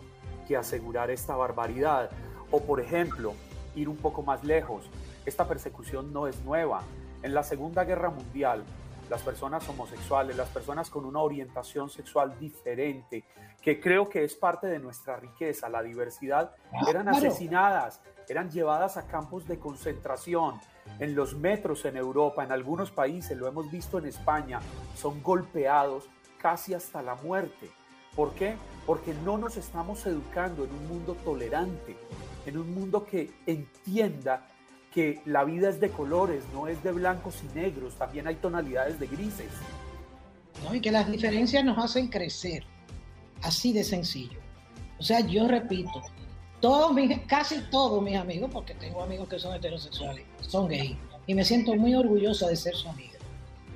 que 0.49 0.57
asegurar 0.57 1.11
esta 1.11 1.37
barbaridad. 1.37 2.09
O 2.51 2.63
por 2.63 2.81
ejemplo, 2.81 3.35
ir 3.75 3.91
un 3.91 3.99
poco 3.99 4.23
más 4.23 4.43
lejos. 4.43 4.89
Esta 5.27 5.47
persecución 5.47 6.15
no 6.15 6.29
es 6.29 6.43
nueva. 6.43 6.81
En 7.23 7.35
la 7.35 7.43
Segunda 7.43 7.85
Guerra 7.85 8.09
Mundial, 8.09 8.65
las 9.11 9.21
personas 9.21 9.69
homosexuales, 9.69 10.35
las 10.35 10.49
personas 10.49 10.89
con 10.89 11.05
una 11.05 11.21
orientación 11.21 11.91
sexual 11.91 12.39
diferente, 12.39 13.23
que 13.61 13.79
creo 13.79 14.09
que 14.09 14.25
es 14.25 14.35
parte 14.35 14.67
de 14.67 14.79
nuestra 14.79 15.17
riqueza, 15.17 15.69
la 15.69 15.83
diversidad, 15.83 16.55
eran 16.89 17.07
asesinadas, 17.07 18.01
eran 18.31 18.51
llevadas 18.51 18.97
a 18.97 19.07
campos 19.07 19.47
de 19.47 19.59
concentración, 19.59 20.59
en 20.99 21.15
los 21.15 21.35
metros 21.35 21.85
en 21.85 21.97
Europa, 21.97 22.45
en 22.45 22.53
algunos 22.53 22.91
países, 22.91 23.37
lo 23.37 23.49
hemos 23.49 23.71
visto 23.71 23.99
en 23.99 24.07
España, 24.07 24.61
son 24.95 25.23
golpeados 25.23 26.09
casi 26.39 26.75
hasta 26.75 27.03
la 27.03 27.15
muerte. 27.17 27.71
¿Por 28.15 28.35
qué? 28.35 28.55
Porque 28.87 29.15
no 29.25 29.39
nos 29.39 29.57
estamos 29.57 30.05
educando 30.07 30.65
en 30.65 30.73
un 30.73 30.89
mundo 30.89 31.17
tolerante, 31.25 31.97
en 32.47 32.59
un 32.59 32.75
mundo 32.75 33.05
que 33.05 33.31
entienda 33.47 34.47
que 34.93 35.23
la 35.25 35.45
vida 35.45 35.69
es 35.69 35.81
de 35.81 35.91
colores, 35.91 36.43
no 36.53 36.67
es 36.67 36.83
de 36.83 36.93
blancos 36.93 37.43
y 37.45 37.55
negros, 37.57 37.95
también 37.95 38.27
hay 38.27 38.37
tonalidades 38.37 38.99
de 38.99 39.07
grises. 39.07 39.53
¿no? 40.65 40.75
Y 40.75 40.81
que 40.81 40.91
las 40.91 41.11
diferencias 41.11 41.65
nos 41.65 41.79
hacen 41.79 42.09
crecer, 42.09 42.65
así 43.43 43.73
de 43.73 43.85
sencillo. 43.85 44.41
O 44.99 45.03
sea, 45.03 45.21
yo 45.21 45.47
repito, 45.47 46.03
todos 46.61 46.97
casi 47.27 47.61
todos 47.71 48.03
mis 48.03 48.17
amigos, 48.17 48.51
porque 48.53 48.75
tengo 48.75 49.03
amigos 49.03 49.29
que 49.29 49.39
son 49.39 49.55
heterosexuales, 49.55 50.25
son 50.41 50.69
gays, 50.69 50.97
y 51.27 51.35
me 51.35 51.45
siento 51.45 51.75
muy 51.75 51.95
orgullosa 51.95 52.49
de 52.49 52.57
ser 52.57 52.75
su 52.75 52.89
amiga, 52.89 53.19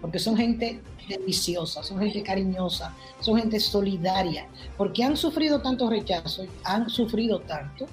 porque 0.01 0.19
son 0.19 0.37
gente 0.37 0.81
deliciosa, 1.09 1.83
son 1.83 2.01
gente 2.01 2.23
cariñosa, 2.23 2.95
son 3.21 3.39
gente 3.39 3.59
solidaria, 3.61 4.47
porque 4.77 5.03
han 5.03 5.17
sufrido 5.17 5.61
tanto 5.61 5.89
rechazo, 5.89 6.45
han 6.65 6.89
sufrido 6.91 7.41
tanto, 7.41 7.87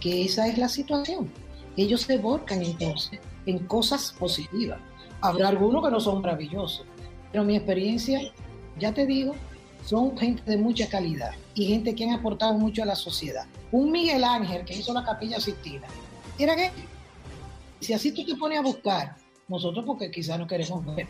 que 0.00 0.24
esa 0.24 0.46
es 0.46 0.58
la 0.58 0.68
situación. 0.68 1.30
Ellos 1.76 2.02
se 2.02 2.18
volcan 2.18 2.62
entonces 2.62 3.20
en 3.46 3.58
cosas 3.60 4.14
positivas. 4.18 4.78
Habrá 5.20 5.48
algunos 5.48 5.82
que 5.82 5.90
no 5.90 6.00
son 6.00 6.20
maravillosos, 6.20 6.84
pero 7.32 7.44
mi 7.44 7.56
experiencia, 7.56 8.20
ya 8.78 8.92
te 8.92 9.06
digo, 9.06 9.34
son 9.84 10.16
gente 10.18 10.42
de 10.44 10.58
mucha 10.58 10.88
calidad 10.88 11.32
y 11.54 11.66
gente 11.66 11.94
que 11.94 12.04
han 12.04 12.10
aportado 12.10 12.54
mucho 12.54 12.82
a 12.82 12.86
la 12.86 12.94
sociedad. 12.94 13.46
Un 13.72 13.92
Miguel 13.92 14.24
Ángel 14.24 14.64
que 14.64 14.74
hizo 14.74 14.92
la 14.92 15.04
capilla 15.04 15.40
Sistina, 15.40 15.86
era 16.38 16.56
que, 16.56 16.70
si 17.80 17.92
así 17.92 18.12
tú 18.12 18.24
te 18.24 18.34
pones 18.34 18.58
a 18.58 18.62
buscar, 18.62 19.16
nosotros 19.48 19.84
porque 19.84 20.10
quizás 20.10 20.38
no 20.38 20.46
queremos 20.46 20.84
ver, 20.94 21.06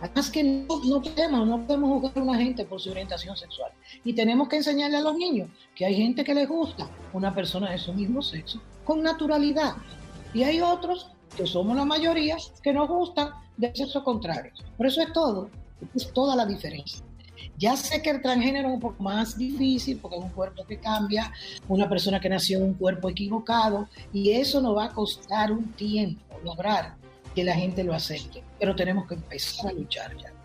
Además 0.00 0.30
que 0.30 0.42
no, 0.42 0.80
no, 0.84 1.02
podemos, 1.02 1.48
no 1.48 1.66
podemos 1.66 1.90
juzgar 1.90 2.18
a 2.18 2.22
una 2.22 2.38
gente 2.38 2.64
por 2.64 2.80
su 2.80 2.90
orientación 2.90 3.36
sexual. 3.36 3.72
Y 4.04 4.12
tenemos 4.12 4.48
que 4.48 4.56
enseñarle 4.56 4.98
a 4.98 5.00
los 5.00 5.16
niños 5.16 5.48
que 5.74 5.86
hay 5.86 5.96
gente 5.96 6.22
que 6.22 6.34
les 6.34 6.48
gusta 6.48 6.90
una 7.12 7.34
persona 7.34 7.70
de 7.70 7.78
su 7.78 7.92
mismo 7.94 8.20
sexo 8.22 8.60
con 8.84 9.02
naturalidad. 9.02 9.76
Y 10.34 10.42
hay 10.42 10.60
otros, 10.60 11.10
que 11.36 11.46
somos 11.46 11.76
la 11.76 11.84
mayoría, 11.84 12.36
que 12.62 12.72
nos 12.72 12.88
gustan 12.88 13.30
de 13.56 13.74
sexo 13.74 14.04
contrario. 14.04 14.52
Por 14.76 14.86
eso 14.86 15.00
es 15.00 15.12
todo, 15.12 15.50
es 15.94 16.12
toda 16.12 16.36
la 16.36 16.44
diferencia. 16.44 17.02
Ya 17.58 17.76
sé 17.76 18.02
que 18.02 18.10
el 18.10 18.20
transgénero 18.20 18.68
es 18.68 18.74
un 18.74 18.80
poco 18.80 19.02
más 19.02 19.36
difícil 19.38 19.98
porque 19.98 20.18
es 20.18 20.22
un 20.22 20.30
cuerpo 20.30 20.64
que 20.66 20.78
cambia, 20.78 21.32
una 21.68 21.88
persona 21.88 22.20
que 22.20 22.28
nació 22.28 22.58
en 22.58 22.64
un 22.64 22.74
cuerpo 22.74 23.08
equivocado 23.08 23.88
y 24.12 24.32
eso 24.32 24.60
nos 24.60 24.76
va 24.76 24.86
a 24.86 24.92
costar 24.92 25.52
un 25.52 25.72
tiempo 25.72 26.20
lograr 26.44 26.94
que 27.34 27.44
la 27.44 27.54
gente 27.54 27.84
lo 27.84 27.94
acepte, 27.94 28.42
pero 28.58 28.74
tenemos 28.74 29.06
que 29.06 29.14
empezar 29.14 29.70
a 29.70 29.72
luchar 29.72 30.16
ya. 30.16 30.35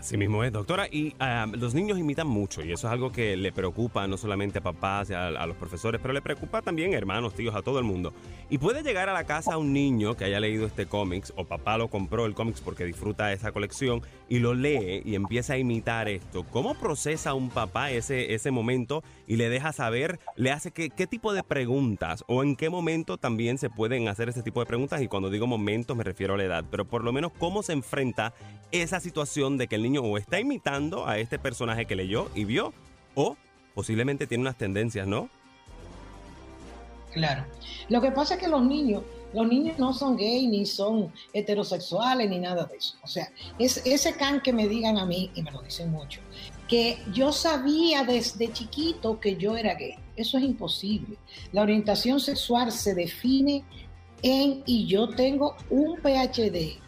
Así 0.00 0.16
mismo 0.16 0.42
es, 0.42 0.50
doctora. 0.50 0.88
Y 0.90 1.14
ah, 1.20 1.46
los 1.52 1.74
niños 1.74 1.98
imitan 1.98 2.26
mucho 2.26 2.64
y 2.64 2.72
eso 2.72 2.86
es 2.86 2.92
algo 2.92 3.12
que 3.12 3.36
le 3.36 3.52
preocupa 3.52 4.06
no 4.06 4.16
solamente 4.16 4.60
a 4.60 4.62
papás 4.62 5.10
y 5.10 5.12
a, 5.12 5.30
los 5.46 5.56
profesores, 5.58 6.00
pero 6.00 6.14
le 6.14 6.22
preocupa 6.22 6.62
también 6.62 6.94
a 6.94 6.96
hermanos, 6.96 7.34
tíos, 7.34 7.54
a 7.54 7.60
todo 7.60 7.78
el 7.78 7.84
mundo. 7.84 8.14
Y 8.48 8.56
puede 8.56 8.82
llegar 8.82 9.10
a 9.10 9.12
la 9.12 9.24
casa 9.24 9.58
un 9.58 9.74
niño 9.74 10.16
que 10.16 10.24
haya 10.24 10.40
leído 10.40 10.66
este 10.66 10.86
cómics 10.86 11.34
o 11.36 11.44
papá 11.44 11.76
lo 11.76 11.88
compró 11.88 12.24
el 12.24 12.32
cómics 12.32 12.62
porque 12.62 12.86
disfruta 12.86 13.30
esa 13.34 13.52
colección 13.52 14.00
y 14.26 14.38
lo 14.38 14.54
lee 14.54 15.02
y 15.04 15.16
empieza 15.16 15.52
a 15.52 15.58
imitar 15.58 16.08
esto. 16.08 16.44
¿Cómo 16.44 16.74
procesa 16.76 17.34
un 17.34 17.50
papá 17.50 17.90
ese, 17.90 18.32
ese 18.32 18.50
momento 18.50 19.04
y 19.26 19.36
le 19.36 19.50
deja 19.50 19.74
saber, 19.74 20.18
le 20.34 20.50
hace 20.50 20.70
qué 20.70 21.06
tipo 21.06 21.34
de 21.34 21.42
preguntas 21.42 22.24
o 22.26 22.42
en 22.42 22.56
qué 22.56 22.70
momento 22.70 23.18
también 23.18 23.58
se 23.58 23.68
pueden 23.68 24.08
hacer 24.08 24.30
ese 24.30 24.42
tipo 24.42 24.60
de 24.60 24.66
preguntas? 24.66 25.02
Y 25.02 25.08
cuando 25.08 25.28
digo 25.28 25.46
momentos 25.46 25.94
me 25.94 26.04
refiero 26.04 26.34
a 26.34 26.36
la 26.38 26.44
edad, 26.44 26.64
pero 26.70 26.86
por 26.86 27.04
lo 27.04 27.12
menos 27.12 27.32
cómo 27.38 27.62
se 27.62 27.74
enfrenta 27.74 28.32
esa 28.72 29.00
situación 29.00 29.58
de 29.58 29.66
que 29.66 29.74
el 29.74 29.82
niño 29.82 29.89
o 29.98 30.18
está 30.18 30.40
imitando 30.40 31.06
a 31.06 31.18
este 31.18 31.38
personaje 31.38 31.86
que 31.86 31.96
leyó 31.96 32.30
y 32.34 32.44
vio, 32.44 32.72
o 33.14 33.36
posiblemente 33.74 34.26
tiene 34.26 34.42
unas 34.42 34.56
tendencias, 34.56 35.06
¿no? 35.06 35.28
Claro. 37.12 37.44
Lo 37.88 38.00
que 38.00 38.12
pasa 38.12 38.34
es 38.34 38.40
que 38.40 38.48
los 38.48 38.62
niños, 38.62 39.02
los 39.34 39.46
niños 39.46 39.78
no 39.78 39.92
son 39.92 40.16
gay, 40.16 40.46
ni 40.46 40.64
son 40.64 41.12
heterosexuales, 41.32 42.28
ni 42.30 42.38
nada 42.38 42.64
de 42.64 42.76
eso. 42.76 42.96
O 43.02 43.06
sea, 43.06 43.30
es 43.58 43.84
ese 43.84 44.14
can 44.14 44.40
que 44.40 44.52
me 44.52 44.68
digan 44.68 44.98
a 44.98 45.06
mí, 45.06 45.30
y 45.34 45.42
me 45.42 45.50
lo 45.50 45.62
dicen 45.62 45.90
mucho, 45.90 46.20
que 46.68 46.98
yo 47.12 47.32
sabía 47.32 48.04
desde 48.04 48.52
chiquito 48.52 49.18
que 49.18 49.36
yo 49.36 49.56
era 49.56 49.74
gay. 49.74 49.96
Eso 50.14 50.38
es 50.38 50.44
imposible. 50.44 51.16
La 51.52 51.62
orientación 51.62 52.20
sexual 52.20 52.70
se 52.70 52.94
define 52.94 53.64
en, 54.22 54.62
y 54.66 54.86
yo 54.86 55.08
tengo 55.08 55.56
un 55.68 55.96
PhD 55.96 56.78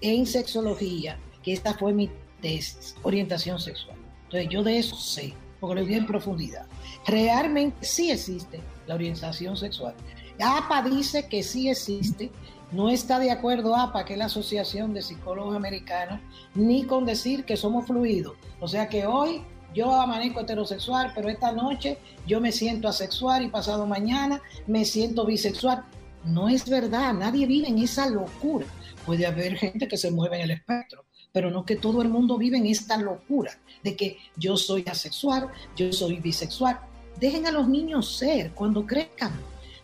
en 0.00 0.26
sexología, 0.26 1.18
que 1.42 1.52
esta 1.52 1.74
fue 1.74 1.92
mi 1.92 2.10
de 2.42 2.62
orientación 3.02 3.58
sexual. 3.58 3.96
Entonces 4.24 4.48
yo 4.50 4.62
de 4.62 4.78
eso 4.78 4.96
sé, 4.96 5.34
porque 5.60 5.80
lo 5.80 5.86
vi 5.86 5.94
en 5.94 6.06
profundidad. 6.06 6.66
Realmente 7.06 7.84
sí 7.84 8.10
existe 8.10 8.60
la 8.86 8.94
orientación 8.94 9.56
sexual. 9.56 9.94
APA 10.40 10.82
dice 10.82 11.26
que 11.28 11.42
sí 11.42 11.68
existe, 11.68 12.30
no 12.70 12.90
está 12.90 13.18
de 13.18 13.30
acuerdo 13.30 13.74
APA, 13.74 14.04
que 14.04 14.12
es 14.12 14.18
la 14.18 14.26
Asociación 14.26 14.94
de 14.94 15.02
Psicólogos 15.02 15.56
Americanos, 15.56 16.20
ni 16.54 16.84
con 16.84 17.06
decir 17.06 17.44
que 17.44 17.56
somos 17.56 17.86
fluidos. 17.86 18.34
O 18.60 18.68
sea 18.68 18.88
que 18.88 19.06
hoy 19.06 19.42
yo 19.74 19.92
amanezco 19.92 20.40
heterosexual, 20.40 21.12
pero 21.14 21.28
esta 21.28 21.52
noche 21.52 21.98
yo 22.26 22.40
me 22.40 22.52
siento 22.52 22.88
asexual 22.88 23.44
y 23.44 23.48
pasado 23.48 23.86
mañana 23.86 24.40
me 24.66 24.84
siento 24.84 25.24
bisexual. 25.24 25.84
No 26.24 26.48
es 26.48 26.68
verdad, 26.68 27.14
nadie 27.14 27.46
vive 27.46 27.68
en 27.68 27.78
esa 27.78 28.08
locura. 28.08 28.66
Puede 29.06 29.26
haber 29.26 29.56
gente 29.56 29.88
que 29.88 29.96
se 29.96 30.10
mueve 30.10 30.36
en 30.36 30.42
el 30.42 30.50
espectro, 30.52 31.04
pero 31.32 31.50
no 31.50 31.64
que 31.64 31.76
todo 31.76 32.02
el 32.02 32.08
mundo 32.08 32.38
vive 32.38 32.58
en 32.58 32.66
esta 32.66 32.96
locura 32.96 33.52
de 33.82 33.96
que 33.96 34.18
yo 34.36 34.56
soy 34.56 34.84
asexual, 34.86 35.48
yo 35.76 35.92
soy 35.92 36.16
bisexual. 36.16 36.80
Dejen 37.20 37.46
a 37.46 37.52
los 37.52 37.68
niños 37.68 38.16
ser 38.16 38.52
cuando 38.52 38.86
crezcan. 38.86 39.32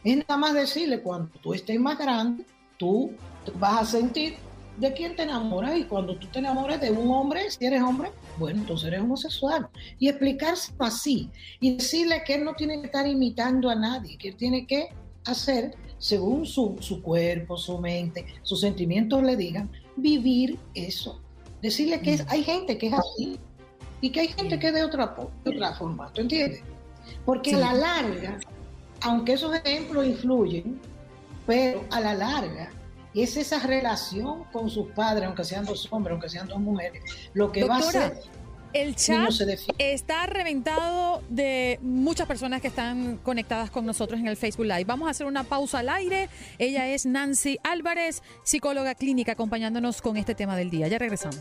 Es 0.03 0.17
nada 0.19 0.37
más 0.37 0.55
decirle, 0.55 1.01
cuando 1.01 1.31
tú 1.41 1.55
estés 1.55 1.79
más 1.81 1.99
grande, 1.99 2.45
tú 2.77 3.13
vas 3.59 3.83
a 3.83 3.99
sentir 3.99 4.37
de 4.77 4.93
quién 4.93 5.15
te 5.15 5.23
enamoras 5.23 5.77
y 5.79 5.85
cuando 5.85 6.17
tú 6.17 6.27
te 6.29 6.41
enamoras 6.41 6.81
de 6.81 6.91
un 6.91 7.11
hombre, 7.11 7.51
si 7.51 7.65
eres 7.65 7.83
hombre, 7.83 8.11
bueno, 8.39 8.61
entonces 8.61 8.89
eres 8.89 9.01
homosexual. 9.01 9.69
Y 9.99 10.09
explicarse 10.09 10.73
así 10.79 11.31
y 11.61 11.77
decirle 11.77 12.23
que 12.27 12.35
él 12.35 12.45
no 12.45 12.55
tiene 12.55 12.81
que 12.81 12.87
estar 12.87 13.07
imitando 13.07 13.71
a 13.71 13.75
nadie, 13.75 14.19
que 14.19 14.29
él 14.29 14.37
tiene 14.37 14.67
que 14.67 14.89
hacer 15.25 15.75
según 15.99 16.45
su, 16.45 16.77
su 16.81 17.01
cuerpo, 17.01 17.57
su 17.57 17.79
mente, 17.79 18.27
sus 18.43 18.61
sentimientos 18.61 19.23
le 19.23 19.37
digan, 19.37 19.71
vivir 19.97 20.59
eso. 20.75 21.21
Decirle 21.65 21.99
que 22.03 22.23
hay 22.29 22.45
gente 22.45 22.77
que 22.77 22.89
es 22.89 22.93
así 22.93 23.41
y 24.03 24.11
que 24.11 24.21
hay 24.21 24.29
gente 24.29 24.59
que 24.59 24.67
es 24.67 24.75
de 24.75 24.85
otra, 24.85 25.17
otra 25.47 25.73
forma, 25.73 26.13
¿tú 26.13 26.21
entiendes? 26.21 26.63
Porque 27.25 27.55
a 27.55 27.59
la 27.59 27.73
larga, 27.73 28.39
aunque 29.01 29.33
esos 29.33 29.55
ejemplos 29.55 30.05
influyen, 30.05 30.79
pero 31.47 31.83
a 31.91 32.01
la 32.01 32.13
larga 32.13 32.71
es 33.15 33.39
esa 33.39 33.61
relación 33.61 34.45
con 34.53 34.69
sus 34.69 34.89
padres, 34.91 35.25
aunque 35.25 35.43
sean 35.43 35.65
dos 35.65 35.89
hombres, 35.91 36.13
aunque 36.13 36.29
sean 36.29 36.49
dos 36.49 36.61
mujeres, 36.61 37.03
lo 37.33 37.51
que 37.51 37.65
va 37.65 37.79
a 37.79 37.83
ser 37.83 38.21
el 38.75 38.97
chat 38.97 39.31
está 39.79 40.27
reventado 40.27 41.23
de 41.31 41.79
muchas 41.81 42.27
personas 42.27 42.61
que 42.61 42.69
están 42.69 43.19
conectadas 43.19 43.71
con 43.71 43.87
nosotros 43.87 44.21
en 44.21 44.27
el 44.27 44.37
Facebook 44.37 44.67
Live. 44.67 44.85
Vamos 44.85 45.09
a 45.09 45.13
hacer 45.13 45.27
una 45.27 45.45
pausa 45.45 45.79
al 45.79 45.89
aire. 45.89 46.29
Ella 46.59 46.89
es 46.89 47.07
Nancy 47.07 47.59
Álvarez, 47.63 48.23
psicóloga 48.43 48.95
clínica, 48.95 49.33
acompañándonos 49.33 50.03
con 50.03 50.17
este 50.17 50.35
tema 50.35 50.57
del 50.57 50.71
día. 50.71 50.89
Ya 50.89 50.99
regresamos. 50.99 51.41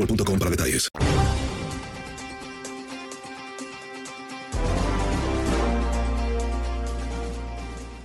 para 0.07 0.51
detalles. 0.51 0.89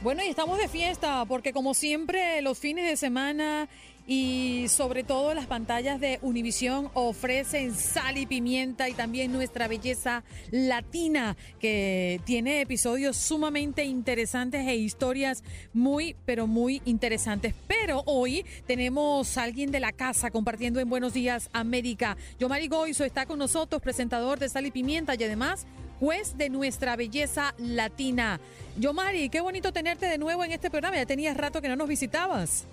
Bueno, 0.03 0.23
y 0.23 0.29
estamos 0.29 0.59
de 0.59 0.69
fiesta 0.69 1.25
porque 1.27 1.53
como 1.53 1.75
siempre 1.75 2.41
los 2.41 2.59
fines 2.59 2.89
de 2.89 2.97
semana 2.97 3.69
y 4.07 4.67
sobre 4.69 5.03
todo 5.03 5.35
las 5.35 5.47
pantallas 5.47 6.01
de 6.01 6.19
Univisión 6.23 6.91
ofrecen 6.95 7.75
sal 7.75 8.19
y 8.19 8.27
pimienta 8.27 8.89
y 8.89 8.95
también 8.95 9.33
nuestra 9.33 9.67
belleza 9.67 10.23
latina 10.51 11.37
que 11.61 12.21
tiene 12.25 12.61
episodios 12.61 13.17
sumamente 13.17 13.85
interesantes 13.85 14.67
e 14.67 14.77
historias 14.77 15.43
muy 15.73 16.15
pero 16.25 16.47
muy 16.47 16.83
interesantes. 16.85 17.55
Pero 17.67 18.03
hoy 18.07 18.45
tenemos 18.67 19.37
a 19.37 19.43
alguien 19.43 19.71
de 19.71 19.81
la 19.81 19.93
casa 19.93 20.31
compartiendo 20.31 20.79
en 20.79 20.89
Buenos 20.89 21.13
Días 21.13 21.51
América. 21.53 22.17
Yomari 22.39 22.69
Goizo 22.69 23.05
está 23.05 23.27
con 23.27 23.39
nosotros, 23.39 23.83
presentador 23.83 24.39
de 24.39 24.49
Sal 24.49 24.67
y 24.67 24.71
Pimienta 24.71 25.15
y 25.15 25.25
además 25.25 25.67
juez 25.99 26.37
de 26.37 26.51
nuestra 26.51 26.95
belleza 26.95 27.55
latina. 27.59 28.39
Yomari, 28.79 29.31
qué 29.31 29.41
bonito 29.41 29.73
tenerte 29.73 30.07
de 30.07 30.19
nuevo 30.19 30.45
en 30.45 30.53
este 30.53 30.71
programa. 30.71 30.97
Ya 30.97 31.07
tenías 31.07 31.37
rato 31.37 31.61
que 31.63 31.69
no 31.69 31.77
nos 31.77 31.89
visitabas. 31.89 32.67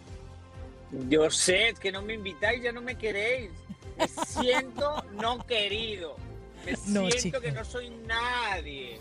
Yo 1.09 1.29
sé 1.31 1.73
que 1.79 1.91
no 1.91 2.01
me 2.01 2.13
invitáis, 2.13 2.61
ya 2.61 2.71
no 2.71 2.81
me 2.81 2.95
queréis. 2.95 3.51
Me 3.97 4.07
siento 4.27 5.03
no 5.13 5.45
querido. 5.45 6.15
Me 6.65 6.75
siento 6.75 7.41
que 7.41 7.51
no 7.51 7.65
soy 7.65 7.89
nadie. 8.07 8.97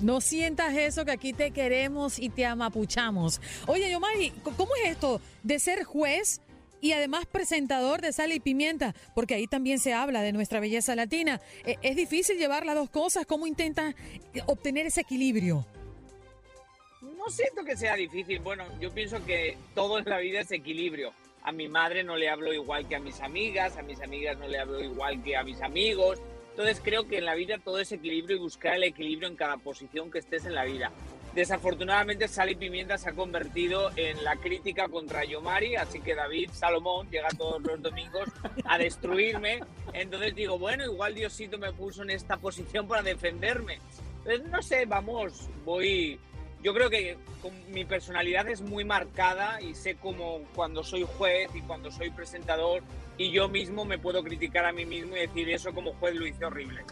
No 0.00 0.20
sientas 0.20 0.74
eso, 0.74 1.04
que 1.04 1.10
aquí 1.10 1.32
te 1.32 1.50
queremos 1.50 2.18
y 2.18 2.30
te 2.30 2.46
amapuchamos. 2.46 3.40
Oye, 3.66 3.90
Yomari, 3.90 4.30
¿cómo 4.56 4.70
es 4.82 4.92
esto 4.92 5.20
de 5.42 5.58
ser 5.58 5.84
juez 5.84 6.40
y 6.80 6.92
además 6.92 7.26
presentador 7.26 8.00
de 8.00 8.12
Sal 8.12 8.32
y 8.32 8.40
Pimienta? 8.40 8.94
Porque 9.14 9.34
ahí 9.34 9.46
también 9.46 9.78
se 9.78 9.92
habla 9.92 10.22
de 10.22 10.32
nuestra 10.32 10.60
belleza 10.60 10.94
latina. 10.94 11.40
¿E-, 11.66 11.76
¿Es 11.82 11.96
difícil 11.96 12.38
llevar 12.38 12.64
las 12.64 12.76
dos 12.76 12.88
cosas? 12.88 13.26
¿Cómo 13.26 13.46
intentas 13.46 13.94
obtener 14.46 14.86
ese 14.86 15.02
equilibrio? 15.02 15.66
No 17.02 17.28
siento 17.28 17.64
que 17.64 17.76
sea 17.76 17.94
difícil. 17.96 18.38
Bueno, 18.38 18.64
yo 18.80 18.90
pienso 18.92 19.22
que 19.26 19.58
todo 19.74 19.98
en 19.98 20.06
la 20.06 20.18
vida 20.18 20.40
es 20.40 20.50
equilibrio. 20.50 21.12
A 21.42 21.52
mi 21.52 21.68
madre 21.68 22.04
no 22.04 22.16
le 22.16 22.28
hablo 22.28 22.52
igual 22.52 22.86
que 22.86 22.96
a 22.96 23.00
mis 23.00 23.20
amigas, 23.20 23.76
a 23.76 23.82
mis 23.82 24.00
amigas 24.00 24.38
no 24.38 24.46
le 24.46 24.58
hablo 24.58 24.80
igual 24.80 25.22
que 25.22 25.36
a 25.36 25.42
mis 25.42 25.60
amigos. 25.62 26.20
Entonces 26.50 26.80
creo 26.84 27.08
que 27.08 27.18
en 27.18 27.24
la 27.24 27.34
vida 27.34 27.58
todo 27.58 27.78
es 27.78 27.90
equilibrio 27.92 28.36
y 28.36 28.40
buscar 28.40 28.74
el 28.74 28.84
equilibrio 28.84 29.28
en 29.28 29.36
cada 29.36 29.56
posición 29.56 30.10
que 30.10 30.18
estés 30.18 30.44
en 30.44 30.54
la 30.54 30.64
vida. 30.64 30.92
Desafortunadamente 31.34 32.26
Sal 32.26 32.50
y 32.50 32.56
Pimienta 32.56 32.98
se 32.98 33.10
ha 33.10 33.12
convertido 33.12 33.90
en 33.94 34.22
la 34.24 34.34
crítica 34.36 34.88
contra 34.88 35.24
Yomari, 35.24 35.76
así 35.76 36.00
que 36.00 36.16
David 36.16 36.50
Salomón 36.52 37.08
llega 37.08 37.28
todos 37.28 37.62
los 37.62 37.80
domingos 37.80 38.28
a 38.64 38.78
destruirme. 38.78 39.60
Entonces 39.92 40.34
digo, 40.34 40.58
bueno, 40.58 40.84
igual 40.84 41.14
Diosito 41.14 41.56
me 41.56 41.72
puso 41.72 42.02
en 42.02 42.10
esta 42.10 42.36
posición 42.36 42.88
para 42.88 43.02
defenderme. 43.02 43.78
Entonces, 44.18 44.50
no 44.50 44.60
sé, 44.60 44.86
vamos, 44.86 45.48
voy, 45.64 46.18
yo 46.62 46.74
creo 46.74 46.90
que 46.90 47.16
mi 47.68 47.84
personalidad 47.84 48.48
es 48.48 48.60
muy 48.60 48.84
marcada 48.84 49.60
y 49.60 49.74
sé 49.74 49.96
cómo 49.96 50.40
cuando 50.54 50.84
soy 50.84 51.06
juez 51.16 51.50
y 51.54 51.62
cuando 51.62 51.90
soy 51.90 52.10
presentador 52.10 52.82
y 53.16 53.30
yo 53.30 53.48
mismo 53.48 53.84
me 53.84 53.98
puedo 53.98 54.22
criticar 54.22 54.64
a 54.66 54.72
mí 54.72 54.84
mismo 54.84 55.16
y 55.16 55.20
decir 55.20 55.48
eso 55.50 55.72
como 55.72 55.94
juez 55.94 56.14
lo 56.14 56.26
hice 56.26 56.44
horrible. 56.44 56.82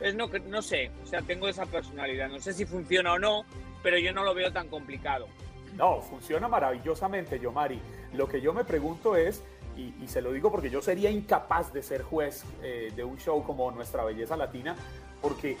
Entonces 0.00 0.14
no, 0.14 0.28
no 0.50 0.62
sé, 0.62 0.90
o 1.02 1.06
sea, 1.06 1.22
tengo 1.22 1.48
esa 1.48 1.66
personalidad. 1.66 2.28
No 2.28 2.38
sé 2.38 2.52
si 2.52 2.66
funciona 2.66 3.14
o 3.14 3.18
no, 3.18 3.44
pero 3.82 3.98
yo 3.98 4.12
no 4.12 4.24
lo 4.24 4.34
veo 4.34 4.52
tan 4.52 4.68
complicado. 4.68 5.26
No, 5.74 6.00
funciona 6.00 6.48
maravillosamente, 6.48 7.38
Yomari. 7.38 7.80
Lo 8.14 8.28
que 8.28 8.40
yo 8.40 8.52
me 8.52 8.64
pregunto 8.64 9.16
es, 9.16 9.42
y, 9.76 9.92
se 10.06 10.22
lo 10.22 10.32
digo 10.32 10.50
porque 10.50 10.70
yo 10.70 10.80
sería 10.80 11.10
incapaz 11.10 11.72
de 11.72 11.82
ser 11.82 12.02
juez 12.02 12.44
eh, 12.62 12.92
de 12.94 13.04
un 13.04 13.18
show 13.18 13.42
como 13.44 13.70
Nuestra 13.70 14.04
Belleza 14.04 14.36
Latina, 14.36 14.74
porque 15.20 15.56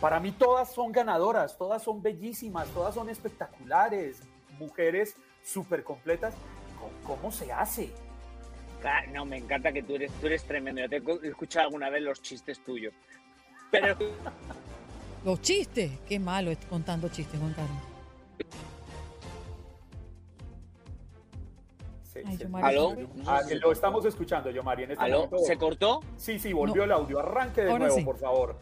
para 0.00 0.18
mí 0.18 0.32
todas 0.32 0.72
son 0.72 0.92
ganadoras, 0.92 1.56
todas 1.58 1.82
son 1.82 2.02
bellísimas, 2.02 2.68
todas 2.68 2.94
son 2.94 3.10
espectaculares, 3.10 4.22
mujeres 4.58 5.14
súper 5.42 5.84
completas. 5.84 6.34
¿Cómo, 7.04 7.30
se 7.30 7.52
hace? 7.52 7.90
No, 9.12 9.26
me 9.26 9.36
encanta 9.36 9.70
que 9.72 9.82
tú 9.82 9.96
eres, 9.96 10.10
tú 10.20 10.26
eres 10.26 10.44
tremendo. 10.44 10.80
Yo 10.80 10.88
te 10.88 10.96
he 10.96 11.28
escuchado 11.28 11.66
alguna 11.66 11.90
vez 11.90 12.02
los 12.02 12.22
chistes 12.22 12.64
tuyos. 12.64 12.94
Pero... 13.70 13.96
los 15.24 15.40
chistes, 15.42 15.92
qué 16.08 16.18
malo 16.18 16.50
es 16.50 16.58
contando 16.66 17.08
chistes, 17.10 17.38
Juan 17.38 17.52
Carlos. 17.52 17.76
¿Aló? 22.62 22.96
Ah, 23.26 23.40
lo 23.60 23.72
estamos 23.72 24.04
escuchando, 24.04 24.50
yo, 24.50 24.62
En 24.62 24.90
este 24.90 25.04
¿Aló? 25.04 25.28
¿Se 25.44 25.56
cortó? 25.56 26.00
Sí, 26.16 26.38
sí, 26.38 26.52
volvió 26.52 26.84
el 26.84 26.92
audio. 26.92 27.18
Arranque 27.18 27.62
de 27.62 27.78
nuevo, 27.78 28.04
por 28.04 28.18
favor. 28.18 28.56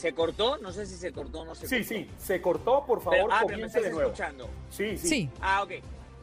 ¿Se 0.00 0.14
cortó? 0.14 0.56
No 0.56 0.72
sé 0.72 0.86
si 0.86 0.94
se 0.96 1.12
cortó 1.12 1.40
o 1.40 1.44
no 1.44 1.54
se 1.54 1.68
sí, 1.68 1.76
cortó. 1.76 1.88
Sí, 1.88 1.94
sí, 1.94 2.10
se 2.16 2.40
cortó, 2.40 2.86
por 2.86 3.02
favor, 3.02 3.28
ah, 3.30 3.42
pero 3.46 3.58
me 3.58 3.66
estás 3.66 3.84
escuchando. 3.84 4.48
Sí, 4.70 4.96
sí, 4.96 5.28
Ah, 5.42 5.62
ok. 5.62 5.72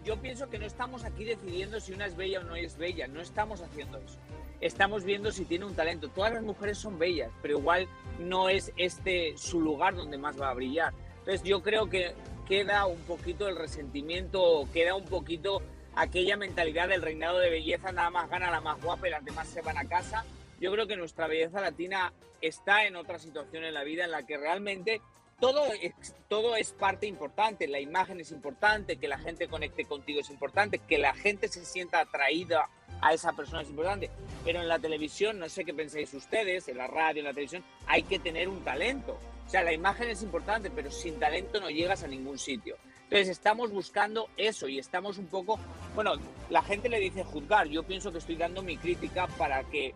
Yo 0.03 0.17
pienso 0.19 0.49
que 0.49 0.57
no 0.57 0.65
estamos 0.65 1.03
aquí 1.03 1.25
decidiendo 1.25 1.79
si 1.79 1.93
una 1.93 2.07
es 2.07 2.17
bella 2.17 2.39
o 2.39 2.43
no 2.43 2.55
es 2.55 2.75
bella, 2.75 3.07
no 3.07 3.21
estamos 3.21 3.61
haciendo 3.61 3.99
eso. 3.99 4.17
Estamos 4.61 5.03
viendo 5.03 5.31
si 5.31 5.45
tiene 5.45 5.65
un 5.65 5.75
talento. 5.75 6.07
Todas 6.07 6.33
las 6.33 6.41
mujeres 6.41 6.79
son 6.79 6.97
bellas, 6.97 7.29
pero 7.43 7.59
igual 7.59 7.87
no 8.17 8.49
es 8.49 8.73
este 8.77 9.37
su 9.37 9.61
lugar 9.61 9.95
donde 9.95 10.17
más 10.17 10.41
va 10.41 10.49
a 10.49 10.55
brillar. 10.55 10.91
Entonces 11.19 11.43
yo 11.43 11.61
creo 11.61 11.87
que 11.87 12.15
queda 12.47 12.87
un 12.87 13.01
poquito 13.01 13.47
el 13.47 13.57
resentimiento, 13.57 14.67
queda 14.73 14.95
un 14.95 15.05
poquito 15.05 15.61
aquella 15.95 16.35
mentalidad 16.35 16.87
del 16.87 17.03
reinado 17.03 17.37
de 17.37 17.51
belleza, 17.51 17.91
nada 17.91 18.09
más 18.09 18.27
gana 18.27 18.49
la 18.49 18.59
más 18.59 18.81
guapa 18.81 19.07
y 19.07 19.11
las 19.11 19.23
demás 19.23 19.47
se 19.47 19.61
van 19.61 19.77
a 19.77 19.85
casa 19.85 20.25
yo 20.59 20.71
creo 20.71 20.87
que 20.87 20.97
nuestra 20.97 21.27
belleza 21.27 21.61
latina 21.61 22.13
está 22.41 22.85
en 22.85 22.95
otra 22.95 23.19
situación 23.19 23.63
en 23.63 23.73
la 23.73 23.83
vida 23.83 24.05
en 24.05 24.11
la 24.11 24.25
que 24.25 24.37
realmente 24.37 25.01
todo 25.39 25.65
es, 25.81 26.15
todo 26.27 26.55
es 26.55 26.71
parte 26.71 27.05
importante, 27.05 27.67
la 27.67 27.79
imagen 27.79 28.19
es 28.19 28.31
importante, 28.31 28.97
que 28.97 29.07
la 29.07 29.19
gente 29.19 29.47
conecte 29.47 29.85
contigo 29.85 30.21
es 30.21 30.29
importante, 30.29 30.79
que 30.79 30.97
la 30.97 31.13
gente 31.13 31.47
se 31.47 31.63
sienta 31.63 31.99
atraída 31.99 32.69
a 33.01 33.13
esa 33.13 33.33
persona 33.33 33.61
es 33.61 33.69
importante, 33.69 34.09
pero 34.43 34.61
en 34.61 34.67
la 34.67 34.79
televisión, 34.79 35.37
no 35.37 35.47
sé 35.49 35.63
qué 35.63 35.73
pensáis 35.73 36.13
ustedes, 36.15 36.67
en 36.67 36.77
la 36.77 36.87
radio, 36.87 37.19
en 37.19 37.25
la 37.25 37.33
televisión, 37.33 37.63
hay 37.85 38.01
que 38.03 38.17
tener 38.17 38.49
un 38.49 38.63
talento. 38.63 39.19
O 39.45 39.49
sea, 39.49 39.63
la 39.63 39.73
imagen 39.73 40.09
es 40.09 40.23
importante, 40.23 40.71
pero 40.71 40.91
sin 40.91 41.19
talento 41.19 41.59
no 41.59 41.69
llegas 41.69 42.03
a 42.03 42.07
ningún 42.07 42.39
sitio. 42.39 42.75
Entonces 43.03 43.29
estamos 43.29 43.71
buscando 43.71 44.29
eso 44.35 44.67
y 44.67 44.79
estamos 44.79 45.17
un 45.17 45.27
poco, 45.27 45.59
bueno, 45.95 46.15
la 46.49 46.61
gente 46.61 46.89
le 46.89 46.99
dice 46.99 47.23
juzgar, 47.23 47.67
yo 47.67 47.83
pienso 47.83 48.11
que 48.11 48.17
estoy 48.17 48.35
dando 48.35 48.61
mi 48.63 48.75
crítica 48.75 49.27
para 49.37 49.63
que 49.63 49.95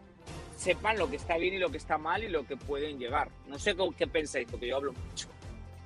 sepan 0.58 0.98
lo 0.98 1.10
que 1.10 1.16
está 1.16 1.38
bien 1.38 1.54
y 1.56 1.58
lo 1.58 1.72
que 1.72 1.78
está 1.78 1.98
mal 1.98 2.24
y 2.24 2.30
lo 2.30 2.46
que 2.46 2.58
pueden 2.58 3.00
llegar. 3.00 3.30
No 3.48 3.58
sé 3.60 3.76
qué 3.98 4.08
pensáis, 4.08 4.48
porque 4.50 4.68
yo 4.68 4.78
hablo 4.78 4.94
mucho. 4.94 5.28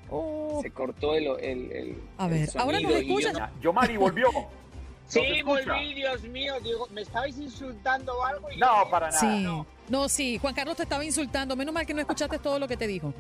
Oh. 0.09 0.59
Se 0.61 0.72
cortó 0.72 1.16
el, 1.16 1.28
el, 1.39 1.97
A 2.18 2.28
ver, 2.28 2.49
ahora 2.57 2.80
nos 2.80 2.91
escuchan. 2.91 3.51
Yo, 3.61 3.74
Mari, 3.74 3.97
volvió. 3.97 4.28
sí, 5.07 5.41
volví, 5.43 5.93
Dios 5.95 6.22
mío. 6.24 6.53
Digo, 6.63 6.88
¿me 6.91 7.01
estabais 7.01 7.38
insultando 7.38 8.18
o 8.18 8.24
algo? 8.24 8.47
no, 8.57 8.89
para 8.89 9.09
nada. 9.09 9.20
Sí. 9.20 9.47
No. 9.89 10.09
sí, 10.09 10.38
Juan 10.38 10.53
Carlos 10.53 10.78
te 10.78 10.84
estaba 10.84 11.03
insultando. 11.03 11.55
Menos 11.55 11.74
mal 11.74 11.86
que 11.86 11.93
no 11.93 12.01
escuchaste 12.01 12.39
todo 12.39 12.59
lo 12.59 12.68
que 12.68 12.78
te 12.78 12.88
dijo. 12.88 13.13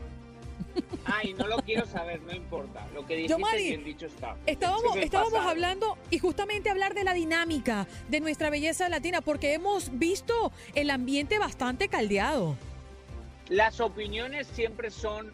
Ay, 1.05 1.33
no 1.33 1.47
lo 1.47 1.57
quiero 1.57 1.85
saber, 1.85 2.21
no 2.23 2.33
importa. 2.33 2.87
Lo 2.93 3.05
que 3.05 3.15
dijiste 3.15 3.57
bien 3.57 3.83
dicho 3.83 4.07
está. 4.07 4.35
Estábamos, 4.45 4.95
estábamos 4.97 5.45
hablando 5.45 5.97
y 6.09 6.19
justamente 6.19 6.69
hablar 6.69 6.93
de 6.93 7.03
la 7.03 7.13
dinámica 7.13 7.87
de 8.09 8.19
nuestra 8.19 8.49
belleza 8.49 8.89
latina, 8.89 9.21
porque 9.21 9.53
hemos 9.53 9.97
visto 9.97 10.51
el 10.73 10.89
ambiente 10.89 11.37
bastante 11.37 11.89
caldeado. 11.89 12.57
Las 13.49 13.79
opiniones 13.79 14.47
siempre 14.47 14.89
son. 14.89 15.31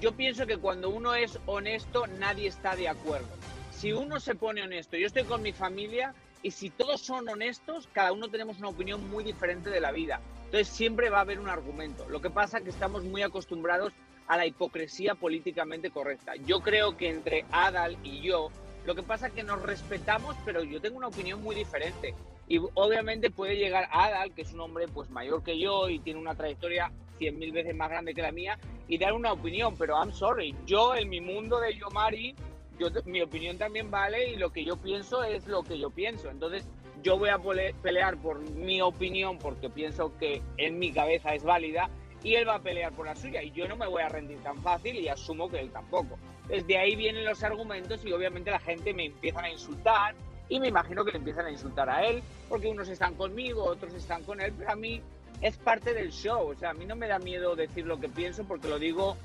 Yo 0.00 0.12
pienso 0.12 0.46
que 0.46 0.58
cuando 0.58 0.90
uno 0.90 1.14
es 1.14 1.38
honesto, 1.46 2.06
nadie 2.06 2.48
está 2.48 2.76
de 2.76 2.88
acuerdo. 2.88 3.28
Si 3.70 3.92
uno 3.92 4.20
se 4.20 4.34
pone 4.34 4.62
honesto, 4.62 4.96
yo 4.96 5.06
estoy 5.06 5.24
con 5.24 5.42
mi 5.42 5.52
familia 5.52 6.14
y 6.42 6.50
si 6.50 6.70
todos 6.70 7.00
son 7.00 7.28
honestos, 7.28 7.88
cada 7.92 8.12
uno 8.12 8.28
tenemos 8.28 8.58
una 8.58 8.68
opinión 8.68 9.08
muy 9.08 9.24
diferente 9.24 9.70
de 9.70 9.80
la 9.80 9.92
vida. 9.92 10.20
Entonces 10.46 10.68
siempre 10.68 11.10
va 11.10 11.18
a 11.18 11.22
haber 11.22 11.38
un 11.38 11.48
argumento. 11.48 12.08
Lo 12.08 12.20
que 12.20 12.30
pasa 12.30 12.58
es 12.58 12.64
que 12.64 12.70
estamos 12.70 13.04
muy 13.04 13.22
acostumbrados 13.22 13.92
a 14.26 14.36
la 14.36 14.46
hipocresía 14.46 15.14
políticamente 15.14 15.90
correcta. 15.90 16.34
Yo 16.46 16.60
creo 16.60 16.96
que 16.96 17.10
entre 17.10 17.44
Adal 17.50 17.96
y 18.02 18.20
yo, 18.20 18.50
lo 18.84 18.94
que 18.94 19.02
pasa 19.02 19.28
es 19.28 19.32
que 19.32 19.42
nos 19.42 19.62
respetamos, 19.62 20.36
pero 20.44 20.62
yo 20.62 20.80
tengo 20.80 20.96
una 20.96 21.08
opinión 21.08 21.42
muy 21.42 21.54
diferente. 21.54 22.14
Y 22.48 22.58
obviamente 22.74 23.30
puede 23.30 23.56
llegar 23.56 23.88
Adal, 23.90 24.32
que 24.32 24.42
es 24.42 24.52
un 24.52 24.60
hombre 24.60 24.86
pues 24.88 25.10
mayor 25.10 25.42
que 25.42 25.58
yo 25.58 25.88
y 25.88 25.98
tiene 25.98 26.20
una 26.20 26.34
trayectoria 26.34 26.92
cien 27.18 27.38
mil 27.38 27.52
veces 27.52 27.74
más 27.74 27.88
grande 27.88 28.14
que 28.14 28.22
la 28.22 28.30
mía, 28.30 28.58
y 28.88 28.98
dar 28.98 29.12
una 29.12 29.32
opinión, 29.32 29.74
pero 29.76 29.96
I'm 29.96 30.12
sorry, 30.12 30.54
yo 30.66 30.94
en 30.94 31.08
mi 31.08 31.20
mundo 31.20 31.58
de 31.60 31.74
Yomari, 31.74 32.34
yo, 32.78 32.88
mi 33.06 33.22
opinión 33.22 33.56
también 33.56 33.90
vale 33.90 34.30
y 34.30 34.36
lo 34.36 34.52
que 34.52 34.64
yo 34.64 34.76
pienso 34.76 35.24
es 35.24 35.46
lo 35.46 35.62
que 35.62 35.78
yo 35.78 35.90
pienso. 35.90 36.30
Entonces 36.30 36.68
yo 37.02 37.18
voy 37.18 37.30
a 37.30 37.38
pelear 37.82 38.18
por 38.18 38.38
mi 38.50 38.80
opinión 38.82 39.38
porque 39.38 39.70
pienso 39.70 40.16
que 40.18 40.42
en 40.58 40.78
mi 40.78 40.92
cabeza 40.92 41.34
es 41.34 41.42
válida 41.42 41.88
y 42.26 42.34
él 42.34 42.48
va 42.48 42.56
a 42.56 42.58
pelear 42.58 42.92
por 42.92 43.06
la 43.06 43.14
suya 43.14 43.40
y 43.40 43.52
yo 43.52 43.68
no 43.68 43.76
me 43.76 43.86
voy 43.86 44.02
a 44.02 44.08
rendir 44.08 44.38
tan 44.42 44.60
fácil 44.60 44.96
y 44.96 45.06
asumo 45.06 45.48
que 45.48 45.60
él 45.60 45.70
tampoco. 45.70 46.18
Desde 46.48 46.76
ahí 46.76 46.96
vienen 46.96 47.24
los 47.24 47.44
argumentos 47.44 48.04
y 48.04 48.10
obviamente 48.10 48.50
la 48.50 48.58
gente 48.58 48.92
me 48.92 49.04
empieza 49.04 49.42
a 49.42 49.48
insultar 49.48 50.16
y 50.48 50.58
me 50.58 50.66
imagino 50.66 51.04
que 51.04 51.12
le 51.12 51.18
empiezan 51.18 51.46
a 51.46 51.52
insultar 51.52 51.88
a 51.88 52.04
él 52.04 52.24
porque 52.48 52.66
unos 52.66 52.88
están 52.88 53.14
conmigo, 53.14 53.62
otros 53.62 53.94
están 53.94 54.24
con 54.24 54.40
él, 54.40 54.52
pero 54.58 54.72
a 54.72 54.74
mí 54.74 55.00
es 55.40 55.56
parte 55.56 55.94
del 55.94 56.10
show, 56.10 56.48
o 56.48 56.54
sea, 56.56 56.70
a 56.70 56.74
mí 56.74 56.84
no 56.84 56.96
me 56.96 57.06
da 57.06 57.20
miedo 57.20 57.54
decir 57.54 57.86
lo 57.86 58.00
que 58.00 58.08
pienso 58.08 58.42
porque 58.42 58.66
lo 58.66 58.80
digo 58.80 59.16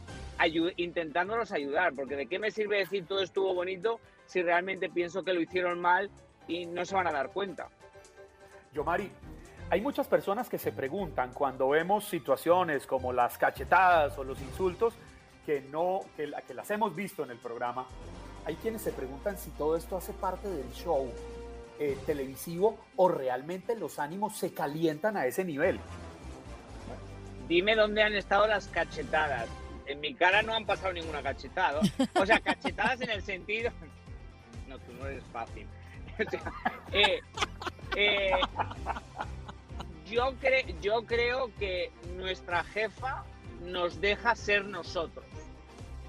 intentándolos 0.77 1.51
ayudar, 1.51 1.93
porque 1.95 2.15
de 2.15 2.27
qué 2.27 2.37
me 2.37 2.51
sirve 2.51 2.77
decir 2.77 3.07
todo 3.07 3.23
estuvo 3.23 3.55
bonito 3.55 3.99
si 4.27 4.43
realmente 4.43 4.91
pienso 4.91 5.23
que 5.23 5.33
lo 5.33 5.41
hicieron 5.41 5.81
mal 5.81 6.11
y 6.47 6.67
no 6.67 6.85
se 6.85 6.93
van 6.93 7.07
a 7.07 7.11
dar 7.11 7.31
cuenta. 7.31 7.69
Yo, 8.73 8.83
Mari, 8.83 9.11
hay 9.71 9.79
muchas 9.79 10.05
personas 10.05 10.49
que 10.49 10.57
se 10.57 10.73
preguntan 10.73 11.31
cuando 11.31 11.69
vemos 11.69 12.03
situaciones 12.03 12.85
como 12.85 13.13
las 13.13 13.37
cachetadas 13.37 14.17
o 14.17 14.23
los 14.25 14.41
insultos 14.41 14.93
que 15.45 15.61
no 15.61 16.01
que, 16.17 16.27
las 16.27 16.69
hemos 16.71 16.93
visto 16.93 17.23
en 17.23 17.31
el 17.31 17.37
programa. 17.37 17.85
Hay 18.43 18.55
quienes 18.55 18.81
se 18.81 18.91
preguntan 18.91 19.37
si 19.37 19.49
todo 19.51 19.77
esto 19.77 19.95
hace 19.95 20.11
parte 20.11 20.49
del 20.49 20.69
show 20.73 21.09
eh, 21.79 21.97
televisivo 22.05 22.79
o 22.97 23.07
realmente 23.07 23.77
los 23.77 23.97
ánimos 23.97 24.35
se 24.35 24.53
calientan 24.53 25.15
a 25.15 25.25
ese 25.25 25.45
nivel. 25.45 25.79
Dime 27.47 27.73
dónde 27.73 28.03
han 28.03 28.13
estado 28.13 28.47
las 28.47 28.67
cachetadas. 28.67 29.47
En 29.85 30.01
mi 30.01 30.13
cara 30.15 30.41
no 30.41 30.53
han 30.53 30.65
pasado 30.65 30.91
ninguna 30.91 31.23
cachetada. 31.23 31.79
O 32.19 32.25
sea, 32.25 32.41
cachetadas 32.41 32.99
en 32.99 33.11
el 33.11 33.21
sentido. 33.21 33.71
No, 34.67 34.77
tú 34.79 34.91
no 34.99 35.07
eres 35.07 35.23
fácil. 35.31 35.65
Eh, 36.93 37.21
eh, 37.95 38.31
yo, 40.11 40.33
yo 40.81 41.05
creo 41.05 41.51
que 41.57 41.91
nuestra 42.17 42.63
jefa 42.63 43.23
nos 43.61 43.99
deja 44.01 44.35
ser 44.35 44.65
nosotros. 44.65 45.25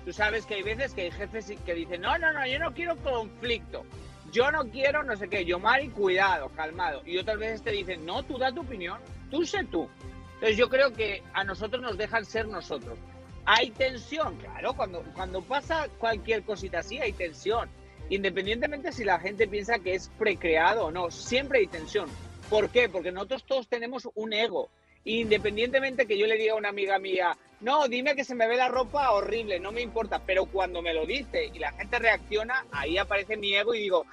Tú 0.05 0.13
sabes 0.13 0.47
que 0.47 0.55
hay 0.55 0.63
veces 0.63 0.95
que 0.95 1.03
hay 1.03 1.11
jefes 1.11 1.53
que 1.65 1.75
dicen, 1.75 2.01
no, 2.01 2.19
no, 2.19 2.33
no, 2.33 2.47
yo 2.47 2.59
no 2.59 2.75
quiero 2.75 2.97
conflicto. 2.97 3.85
Yo 4.33 4.51
no 4.51 4.65
quiero 4.71 5.03
no 5.03 5.15
sé 5.15 5.29
qué. 5.29 5.45
Yo, 5.45 5.59
Mari, 5.61 5.91
cuidado, 5.91 6.49
calmado. 6.57 7.03
Y 7.05 7.19
otras 7.19 7.39
veces 7.39 7.63
te 7.63 7.71
dicen, 7.71 8.05
no, 8.05 8.23
tú 8.23 8.39
da 8.39 8.51
tu 8.53 8.63
opinión. 8.63 8.99
Tú 9.31 9.45
sé 9.45 9.65
tú. 9.65 9.89
Entonces 10.35 10.57
yo 10.57 10.69
creo 10.69 10.93
que 10.93 11.23
a 11.35 11.45
nosotros 11.45 11.81
nos 11.83 11.97
dejan 11.97 12.25
ser 12.25 12.49
nosotros. 12.49 12.99
Hay 13.45 13.71
tensión, 13.71 14.37
claro, 14.37 14.75
cuando, 14.75 15.03
cuando 15.15 15.43
pasa 15.43 15.89
cualquier 15.99 16.43
cosita 16.43 16.81
así 16.81 16.99
hay 16.99 17.13
tensión. 17.13 17.69
Independientemente 18.09 18.93
si 18.93 19.05
la 19.05 19.19
gente 19.19 19.47
piensa 19.47 19.79
que 19.79 19.95
es 19.95 20.09
precreado 20.19 20.87
o 20.87 20.91
no, 20.91 21.11
siempre 21.11 21.61
hay 21.61 21.67
tensión. 21.67 22.09
¿Por 22.53 22.69
qué? 22.69 22.91
Porque 22.91 23.13
nosotros 23.13 23.45
todos 23.45 23.67
tenemos 23.67 24.07
un 24.15 24.35
ego. 24.35 24.69
Independientemente 25.07 26.05
que 26.05 26.19
yo 26.19 26.27
le 26.27 26.37
diga 26.37 26.53
a 26.53 26.57
una 26.57 26.69
amiga 26.69 26.99
mía, 26.99 27.35
no, 27.63 27.89
dime 27.89 28.15
que 28.15 28.25
se 28.25 28.35
me 28.35 28.47
ve 28.47 28.59
la 28.59 28.69
ropa 28.69 29.11
horrible, 29.13 29.59
no 29.59 29.73
me 29.73 29.81
importa, 29.81 30.21
pero 30.27 30.45
cuando 30.45 30.83
me 30.83 30.93
lo 30.93 31.07
dice 31.07 31.47
y 31.47 31.59
la 31.59 31.73
gente 31.73 31.99
reacciona, 31.99 32.67
ahí 32.71 32.99
aparece 32.99 33.39
mi 33.39 33.55
ego 33.55 33.75
y 33.75 33.81
digo, 33.81 34.05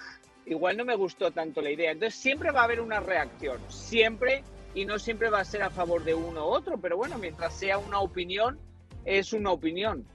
igual 0.45 0.77
no 0.77 0.85
me 0.85 0.95
gustó 0.95 1.31
tanto 1.31 1.61
la 1.61 1.71
idea. 1.71 1.91
Entonces 1.91 2.17
siempre 2.17 2.51
va 2.51 2.61
a 2.61 2.63
haber 2.63 2.79
una 2.79 3.01
reacción, 3.01 3.59
siempre 3.67 4.41
y 4.73 4.85
no 4.85 4.99
siempre 4.99 5.29
va 5.29 5.41
a 5.41 5.45
ser 5.45 5.61
a 5.61 5.69
favor 5.69 6.05
de 6.05 6.13
uno 6.13 6.47
u 6.47 6.51
otro, 6.51 6.77
pero 6.77 6.95
bueno, 6.95 7.17
mientras 7.17 7.53
sea 7.53 7.77
una 7.77 7.99
opinión, 7.99 8.57
es 9.03 9.33
una 9.33 9.51
opinión. 9.51 10.05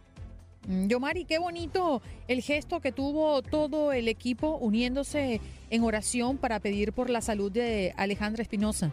Mm, 0.67 0.89
Yomari, 0.89 1.25
qué 1.25 1.39
bonito 1.39 2.03
el 2.29 2.43
gesto 2.43 2.81
que 2.81 2.93
tuvo 2.93 3.43
todo 3.43 3.93
el 3.93 4.09
equipo 4.09 4.57
uniéndose 4.57 5.41
en 5.71 5.83
oración 5.83 6.39
para 6.39 6.61
pedir 6.61 6.93
por 6.93 7.11
la 7.11 7.21
salud 7.21 7.53
de 7.53 7.93
Alejandra 7.97 8.43
Espinosa. 8.43 8.93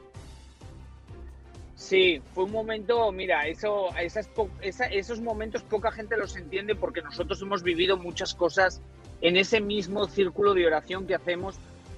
Sí, 1.75 2.21
fue 2.35 2.43
un 2.43 2.51
momento, 2.51 3.11
mira, 3.11 3.47
eso, 3.47 3.89
esos 3.97 5.19
momentos 5.19 5.63
poca 5.63 5.91
gente 5.91 6.15
los 6.15 6.35
entiende 6.37 6.75
porque 6.75 7.01
nosotros 7.01 7.41
hemos 7.41 7.63
vivido 7.63 7.97
muchas 7.97 8.35
cosas 8.35 8.81
en 9.21 9.35
ese 9.35 9.61
mismo 9.61 10.05
círculo 10.07 10.53
de 10.53 10.67
oración 10.67 11.07
que 11.07 11.15
hacemos, 11.15 11.55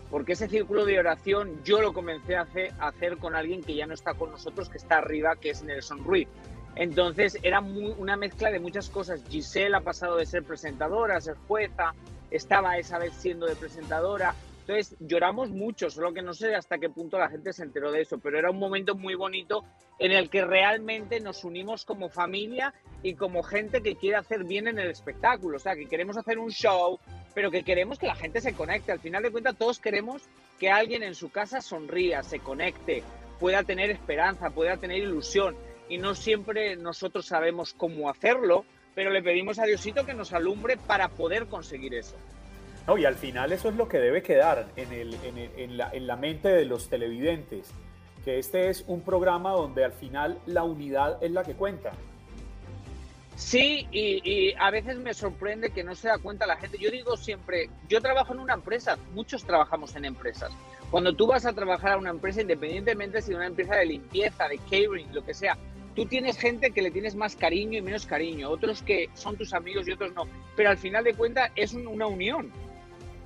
porque 0.09 0.33
ese 0.33 0.47
círculo 0.47 0.85
de 0.85 0.99
oración 0.99 1.61
yo 1.65 1.81
lo 1.81 1.93
comencé 1.93 2.37
a 2.37 2.41
hacer, 2.41 2.71
a 2.79 2.87
hacer 2.87 3.17
con 3.17 3.35
alguien 3.35 3.61
que 3.61 3.75
ya 3.75 3.85
no 3.85 3.93
está 3.93 4.13
con 4.13 4.31
nosotros, 4.31 4.69
que 4.69 4.77
está 4.77 4.99
arriba, 4.99 5.35
que 5.35 5.49
es 5.49 5.63
Nelson 5.63 6.03
Ruiz. 6.03 6.27
Entonces 6.75 7.37
era 7.43 7.59
una 7.59 8.17
mezcla 8.17 8.51
de 8.51 8.59
muchas 8.59 8.89
cosas. 8.89 9.21
Giselle 9.29 9.75
ha 9.75 9.81
pasado 9.81 10.17
de 10.17 10.25
ser 10.25 10.43
presentadora 10.43 11.17
a 11.17 11.21
ser 11.21 11.35
jueza, 11.47 11.93
estaba 12.31 12.77
esa 12.77 12.97
vez 12.97 13.13
siendo 13.13 13.45
de 13.45 13.55
presentadora. 13.55 14.33
Entonces 14.61 14.95
lloramos 14.99 15.49
mucho, 15.49 15.89
solo 15.89 16.13
que 16.13 16.21
no 16.21 16.33
sé 16.33 16.55
hasta 16.55 16.77
qué 16.77 16.89
punto 16.89 17.19
la 17.19 17.29
gente 17.29 17.51
se 17.51 17.63
enteró 17.63 17.91
de 17.91 18.01
eso, 18.01 18.17
pero 18.19 18.39
era 18.39 18.49
un 18.49 18.59
momento 18.59 18.95
muy 18.95 19.13
bonito 19.13 19.65
en 19.99 20.13
el 20.13 20.29
que 20.29 20.45
realmente 20.45 21.19
nos 21.19 21.43
unimos 21.43 21.83
como 21.83 22.09
familia 22.09 22.73
y 23.03 23.15
como 23.15 23.43
gente 23.43 23.81
que 23.81 23.97
quiere 23.97 24.15
hacer 24.15 24.45
bien 24.45 24.69
en 24.69 24.79
el 24.79 24.89
espectáculo. 24.89 25.57
O 25.57 25.59
sea, 25.59 25.75
que 25.75 25.87
queremos 25.87 26.17
hacer 26.17 26.39
un 26.39 26.49
show, 26.49 26.97
pero 27.35 27.51
que 27.51 27.63
queremos 27.63 27.99
que 27.99 28.07
la 28.07 28.15
gente 28.15 28.39
se 28.39 28.53
conecte. 28.53 28.93
Al 28.93 28.99
final 28.99 29.21
de 29.21 29.31
cuentas, 29.31 29.57
todos 29.57 29.79
queremos 29.79 30.23
que 30.59 30.71
alguien 30.71 31.03
en 31.03 31.13
su 31.13 31.29
casa 31.29 31.61
sonría, 31.61 32.23
se 32.23 32.39
conecte, 32.39 33.03
pueda 33.41 33.63
tener 33.63 33.91
esperanza, 33.91 34.49
pueda 34.49 34.77
tener 34.77 34.99
ilusión 34.99 35.55
y 35.89 35.97
no 35.97 36.15
siempre 36.15 36.75
nosotros 36.75 37.25
sabemos 37.25 37.73
cómo 37.73 38.09
hacerlo, 38.09 38.65
pero 38.95 39.09
le 39.09 39.23
pedimos 39.23 39.59
a 39.59 39.65
Diosito 39.65 40.05
que 40.05 40.13
nos 40.13 40.33
alumbre 40.33 40.77
para 40.77 41.09
poder 41.09 41.47
conseguir 41.47 41.95
eso. 41.95 42.15
No, 42.87 42.97
y 42.97 43.05
al 43.05 43.15
final 43.15 43.51
eso 43.51 43.69
es 43.69 43.75
lo 43.75 43.87
que 43.87 43.99
debe 43.99 44.21
quedar 44.21 44.67
en, 44.75 44.91
el, 44.91 45.17
en, 45.23 45.77
la, 45.77 45.89
en 45.93 46.05
la 46.05 46.15
mente 46.15 46.49
de 46.49 46.65
los 46.65 46.89
televidentes, 46.89 47.71
que 48.25 48.39
este 48.39 48.69
es 48.69 48.83
un 48.87 49.01
programa 49.01 49.51
donde 49.51 49.85
al 49.85 49.93
final 49.93 50.37
la 50.45 50.63
unidad 50.63 51.23
es 51.23 51.31
la 51.31 51.43
que 51.43 51.53
cuenta. 51.53 51.91
Sí, 53.35 53.87
y, 53.91 54.21
y, 54.23 54.53
a 54.59 54.69
veces 54.69 54.97
me 54.97 55.13
sorprende 55.13 55.71
que 55.71 55.83
no 55.83 55.95
se 55.95 56.07
da 56.07 56.17
cuenta 56.19 56.45
la 56.45 56.57
gente. 56.57 56.77
Yo 56.77 56.91
digo 56.91 57.17
siempre, 57.17 57.69
yo 57.89 57.99
trabajo 57.99 58.33
en 58.33 58.39
una 58.39 58.53
empresa, 58.53 58.97
muchos 59.13 59.43
trabajamos 59.43 59.95
en 59.95 60.05
empresas. 60.05 60.51
Cuando 60.91 61.13
tú 61.13 61.25
vas 61.25 61.45
a 61.45 61.53
trabajar 61.53 61.93
a 61.93 61.97
una 61.97 62.11
empresa, 62.11 62.41
independientemente 62.41 63.21
si 63.21 63.31
es 63.31 63.37
una 63.37 63.47
empresa 63.47 63.75
de 63.77 63.85
limpieza, 63.87 64.47
de 64.47 64.59
catering, 64.59 65.11
lo 65.11 65.25
que 65.25 65.33
sea, 65.33 65.57
tú 65.95 66.05
tienes 66.05 66.37
gente 66.37 66.71
que 66.71 66.81
le 66.81 66.91
tienes 66.91 67.15
más 67.15 67.35
cariño 67.35 67.77
y 67.77 67.81
menos 67.81 68.05
cariño, 68.05 68.49
otros 68.49 68.81
que 68.81 69.09
son 69.13 69.37
tus 69.37 69.53
amigos 69.53 69.87
y 69.87 69.91
otros 69.91 70.13
no, 70.13 70.27
pero 70.55 70.69
al 70.69 70.77
final 70.77 71.03
de 71.03 71.13
cuentas 71.13 71.51
es 71.55 71.73
una 71.73 72.07
unión. 72.07 72.51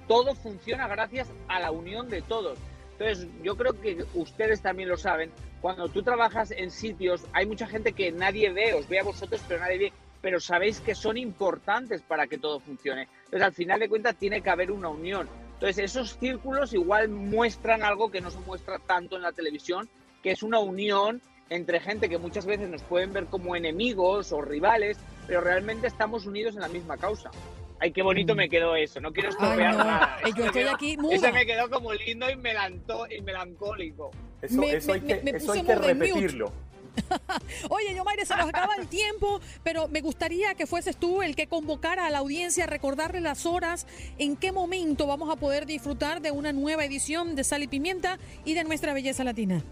Todo 0.08 0.36
funciona 0.36 0.88
gracias 0.88 1.30
a 1.48 1.60
la 1.60 1.72
unión 1.72 2.10
de 2.10 2.22
todos. 2.22 2.58
Entonces, 2.94 3.28
yo 3.44 3.56
creo 3.56 3.80
que 3.80 4.06
ustedes 4.16 4.62
también 4.62 4.90
lo 4.90 4.98
saben, 4.98 5.32
cuando 5.62 5.90
tú 5.90 6.02
trabajas 6.02 6.52
en 6.52 6.72
sitios, 6.72 7.26
hay 7.34 7.46
mucha 7.46 7.68
gente 7.68 7.94
que 7.94 8.12
nadie 8.12 8.52
ve, 8.52 8.74
os 8.74 8.88
ve 8.88 9.00
a 9.00 9.04
vosotros, 9.04 9.42
pero 9.48 9.60
nadie 9.60 9.78
ve, 9.78 9.94
pero 10.22 10.40
sabéis 10.40 10.80
que 10.80 10.96
son 10.96 11.18
importantes 11.18 12.02
para 12.02 12.28
que 12.28 12.38
todo 12.38 12.60
funcione. 12.60 13.08
Entonces, 13.26 13.42
al 13.42 13.54
final 13.54 13.80
de 13.80 13.90
cuentas, 13.90 14.16
tiene 14.16 14.42
que 14.42 14.50
haber 14.50 14.72
una 14.72 14.90
unión. 14.90 15.30
Entonces, 15.54 15.78
esos 15.80 16.18
círculos 16.18 16.74
igual 16.74 17.10
muestran 17.10 17.84
algo 17.84 18.10
que 18.12 18.22
no 18.22 18.32
se 18.32 18.40
muestra 18.40 18.80
tanto 18.80 19.16
en 19.16 19.24
la 19.24 19.32
televisión, 19.32 19.90
que 20.24 20.32
es 20.32 20.42
una 20.42 20.60
unión 20.60 21.22
entre 21.50 21.80
gente 21.80 22.10
que 22.10 22.18
muchas 22.18 22.46
veces 22.46 22.70
nos 22.70 22.82
pueden 22.84 23.14
ver 23.14 23.26
como 23.26 23.56
enemigos 23.56 24.32
o 24.32 24.42
rivales, 24.42 24.98
pero 25.26 25.42
realmente 25.42 25.88
estamos 25.88 26.26
unidos 26.26 26.56
en 26.56 26.62
la 26.62 26.68
misma 26.68 26.98
causa. 26.98 27.32
Ay, 27.80 27.92
qué 27.92 28.02
bonito 28.02 28.34
mm. 28.34 28.38
me 28.38 28.50
quedó 28.50 28.76
eso, 28.76 29.00
no 29.00 29.14
quiero 29.14 29.30
estropear 29.30 29.76
nada. 29.76 30.18
Yo 30.36 30.46
estoy 30.46 30.64
aquí 30.64 30.98
muda. 30.98 31.16
Eso 31.16 31.32
me 31.32 31.46
quedó 31.46 31.70
como 31.70 31.94
lindo 31.94 32.28
y, 32.30 32.34
y 32.34 33.22
melancólico. 33.22 34.12
Eso, 34.42 34.62
eso 34.64 34.94
hay 34.94 35.02
que, 35.02 35.22
eso 35.36 35.52
hay 35.52 35.64
que 35.64 35.76
repetirlo. 35.76 36.52
Oye, 37.70 37.96
Yomaire, 37.96 38.26
se 38.26 38.36
nos 38.36 38.50
acaba 38.50 38.76
el 38.76 38.88
tiempo, 38.90 39.40
pero 39.64 39.88
me 39.88 40.02
gustaría 40.02 40.56
que 40.56 40.66
fueses 40.66 40.98
tú 40.98 41.22
el 41.22 41.36
que 41.36 41.48
convocara 41.48 42.08
a 42.08 42.10
la 42.10 42.20
audiencia 42.20 42.64
a 42.64 42.68
recordarle 42.68 43.22
las 43.22 43.46
horas, 43.46 43.86
en 44.18 44.36
qué 44.36 44.52
momento 44.52 45.06
vamos 45.06 45.30
a 45.32 45.36
poder 45.36 45.66
disfrutar 45.66 46.22
de 46.22 46.32
una 46.32 46.54
nueva 46.54 46.86
edición 46.86 47.36
de 47.36 47.44
Sal 47.44 47.64
y 47.64 47.68
Pimienta 47.68 48.18
y 48.46 48.56
de 48.56 48.64
nuestra 48.64 48.94
belleza 48.94 49.24
latina. 49.24 49.64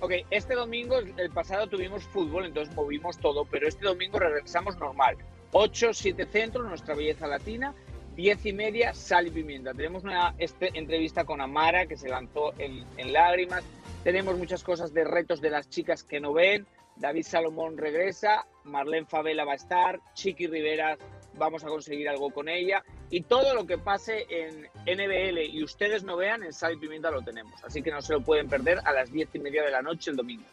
Ok, 0.00 0.12
este 0.30 0.54
domingo, 0.54 0.98
el 0.98 1.30
pasado 1.30 1.66
tuvimos 1.66 2.04
fútbol, 2.04 2.46
entonces 2.46 2.74
movimos 2.74 3.18
todo, 3.18 3.44
pero 3.44 3.68
este 3.68 3.84
domingo 3.84 4.18
regresamos 4.18 4.76
normal. 4.78 5.16
8, 5.52 5.94
7 5.94 6.26
centros, 6.26 6.66
nuestra 6.68 6.94
belleza 6.94 7.26
latina, 7.26 7.74
10 8.16 8.46
y 8.46 8.52
media, 8.52 8.92
sal 8.92 9.28
y 9.28 9.30
pimienta. 9.30 9.72
Tenemos 9.72 10.04
una 10.04 10.34
este, 10.38 10.70
entrevista 10.74 11.24
con 11.24 11.40
Amara 11.40 11.86
que 11.86 11.96
se 11.96 12.08
lanzó 12.08 12.52
en, 12.58 12.84
en 12.96 13.12
Lágrimas. 13.12 13.64
Tenemos 14.02 14.36
muchas 14.36 14.62
cosas 14.62 14.92
de 14.92 15.04
retos 15.04 15.40
de 15.40 15.50
las 15.50 15.68
chicas 15.68 16.04
que 16.04 16.20
no 16.20 16.32
ven. 16.32 16.66
David 16.96 17.24
Salomón 17.24 17.76
regresa, 17.76 18.46
Marlene 18.64 19.06
Favela 19.06 19.44
va 19.44 19.52
a 19.52 19.56
estar, 19.56 20.00
Chiqui 20.14 20.46
Rivera 20.46 20.96
vamos 21.36 21.64
a 21.64 21.68
conseguir 21.68 22.08
algo 22.08 22.30
con 22.30 22.48
ella 22.48 22.84
y 23.10 23.22
todo 23.22 23.54
lo 23.54 23.66
que 23.66 23.78
pase 23.78 24.26
en 24.28 24.62
NBL 24.86 25.38
y 25.52 25.62
ustedes 25.62 26.04
no 26.04 26.16
vean 26.16 26.42
en 26.42 26.52
Sal 26.52 26.74
y 26.74 26.76
Pimienta 26.76 27.10
lo 27.10 27.22
tenemos. 27.22 27.62
Así 27.64 27.82
que 27.82 27.90
no 27.90 28.02
se 28.02 28.12
lo 28.12 28.20
pueden 28.20 28.48
perder 28.48 28.80
a 28.84 28.92
las 28.92 29.12
diez 29.12 29.28
y 29.34 29.38
media 29.38 29.62
de 29.62 29.70
la 29.70 29.82
noche 29.82 30.10
el 30.10 30.16
domingo. 30.16 30.44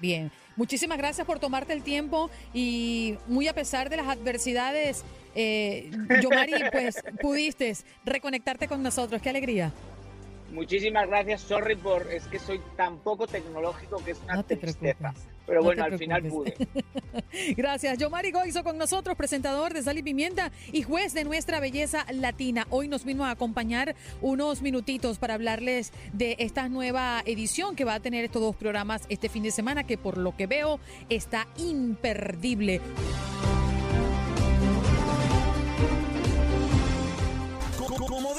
Bien, 0.00 0.30
muchísimas 0.56 0.98
gracias 0.98 1.26
por 1.26 1.40
tomarte 1.40 1.72
el 1.72 1.82
tiempo 1.82 2.30
y 2.54 3.18
muy 3.26 3.48
a 3.48 3.54
pesar 3.54 3.90
de 3.90 3.96
las 3.96 4.06
adversidades, 4.06 5.04
eh, 5.34 5.90
Yomari, 6.22 6.52
pues 6.72 7.02
pudiste 7.20 7.74
reconectarte 8.04 8.68
con 8.68 8.82
nosotros. 8.82 9.20
¡Qué 9.20 9.30
alegría! 9.30 9.72
Muchísimas 10.52 11.06
gracias, 11.08 11.42
sorry 11.42 11.76
por, 11.76 12.10
es 12.10 12.26
que 12.28 12.38
soy 12.38 12.60
tan 12.76 12.98
poco 12.98 13.26
tecnológico 13.26 14.02
que 14.02 14.12
es 14.12 14.20
una 14.22 14.42
tristeza. 14.42 15.14
Pero 15.48 15.62
bueno, 15.62 15.82
al 15.82 15.98
final 15.98 16.22
pude. 16.24 16.54
gracias. 17.56 17.96
Yo 17.96 18.10
Mari 18.10 18.32
Goizo 18.32 18.62
con 18.62 18.76
nosotros, 18.76 19.16
presentador 19.16 19.72
de 19.72 19.82
Sal 19.82 19.96
y 19.96 20.02
Pimienta 20.02 20.52
y 20.72 20.82
juez 20.82 21.14
de 21.14 21.24
nuestra 21.24 21.58
belleza 21.58 22.04
latina. 22.12 22.66
Hoy 22.68 22.86
nos 22.86 23.06
vino 23.06 23.24
a 23.24 23.30
acompañar 23.30 23.96
unos 24.20 24.60
minutitos 24.60 25.18
para 25.18 25.34
hablarles 25.34 25.92
de 26.12 26.36
esta 26.38 26.68
nueva 26.68 27.22
edición 27.24 27.76
que 27.76 27.86
va 27.86 27.94
a 27.94 28.00
tener 28.00 28.26
estos 28.26 28.42
dos 28.42 28.56
programas 28.56 29.06
este 29.08 29.30
fin 29.30 29.42
de 29.42 29.50
semana, 29.50 29.84
que 29.84 29.96
por 29.96 30.18
lo 30.18 30.36
que 30.36 30.46
veo 30.46 30.80
está 31.08 31.48
imperdible. 31.56 32.82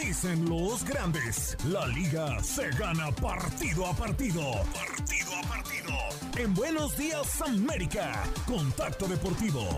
Dicen 0.10 0.50
los 0.50 0.84
grandes, 0.86 1.56
la 1.66 1.86
liga 1.86 2.42
se 2.42 2.68
gana 2.72 3.12
partido 3.12 3.86
a 3.86 3.94
partido. 3.94 4.42
Partido 4.74 5.36
a 5.38 5.42
partido. 5.48 5.94
En 6.36 6.52
Buenos 6.56 6.98
Días 6.98 7.40
América, 7.44 8.24
Contacto 8.48 9.08
Deportivo. 9.08 9.70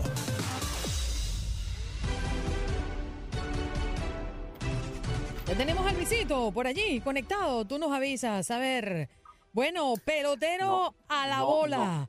Ya 5.46 5.54
tenemos 5.54 5.86
al 5.86 5.96
visito 5.96 6.50
por 6.50 6.66
allí, 6.66 7.02
conectado. 7.02 7.66
Tú 7.66 7.78
nos 7.78 7.92
avisas. 7.92 8.50
A 8.50 8.56
ver. 8.56 9.10
Bueno, 9.52 9.92
pelotero 10.02 10.94
a 11.08 11.26
la 11.26 11.42
bola. 11.42 12.08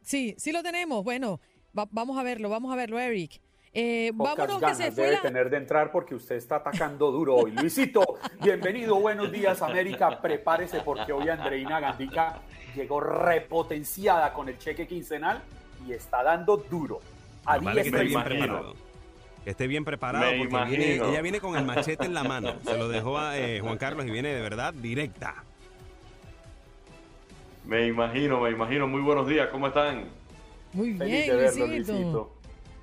Sí, 0.00 0.34
sí 0.36 0.50
lo 0.50 0.64
tenemos. 0.64 1.04
Bueno, 1.04 1.38
vamos 1.72 2.18
a 2.18 2.24
verlo, 2.24 2.48
vamos 2.48 2.72
a 2.72 2.76
verlo, 2.76 2.98
Eric. 2.98 3.40
Eh, 3.74 4.12
vámonos 4.14 4.60
que 4.60 4.74
se 4.74 4.90
debe 4.90 5.16
tener 5.16 5.48
de 5.48 5.56
entrar 5.56 5.90
porque 5.90 6.14
usted 6.14 6.36
está 6.36 6.56
atacando 6.56 7.10
duro 7.10 7.36
hoy. 7.36 7.52
Luisito, 7.52 8.18
bienvenido, 8.42 8.96
buenos 8.96 9.32
días 9.32 9.62
América. 9.62 10.20
Prepárese 10.20 10.80
porque 10.80 11.10
hoy 11.12 11.30
Andreina 11.30 11.80
Gandica 11.80 12.40
llegó 12.76 13.00
repotenciada 13.00 14.34
con 14.34 14.50
el 14.50 14.58
cheque 14.58 14.86
quincenal 14.86 15.42
y 15.86 15.92
está 15.92 16.22
dando 16.22 16.58
duro. 16.58 17.00
A 17.46 17.58
que 17.58 17.80
esté 17.80 18.04
bien 18.04 18.22
preparado. 18.22 18.74
Que 19.42 19.50
esté 19.50 19.66
bien 19.66 19.84
preparado 19.86 20.30
porque 20.50 20.96
ella 20.96 21.22
viene 21.22 21.40
con 21.40 21.56
el 21.56 21.64
machete 21.64 22.04
en 22.04 22.12
la 22.12 22.24
mano. 22.24 22.56
Se 22.62 22.76
lo 22.76 22.88
dejó 22.88 23.18
a 23.18 23.38
eh, 23.38 23.60
Juan 23.60 23.78
Carlos 23.78 24.04
y 24.06 24.10
viene 24.10 24.34
de 24.34 24.42
verdad 24.42 24.74
directa. 24.74 25.44
Me 27.64 27.86
imagino, 27.86 28.38
me 28.38 28.50
imagino. 28.50 28.86
Muy 28.86 29.00
buenos 29.00 29.26
días, 29.26 29.48
¿cómo 29.48 29.68
están? 29.68 30.10
Muy 30.74 30.90
bien, 30.92 31.38
Luisito. 31.38 32.41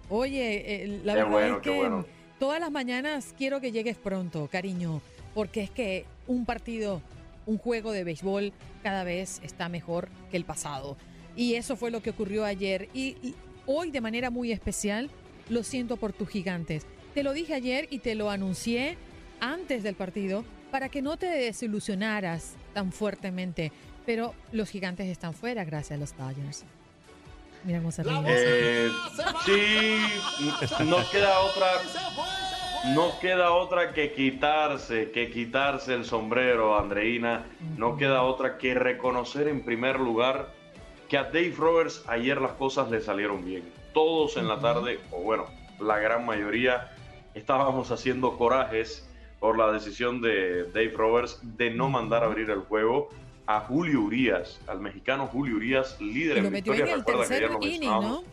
Oye, 0.09 0.83
eh, 0.83 1.01
la 1.03 1.13
verdad 1.13 1.49
es 1.49 1.57
que 1.61 2.03
todas 2.39 2.59
las 2.59 2.71
mañanas 2.71 3.35
quiero 3.37 3.61
que 3.61 3.71
llegues 3.71 3.95
pronto, 3.95 4.47
cariño, 4.51 5.01
porque 5.35 5.61
es 5.61 5.69
que 5.69 6.05
un 6.25 6.45
partido, 6.45 7.01
un 7.45 7.57
juego 7.57 7.91
de 7.91 8.03
béisbol 8.03 8.51
cada 8.81 9.03
vez 9.03 9.39
está 9.43 9.69
mejor 9.69 10.09
que 10.31 10.37
el 10.37 10.45
pasado. 10.45 10.97
Y 11.35 11.55
eso 11.55 11.75
fue 11.75 11.91
lo 11.91 12.01
que 12.01 12.09
ocurrió 12.09 12.43
ayer. 12.43 12.89
Y, 12.93 13.35
hoy 13.65 13.91
de 13.91 14.01
manera 14.01 14.31
muy 14.31 14.51
especial 14.51 15.11
lo 15.47 15.63
siento 15.63 15.97
por 15.97 16.11
tus 16.11 16.27
gigantes. 16.27 16.87
Te 17.13 17.21
lo 17.21 17.33
dije 17.33 17.53
ayer 17.53 17.87
y 17.91 17.99
te 17.99 18.15
lo 18.15 18.31
anuncié 18.31 18.97
antes 19.39 19.83
del 19.83 19.93
partido 19.93 20.43
para 20.71 20.89
que 20.89 21.03
no 21.03 21.17
te 21.17 21.27
desilusionaras 21.27 22.55
tan 22.73 22.91
fuertemente. 22.91 23.71
Pero 24.07 24.33
los 24.51 24.69
gigantes 24.69 25.07
están 25.07 25.35
fuera 25.35 25.65
gracias 25.65 25.97
a 25.97 25.99
los 25.99 26.17
Dodgers. 26.17 26.65
Eh, 28.27 28.89
sí, 29.45 29.99
no 30.85 30.97
queda 31.11 31.39
otra. 31.41 31.67
No 32.95 33.19
queda 33.19 33.51
otra 33.51 33.93
que 33.93 34.13
quitarse, 34.13 35.11
que 35.11 35.29
quitarse 35.29 35.93
el 35.93 36.05
sombrero, 36.05 36.79
Andreina. 36.79 37.45
No 37.77 37.97
queda 37.97 38.23
otra 38.23 38.57
que 38.57 38.73
reconocer 38.73 39.47
en 39.49 39.63
primer 39.63 39.99
lugar 39.99 40.53
que 41.09 41.17
a 41.17 41.23
Dave 41.23 41.53
Roberts 41.57 42.03
ayer 42.07 42.39
las 42.39 42.53
cosas 42.53 42.89
le 42.89 43.01
salieron 43.01 43.43
bien. 43.43 43.63
Todos 43.93 44.37
en 44.37 44.47
la 44.47 44.59
tarde, 44.59 44.99
o 45.11 45.21
bueno, 45.21 45.45
la 45.79 45.97
gran 45.97 46.25
mayoría, 46.25 46.91
estábamos 47.33 47.91
haciendo 47.91 48.37
corajes 48.37 49.05
por 49.39 49.57
la 49.57 49.71
decisión 49.71 50.21
de 50.21 50.65
Dave 50.65 50.93
Roberts 50.95 51.39
de 51.41 51.71
no 51.71 51.89
mandar 51.89 52.23
a 52.23 52.27
abrir 52.27 52.49
el 52.49 52.59
juego 52.59 53.09
a 53.49 53.61
Julio 53.61 54.01
Urias, 54.01 54.61
al 54.67 54.79
mexicano 54.79 55.25
Julio 55.25 55.55
Urias, 55.55 55.99
líder 55.99 56.37
en 56.37 56.53
victoria. 56.53 56.85
En 56.85 56.91
el 56.91 57.03
tercer 57.03 57.49
inning, 57.61 57.89
¿no? 57.89 58.23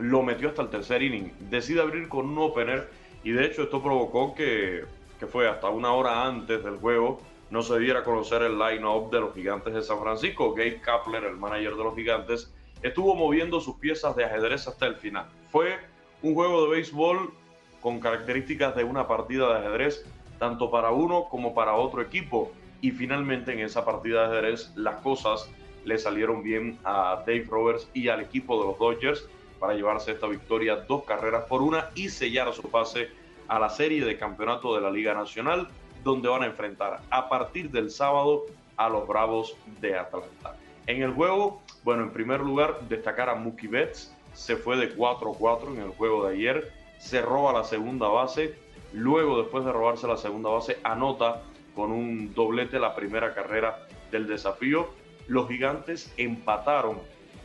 Lo 0.00 0.24
metió 0.24 0.48
hasta 0.48 0.62
el 0.62 0.70
tercer 0.70 1.04
inning. 1.04 1.32
Decide 1.48 1.82
abrir 1.82 2.08
con 2.08 2.28
un 2.28 2.38
opener 2.38 2.90
y 3.22 3.30
de 3.30 3.46
hecho 3.46 3.62
esto 3.62 3.80
provocó 3.80 4.34
que, 4.34 4.84
que 5.20 5.28
fue 5.28 5.48
hasta 5.48 5.68
una 5.68 5.92
hora 5.92 6.26
antes 6.26 6.64
del 6.64 6.78
juego 6.78 7.20
no 7.48 7.62
se 7.62 7.78
diera 7.78 8.00
a 8.00 8.02
conocer 8.02 8.42
el 8.42 8.58
line-up 8.58 9.08
de 9.12 9.20
los 9.20 9.32
gigantes 9.32 9.72
de 9.72 9.80
San 9.82 10.00
Francisco. 10.00 10.52
Gabe 10.52 10.80
Kapler, 10.80 11.22
el 11.22 11.36
manager 11.36 11.76
de 11.76 11.84
los 11.84 11.94
gigantes, 11.94 12.52
estuvo 12.82 13.14
moviendo 13.14 13.60
sus 13.60 13.76
piezas 13.76 14.16
de 14.16 14.24
ajedrez 14.24 14.66
hasta 14.66 14.86
el 14.86 14.96
final. 14.96 15.28
Fue 15.52 15.78
un 16.22 16.34
juego 16.34 16.64
de 16.64 16.70
béisbol 16.72 17.32
con 17.80 18.00
características 18.00 18.74
de 18.74 18.82
una 18.82 19.06
partida 19.06 19.46
de 19.46 19.58
ajedrez, 19.60 20.04
tanto 20.40 20.72
para 20.72 20.90
uno 20.90 21.28
como 21.30 21.54
para 21.54 21.74
otro 21.74 22.02
equipo 22.02 22.50
y 22.80 22.90
finalmente 22.90 23.52
en 23.52 23.60
esa 23.60 23.84
partida 23.84 24.28
de 24.28 24.38
ajedrez 24.38 24.72
las 24.76 24.96
cosas 24.96 25.48
le 25.84 25.98
salieron 25.98 26.42
bien 26.42 26.78
a 26.84 27.22
Dave 27.26 27.46
Roberts 27.48 27.88
y 27.94 28.08
al 28.08 28.20
equipo 28.20 28.60
de 28.60 28.66
los 28.66 28.78
Dodgers 28.78 29.28
para 29.58 29.74
llevarse 29.74 30.12
esta 30.12 30.26
victoria 30.26 30.76
dos 30.76 31.04
carreras 31.04 31.44
por 31.44 31.62
una 31.62 31.90
y 31.94 32.08
sellar 32.08 32.52
su 32.52 32.62
pase 32.68 33.08
a 33.48 33.58
la 33.58 33.70
serie 33.70 34.04
de 34.04 34.18
campeonato 34.18 34.74
de 34.74 34.80
la 34.80 34.90
Liga 34.90 35.14
Nacional 35.14 35.68
donde 36.02 36.28
van 36.28 36.42
a 36.42 36.46
enfrentar 36.46 37.00
a 37.10 37.28
partir 37.28 37.70
del 37.70 37.90
sábado 37.90 38.44
a 38.76 38.88
los 38.88 39.06
Bravos 39.08 39.56
de 39.80 39.98
Atlanta. 39.98 40.56
En 40.86 41.02
el 41.02 41.12
juego, 41.12 41.62
bueno, 41.82 42.04
en 42.04 42.10
primer 42.10 42.40
lugar, 42.40 42.80
destacar 42.88 43.28
a 43.28 43.34
Mookie 43.34 43.66
Betts, 43.66 44.14
se 44.32 44.56
fue 44.56 44.76
de 44.76 44.96
4-4 44.96 45.74
en 45.74 45.82
el 45.82 45.90
juego 45.90 46.26
de 46.26 46.34
ayer, 46.34 46.72
se 46.98 47.22
roba 47.22 47.52
la 47.52 47.64
segunda 47.64 48.06
base, 48.08 48.54
luego 48.92 49.42
después 49.42 49.64
de 49.64 49.72
robarse 49.72 50.06
la 50.06 50.16
segunda 50.16 50.50
base, 50.50 50.78
anota 50.84 51.42
con 51.76 51.92
un 51.92 52.32
doblete 52.34 52.80
la 52.80 52.96
primera 52.96 53.34
carrera 53.34 53.86
del 54.10 54.26
desafío. 54.26 54.88
Los 55.28 55.46
gigantes 55.46 56.12
empataron, 56.16 56.98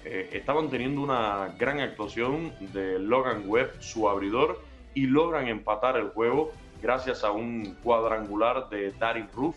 eh, 0.05 0.29
estaban 0.32 0.69
teniendo 0.69 1.01
una 1.01 1.53
gran 1.59 1.82
actuación 1.82 2.53
de 2.73 2.97
Logan 2.97 3.43
Webb, 3.45 3.82
su 3.82 4.07
abridor, 4.07 4.61
y 4.93 5.05
logran 5.05 5.47
empatar 5.47 5.97
el 5.97 6.09
juego 6.09 6.51
gracias 6.82 7.23
a 7.23 7.32
un 7.32 7.77
cuadrangular 7.84 8.69
de 8.69 8.91
Darin 8.93 9.27
Roof, 9.36 9.55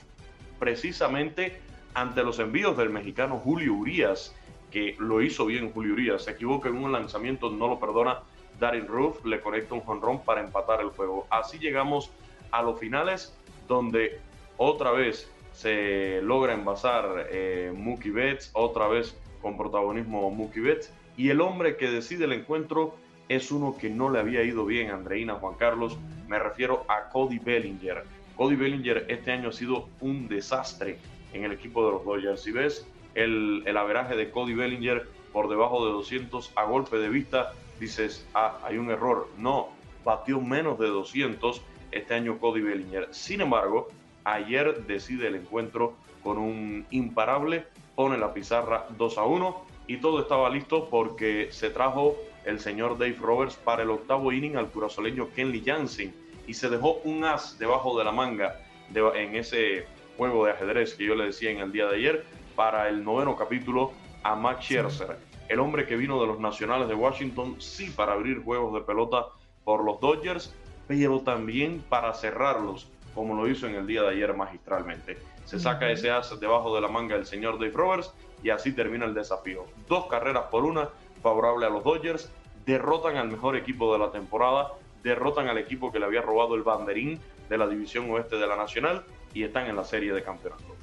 precisamente 0.59 1.61
ante 1.95 2.23
los 2.23 2.39
envíos 2.39 2.77
del 2.77 2.91
mexicano 2.91 3.39
Julio 3.39 3.75
Urias, 3.75 4.35
que 4.71 4.97
lo 4.99 5.23
hizo 5.23 5.47
bien 5.47 5.71
Julio 5.73 5.95
Urias, 5.95 6.25
se 6.25 6.33
equivoca 6.33 6.69
en 6.69 6.77
un 6.77 6.91
lanzamiento, 6.91 7.49
no 7.51 7.69
lo 7.69 7.79
perdona 7.79 8.21
Darin 8.59 8.87
Roof, 8.87 9.25
le 9.25 9.41
conecta 9.41 9.75
un 9.75 9.81
jonrón 9.81 10.21
para 10.25 10.41
empatar 10.41 10.81
el 10.81 10.89
juego. 10.89 11.27
Así 11.31 11.59
llegamos 11.59 12.11
a 12.51 12.63
los 12.63 12.79
finales 12.79 13.37
donde 13.69 14.21
otra 14.57 14.91
vez 14.93 15.31
se 15.53 16.21
logra 16.23 16.55
envasar 16.55 17.29
eh, 17.31 17.73
Mookie 17.75 18.11
Betts, 18.11 18.51
otra 18.55 18.89
vez 18.89 19.17
con 19.41 19.57
protagonismo 19.57 20.31
Mookie 20.31 20.61
Betts, 20.61 20.93
y 21.17 21.31
el 21.31 21.41
hombre 21.41 21.77
que 21.77 21.91
decide 21.91 22.25
el 22.25 22.33
encuentro 22.33 22.97
es 23.29 23.51
uno 23.51 23.77
que 23.79 23.89
no 23.89 24.11
le 24.11 24.19
había 24.19 24.43
ido 24.43 24.67
bien 24.67 24.91
Andreina 24.91 25.35
Juan 25.35 25.55
Carlos, 25.55 25.97
me 26.29 26.39
refiero 26.39 26.85
a 26.89 27.09
Cody 27.11 27.39
Bellinger. 27.39 28.05
Cody 28.37 28.57
Bellinger 28.57 29.07
este 29.09 29.33
año 29.33 29.51
ha 29.51 29.53
sido 29.53 29.89
un 30.01 30.29
desastre 30.29 30.99
en 31.33 31.45
el 31.45 31.53
equipo 31.53 31.85
de 31.87 31.93
los 31.93 32.05
Dodgers. 32.05 32.43
Si 32.43 32.51
ves 32.51 32.87
el, 33.15 33.63
el 33.67 33.77
averaje 33.77 34.17
de 34.17 34.31
Cody 34.31 34.55
Bellinger 34.55 35.07
por 35.33 35.49
debajo 35.49 35.87
de 35.87 35.93
200 35.93 36.53
a 36.57 36.65
golpe 36.65 36.99
de 36.99 37.09
vista, 37.09 37.53
dices, 37.79 38.27
ah, 38.35 38.59
hay 38.65 38.79
un 38.79 38.91
error. 38.91 39.29
No, 39.39 39.69
batió 40.05 40.41
menos 40.41 40.79
de 40.79 40.89
200 40.89 41.63
este 41.93 42.15
año 42.15 42.39
Cody 42.39 42.61
Bellinger. 42.61 43.09
Sin 43.13 43.41
embargo, 43.41 43.89
Ayer 44.25 44.87
decide 44.87 45.29
el 45.29 45.37
encuentro 45.37 45.95
con 46.23 46.39
un 46.39 46.87
imparable, 46.91 47.67
pone 47.95 48.17
la 48.17 48.33
pizarra 48.33 48.87
2 48.97 49.19
a 49.19 49.25
1 49.25 49.65
y 49.87 49.99
todo 49.99 50.21
estaba 50.21 50.49
listo 50.49 50.89
porque 50.89 51.49
se 51.51 51.71
trajo 51.71 52.17
el 52.45 52.59
señor 52.59 52.99
Dave 52.99 53.19
Roberts 53.21 53.57
para 53.57 53.83
el 53.83 53.91
octavo 53.91 54.33
inning 54.33 54.57
al 54.57 54.71
curazoleño 54.71 55.29
Kenley 55.35 55.63
Jansen 55.65 56.15
y 56.47 56.55
se 56.55 56.71
dejó 56.71 57.01
un 57.05 57.25
as 57.25 57.59
debajo 57.59 57.99
de 57.99 58.05
la 58.05 58.13
manga 58.13 58.61
en 58.95 59.37
ese 59.37 59.87
juego 60.17 60.47
de 60.47 60.53
ajedrez 60.53 60.95
que 60.95 61.05
yo 61.05 61.15
le 61.15 61.27
decía 61.27 61.51
en 61.51 61.59
el 61.59 61.73
día 61.73 61.87
de 61.87 61.97
ayer 61.97 62.25
para 62.55 62.89
el 62.89 63.05
noveno 63.05 63.37
capítulo 63.37 63.93
a 64.23 64.35
Max 64.35 64.65
Scherzer, 64.65 65.19
el 65.49 65.61
hombre 65.61 65.87
que 65.87 65.97
vino 65.97 66.21
de 66.21 66.27
los 66.27 66.41
Nacionales 66.41 66.89
de 66.89 66.95
Washington, 66.95 67.61
sí 67.61 67.91
para 67.91 68.13
abrir 68.13 68.43
juegos 68.43 68.73
de 68.75 68.81
pelota 68.81 69.27
por 69.65 69.85
los 69.85 70.01
Dodgers, 70.01 70.55
pero 70.87 71.21
también 71.21 71.85
para 71.89 72.15
cerrarlos 72.15 72.91
como 73.15 73.35
lo 73.35 73.49
hizo 73.49 73.67
en 73.67 73.75
el 73.77 73.87
día 73.87 74.03
de 74.03 74.11
ayer 74.11 74.35
magistralmente. 74.35 75.19
Se 75.45 75.59
saca 75.59 75.91
ese 75.91 76.11
as 76.11 76.39
debajo 76.41 76.75
de 76.75 76.81
la 76.81 76.89
manga 76.89 77.17
del 77.17 77.27
señor 77.27 77.59
Dave 77.59 77.73
Roberts 77.73 78.13
y 78.43 78.51
así 78.51 78.73
termina 78.73 79.05
el 79.05 79.15
desafío. 79.15 79.65
Dos 79.89 80.07
carreras 80.07 80.45
por 80.51 80.65
una, 80.65 80.89
favorable 81.23 81.67
a 81.67 81.71
los 81.71 81.85
Dodgers, 81.85 82.31
derrotan 82.67 83.17
al 83.17 83.29
mejor 83.29 83.57
equipo 83.57 83.93
de 83.93 83.99
la 83.99 84.11
temporada, 84.11 84.73
derrotan 85.03 85.49
al 85.49 85.59
equipo 85.59 85.93
que 85.93 85.99
le 85.99 86.07
había 86.07 86.23
robado 86.23 86.55
el 86.55 86.63
banderín 86.63 87.21
de 87.49 87.59
la 87.59 87.67
división 87.67 88.11
oeste 88.11 88.37
de 88.37 88.47
la 88.47 88.57
Nacional 88.57 89.05
y 89.35 89.43
están 89.43 89.67
en 89.67 89.77
la 89.77 89.85
serie 89.85 90.13
de 90.13 90.23
campeonato. 90.23 90.74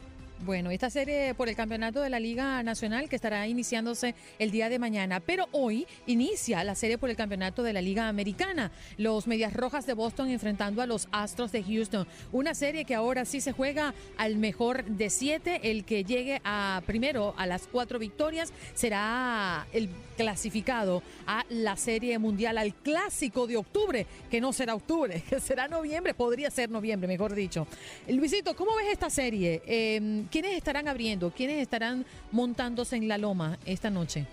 Bueno, 0.43 0.71
esta 0.71 0.89
serie 0.89 1.35
por 1.35 1.49
el 1.49 1.55
campeonato 1.55 2.01
de 2.01 2.09
la 2.09 2.19
Liga 2.19 2.63
Nacional 2.63 3.07
que 3.09 3.15
estará 3.15 3.47
iniciándose 3.47 4.15
el 4.39 4.49
día 4.49 4.69
de 4.69 4.79
mañana, 4.79 5.19
pero 5.19 5.47
hoy 5.51 5.85
inicia 6.07 6.63
la 6.63 6.73
serie 6.73 6.97
por 6.97 7.11
el 7.11 7.15
campeonato 7.15 7.61
de 7.61 7.73
la 7.73 7.81
Liga 7.81 8.07
Americana. 8.07 8.71
Los 8.97 9.27
Medias 9.27 9.53
Rojas 9.53 9.85
de 9.85 9.93
Boston 9.93 10.29
enfrentando 10.29 10.81
a 10.81 10.87
los 10.87 11.07
Astros 11.11 11.51
de 11.51 11.61
Houston. 11.63 12.07
Una 12.31 12.55
serie 12.55 12.85
que 12.85 12.95
ahora 12.95 13.23
sí 13.25 13.39
se 13.39 13.51
juega 13.51 13.93
al 14.17 14.37
mejor 14.37 14.83
de 14.85 15.11
siete. 15.11 15.69
El 15.69 15.85
que 15.85 16.03
llegue 16.03 16.41
a 16.43 16.81
primero 16.87 17.35
a 17.37 17.45
las 17.45 17.67
cuatro 17.67 17.99
victorias 17.99 18.51
será 18.73 19.67
el 19.73 19.89
clasificado 20.17 21.01
a 21.25 21.45
la 21.49 21.77
Serie 21.77 22.17
Mundial, 22.19 22.57
al 22.57 22.75
clásico 22.75 23.47
de 23.47 23.57
octubre, 23.57 24.05
que 24.29 24.41
no 24.41 24.53
será 24.53 24.75
octubre, 24.75 25.23
que 25.29 25.39
será 25.39 25.67
noviembre, 25.67 26.13
podría 26.13 26.51
ser 26.51 26.69
noviembre, 26.69 27.07
mejor 27.07 27.33
dicho. 27.33 27.67
Luisito, 28.07 28.55
¿cómo 28.55 28.75
ves 28.75 28.87
esta 28.91 29.09
serie? 29.09 29.61
Eh, 29.65 30.25
¿Quiénes 30.31 30.53
estarán 30.53 30.87
abriendo? 30.87 31.29
¿Quiénes 31.31 31.61
estarán 31.61 32.05
montándose 32.31 32.95
en 32.95 33.09
la 33.09 33.17
loma 33.17 33.59
esta 33.65 33.89
noche? 33.89 34.25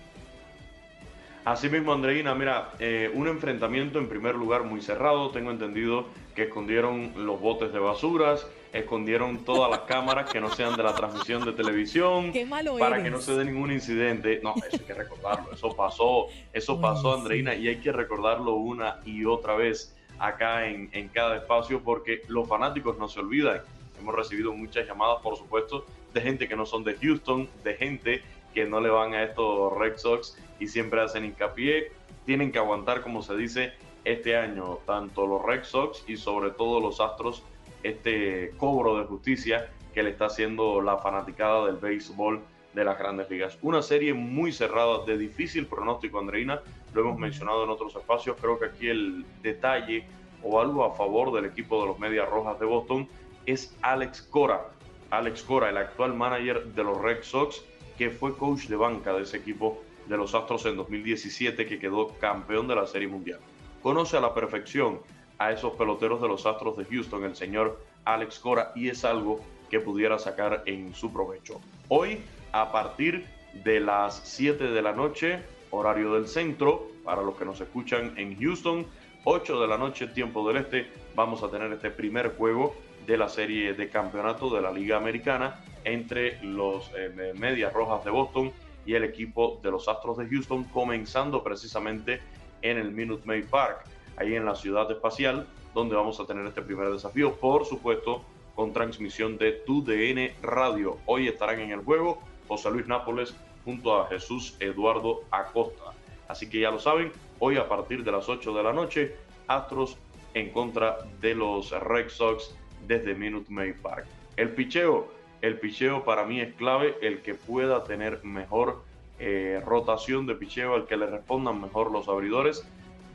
Así 1.43 1.67
mismo, 1.67 1.91
Andreina, 1.91 2.33
mira, 2.35 2.71
eh, 2.79 3.11
un 3.13 3.27
enfrentamiento 3.27 3.99
en 3.99 4.07
primer 4.07 4.35
lugar 4.35 4.63
muy 4.63 4.81
cerrado. 4.81 5.29
Tengo 5.31 5.51
entendido 5.51 6.05
que 6.35 6.43
escondieron 6.43 7.11
los 7.25 7.41
botes 7.41 7.73
de 7.73 7.79
basuras, 7.79 8.47
escondieron 8.71 9.43
todas 9.43 9.69
las 9.69 9.81
cámaras 9.81 10.31
que 10.31 10.39
no 10.39 10.49
sean 10.49 10.77
de 10.77 10.83
la 10.83 10.95
transmisión 10.95 11.43
de 11.43 11.51
televisión, 11.51 12.31
para 12.79 13.03
que 13.03 13.09
no 13.09 13.19
se 13.19 13.35
dé 13.35 13.43
ningún 13.43 13.73
incidente. 13.73 14.39
No, 14.41 14.53
eso 14.55 14.77
hay 14.79 14.79
que 14.79 14.93
recordarlo. 14.93 15.51
Eso 15.51 15.75
pasó, 15.75 16.27
eso 16.53 16.79
pasó, 16.79 17.13
Andreina, 17.13 17.55
y 17.55 17.67
hay 17.67 17.77
que 17.81 17.91
recordarlo 17.91 18.55
una 18.55 19.01
y 19.05 19.25
otra 19.25 19.55
vez 19.55 19.93
acá 20.17 20.65
en, 20.65 20.89
en 20.93 21.09
cada 21.09 21.35
espacio 21.35 21.81
porque 21.81 22.21
los 22.29 22.47
fanáticos 22.47 22.97
no 22.97 23.09
se 23.09 23.19
olvidan 23.19 23.61
Hemos 23.99 24.15
recibido 24.15 24.53
muchas 24.53 24.87
llamadas, 24.87 25.21
por 25.21 25.37
supuesto, 25.37 25.85
de 26.13 26.21
gente 26.21 26.47
que 26.47 26.55
no 26.55 26.65
son 26.65 26.83
de 26.83 26.95
Houston, 26.95 27.49
de 27.63 27.75
gente 27.75 28.23
que 28.53 28.65
no 28.65 28.79
le 28.79 28.89
van 28.89 29.13
a 29.13 29.23
estos 29.23 29.77
Red 29.77 29.97
Sox 29.97 30.37
y 30.59 30.67
siempre 30.67 31.01
hacen 31.01 31.25
hincapié. 31.25 31.91
Tienen 32.25 32.51
que 32.51 32.59
aguantar, 32.59 33.01
como 33.01 33.21
se 33.21 33.35
dice, 33.35 33.73
este 34.05 34.35
año, 34.35 34.79
tanto 34.85 35.27
los 35.27 35.43
Red 35.43 35.63
Sox 35.63 36.03
y 36.07 36.17
sobre 36.17 36.51
todo 36.51 36.79
los 36.79 36.99
Astros, 36.99 37.43
este 37.83 38.51
cobro 38.57 38.97
de 38.97 39.05
justicia 39.05 39.69
que 39.93 40.03
le 40.03 40.11
está 40.11 40.25
haciendo 40.25 40.81
la 40.81 40.97
fanaticada 40.97 41.65
del 41.65 41.75
béisbol 41.77 42.41
de 42.73 42.83
las 42.83 42.97
grandes 42.97 43.29
ligas. 43.29 43.57
Una 43.61 43.81
serie 43.81 44.13
muy 44.13 44.51
cerrada, 44.51 45.03
de 45.05 45.17
difícil 45.17 45.65
pronóstico, 45.65 46.19
Andreina, 46.19 46.61
lo 46.93 47.01
hemos 47.01 47.17
mencionado 47.17 47.63
en 47.63 47.69
otros 47.69 47.95
espacios, 47.95 48.37
creo 48.39 48.59
que 48.59 48.65
aquí 48.65 48.87
el 48.87 49.25
detalle 49.41 50.05
o 50.43 50.59
algo 50.59 50.85
a 50.85 50.93
favor 50.93 51.33
del 51.33 51.45
equipo 51.45 51.81
de 51.81 51.87
los 51.87 51.99
Medias 51.99 52.29
Rojas 52.29 52.59
de 52.59 52.65
Boston 52.65 53.07
es 53.51 53.75
Alex 53.81 54.21
Cora. 54.21 54.67
Alex 55.09 55.41
Cora, 55.41 55.69
el 55.69 55.77
actual 55.77 56.13
manager 56.13 56.65
de 56.65 56.83
los 56.83 57.01
Red 57.01 57.23
Sox, 57.23 57.63
que 57.97 58.11
fue 58.11 58.37
coach 58.37 58.67
de 58.67 58.75
banca 58.75 59.11
de 59.13 59.23
ese 59.23 59.37
equipo 59.37 59.81
de 60.07 60.17
los 60.17 60.35
Astros 60.35 60.65
en 60.67 60.77
2017, 60.77 61.65
que 61.65 61.79
quedó 61.79 62.09
campeón 62.19 62.67
de 62.67 62.75
la 62.75 62.85
Serie 62.85 63.07
Mundial. 63.07 63.39
Conoce 63.81 64.17
a 64.17 64.21
la 64.21 64.35
perfección 64.35 64.99
a 65.39 65.51
esos 65.51 65.73
peloteros 65.73 66.21
de 66.21 66.27
los 66.27 66.45
Astros 66.45 66.77
de 66.77 66.85
Houston, 66.85 67.23
el 67.23 67.35
señor 67.35 67.79
Alex 68.05 68.37
Cora, 68.37 68.71
y 68.75 68.89
es 68.89 69.03
algo 69.03 69.39
que 69.69 69.79
pudiera 69.79 70.19
sacar 70.19 70.61
en 70.67 70.93
su 70.93 71.11
provecho. 71.11 71.59
Hoy, 71.87 72.19
a 72.51 72.71
partir 72.71 73.25
de 73.63 73.79
las 73.79 74.21
7 74.25 74.65
de 74.65 74.81
la 74.81 74.93
noche, 74.93 75.39
horario 75.71 76.13
del 76.13 76.27
centro, 76.27 76.87
para 77.03 77.23
los 77.23 77.35
que 77.35 77.45
nos 77.45 77.59
escuchan 77.59 78.13
en 78.15 78.39
Houston, 78.39 78.85
8 79.23 79.59
de 79.59 79.67
la 79.67 79.77
noche, 79.77 80.07
tiempo 80.07 80.47
del 80.47 80.57
este, 80.57 80.87
vamos 81.15 81.41
a 81.41 81.49
tener 81.49 81.71
este 81.73 81.89
primer 81.89 82.35
juego 82.35 82.75
de 83.09 83.17
la 83.17 83.27
serie 83.27 83.73
de 83.73 83.89
campeonato 83.89 84.51
de 84.51 84.61
la 84.61 84.71
Liga 84.71 84.95
Americana 84.95 85.61
entre 85.83 86.39
los 86.43 86.91
eh, 86.95 87.33
Medias 87.35 87.73
Rojas 87.73 88.05
de 88.05 88.11
Boston 88.11 88.51
y 88.85 88.93
el 88.93 89.03
equipo 89.03 89.59
de 89.63 89.71
los 89.71 89.87
Astros 89.87 90.17
de 90.19 90.29
Houston, 90.29 90.65
comenzando 90.65 91.43
precisamente 91.43 92.21
en 92.61 92.77
el 92.77 92.91
Minute 92.91 93.23
Maid 93.25 93.45
Park, 93.45 93.83
ahí 94.15 94.35
en 94.35 94.45
la 94.45 94.53
ciudad 94.53 94.91
espacial, 94.91 95.47
donde 95.73 95.95
vamos 95.95 96.19
a 96.19 96.27
tener 96.27 96.45
este 96.45 96.61
primer 96.61 96.91
desafío, 96.91 97.33
por 97.33 97.65
supuesto, 97.65 98.21
con 98.53 98.73
transmisión 98.73 99.39
de 99.39 99.53
TUDN 99.53 100.43
Radio. 100.43 100.97
Hoy 101.07 101.27
estarán 101.27 101.61
en 101.61 101.71
el 101.71 101.79
juego 101.79 102.21
José 102.47 102.69
Luis 102.69 102.85
Nápoles 102.85 103.35
junto 103.65 103.99
a 103.99 104.07
Jesús 104.07 104.55
Eduardo 104.59 105.21
Acosta. 105.31 105.93
Así 106.27 106.47
que 106.47 106.59
ya 106.59 106.69
lo 106.69 106.77
saben, 106.77 107.11
hoy 107.39 107.57
a 107.57 107.67
partir 107.67 108.03
de 108.03 108.11
las 108.11 108.29
8 108.29 108.53
de 108.53 108.61
la 108.61 108.71
noche, 108.71 109.15
Astros 109.47 109.97
en 110.35 110.51
contra 110.51 110.99
de 111.19 111.33
los 111.33 111.71
Red 111.71 112.09
Sox 112.09 112.53
desde 112.87 113.15
Minute 113.15 113.51
Maid 113.51 113.75
Park. 113.81 114.05
El 114.37 114.49
picheo, 114.49 115.11
el 115.41 115.59
picheo 115.59 116.03
para 116.03 116.25
mí 116.25 116.41
es 116.41 116.53
clave, 116.55 116.95
el 117.01 117.21
que 117.21 117.35
pueda 117.35 117.83
tener 117.83 118.23
mejor 118.23 118.83
eh, 119.19 119.61
rotación 119.65 120.25
de 120.27 120.35
picheo, 120.35 120.75
el 120.75 120.85
que 120.85 120.97
le 120.97 121.07
respondan 121.07 121.59
mejor 121.59 121.91
los 121.91 122.07
abridores, 122.07 122.65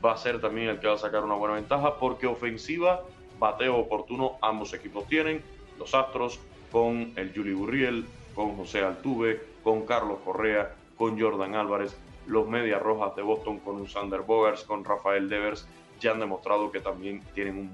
va 0.03 0.13
a 0.13 0.17
ser 0.17 0.39
también 0.39 0.69
el 0.69 0.79
que 0.79 0.87
va 0.87 0.93
a 0.93 0.97
sacar 0.99 1.23
una 1.23 1.35
buena 1.35 1.55
ventaja, 1.55 1.97
porque 1.97 2.27
ofensiva, 2.27 3.01
bateo 3.39 3.77
oportuno, 3.77 4.33
ambos 4.41 4.73
equipos 4.73 5.07
tienen, 5.07 5.41
los 5.79 5.93
Astros 5.93 6.39
con 6.71 7.11
el 7.15 7.33
Juli 7.33 7.53
Burriel, 7.53 8.05
con 8.35 8.55
José 8.55 8.81
Altuve, 8.81 9.41
con 9.63 9.85
Carlos 9.85 10.19
Correa, 10.23 10.75
con 10.97 11.19
Jordan 11.19 11.55
Álvarez, 11.55 11.97
los 12.27 12.47
Medias 12.47 12.81
Rojas 12.81 13.15
de 13.15 13.21
Boston 13.21 13.59
con 13.59 13.75
un 13.77 13.87
Sander 13.87 14.21
Bogars, 14.21 14.63
con 14.63 14.83
Rafael 14.83 15.29
Devers, 15.29 15.67
han 16.07 16.19
demostrado 16.19 16.71
que 16.71 16.79
también 16.79 17.21
tienen 17.33 17.71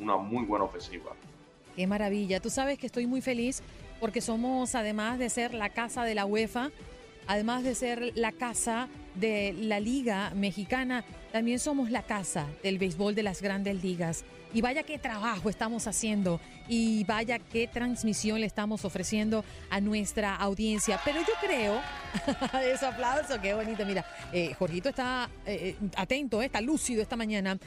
una 0.00 0.16
muy 0.16 0.44
buena 0.44 0.64
ofensiva. 0.64 1.12
Qué 1.76 1.86
maravilla. 1.86 2.40
Tú 2.40 2.50
sabes 2.50 2.78
que 2.78 2.86
estoy 2.86 3.06
muy 3.06 3.20
feliz 3.20 3.62
porque 4.00 4.20
somos, 4.20 4.74
además 4.74 5.18
de 5.18 5.30
ser 5.30 5.54
la 5.54 5.68
casa 5.68 6.04
de 6.04 6.14
la 6.14 6.24
UEFA, 6.24 6.70
además 7.26 7.62
de 7.62 7.74
ser 7.74 8.12
la 8.14 8.32
casa 8.32 8.88
de 9.14 9.54
la 9.58 9.78
Liga 9.78 10.32
Mexicana, 10.34 11.04
también 11.32 11.58
somos 11.58 11.90
la 11.90 12.02
casa 12.02 12.46
del 12.62 12.78
béisbol 12.78 13.14
de 13.14 13.22
las 13.22 13.42
grandes 13.42 13.82
ligas. 13.82 14.24
Y 14.52 14.60
vaya 14.60 14.82
qué 14.82 14.98
trabajo 14.98 15.48
estamos 15.48 15.86
haciendo 15.86 16.40
y 16.68 17.04
vaya 17.04 17.38
qué 17.38 17.66
transmisión 17.66 18.40
le 18.40 18.46
estamos 18.46 18.84
ofreciendo 18.84 19.44
a 19.70 19.80
nuestra 19.80 20.36
audiencia. 20.36 21.00
Pero 21.04 21.20
yo 21.20 21.34
creo, 21.40 21.80
ese 22.62 22.86
aplauso, 22.86 23.40
qué 23.40 23.54
bonito. 23.54 23.84
Mira, 23.84 24.04
eh, 24.32 24.54
Jorgito 24.58 24.88
está 24.88 25.28
eh, 25.46 25.76
eh, 25.80 25.88
atento, 25.96 26.42
está 26.42 26.60
lúcido 26.60 27.02
esta 27.02 27.16
mañana. 27.16 27.58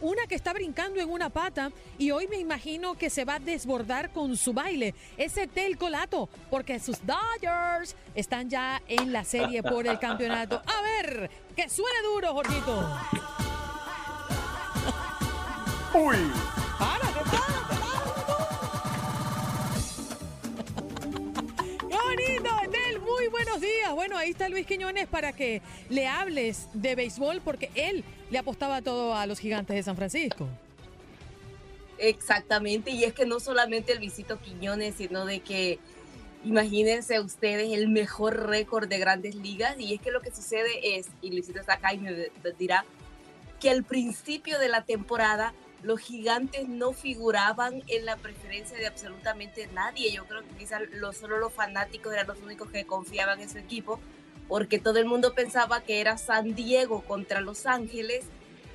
una 0.00 0.26
que 0.28 0.34
está 0.34 0.52
brincando 0.52 1.00
en 1.00 1.08
una 1.08 1.30
pata 1.30 1.70
y 1.98 2.10
hoy 2.10 2.26
me 2.28 2.38
imagino 2.38 2.94
que 2.94 3.10
se 3.10 3.24
va 3.24 3.36
a 3.36 3.40
desbordar 3.40 4.10
con 4.10 4.36
su 4.36 4.52
baile. 4.52 4.94
Ese 5.16 5.46
Tel 5.46 5.78
Colato, 5.78 6.28
porque 6.50 6.80
sus 6.80 6.98
Dodgers 7.06 7.96
están 8.14 8.50
ya 8.50 8.82
en 8.88 9.12
la 9.12 9.24
serie 9.24 9.62
por 9.62 9.86
el 9.86 9.98
campeonato. 9.98 10.62
A 10.66 10.82
ver, 10.82 11.30
que 11.54 11.68
suene 11.68 12.02
duro, 12.02 12.32
Jorgito. 12.32 13.57
Uy. 15.94 16.16
¡Párate, 16.78 17.20
párate, 17.30 17.76
¡Qué 21.88 21.96
bonito! 21.96 22.50
Muy 23.06 23.28
buenos 23.28 23.60
días. 23.60 23.92
Bueno, 23.94 24.16
ahí 24.18 24.30
está 24.30 24.48
Luis 24.50 24.66
Quiñones 24.66 25.06
para 25.06 25.32
que 25.32 25.62
le 25.88 26.06
hables 26.06 26.68
de 26.74 26.94
béisbol 26.94 27.40
porque 27.40 27.70
él 27.74 28.04
le 28.30 28.38
apostaba 28.38 28.82
todo 28.82 29.14
a 29.14 29.26
los 29.26 29.38
gigantes 29.38 29.76
de 29.76 29.82
San 29.82 29.96
Francisco. 29.96 30.46
Exactamente, 31.96 32.90
y 32.90 33.04
es 33.04 33.12
que 33.12 33.26
no 33.26 33.40
solamente 33.40 33.92
el 33.92 33.98
visito 33.98 34.38
Quiñones, 34.38 34.96
sino 34.96 35.24
de 35.24 35.40
que 35.40 35.78
imagínense 36.44 37.18
ustedes 37.18 37.72
el 37.72 37.88
mejor 37.88 38.46
récord 38.46 38.88
de 38.88 38.98
grandes 38.98 39.34
ligas, 39.34 39.74
y 39.78 39.94
es 39.94 40.00
que 40.00 40.12
lo 40.12 40.20
que 40.20 40.30
sucede 40.30 40.98
es, 40.98 41.08
y 41.22 41.30
Luisito 41.30 41.58
está 41.58 41.74
acá 41.74 41.94
y 41.94 41.98
me 41.98 42.28
dirá, 42.58 42.84
que 43.58 43.70
al 43.70 43.82
principio 43.82 44.58
de 44.60 44.68
la 44.68 44.84
temporada 44.84 45.54
los 45.82 46.00
gigantes 46.00 46.68
no 46.68 46.92
figuraban 46.92 47.82
en 47.86 48.04
la 48.04 48.16
preferencia 48.16 48.76
de 48.76 48.86
absolutamente 48.86 49.68
nadie. 49.68 50.12
Yo 50.12 50.24
creo 50.26 50.42
que 50.42 50.54
quizás 50.56 50.82
solo 51.18 51.38
los 51.38 51.52
fanáticos 51.52 52.12
eran 52.12 52.26
los 52.26 52.38
únicos 52.40 52.70
que 52.70 52.84
confiaban 52.84 53.40
en 53.40 53.48
su 53.48 53.58
equipo, 53.58 54.00
porque 54.48 54.78
todo 54.78 54.98
el 54.98 55.04
mundo 55.04 55.34
pensaba 55.34 55.82
que 55.82 56.00
era 56.00 56.18
San 56.18 56.54
Diego 56.54 57.02
contra 57.02 57.40
Los 57.40 57.66
Ángeles, 57.66 58.24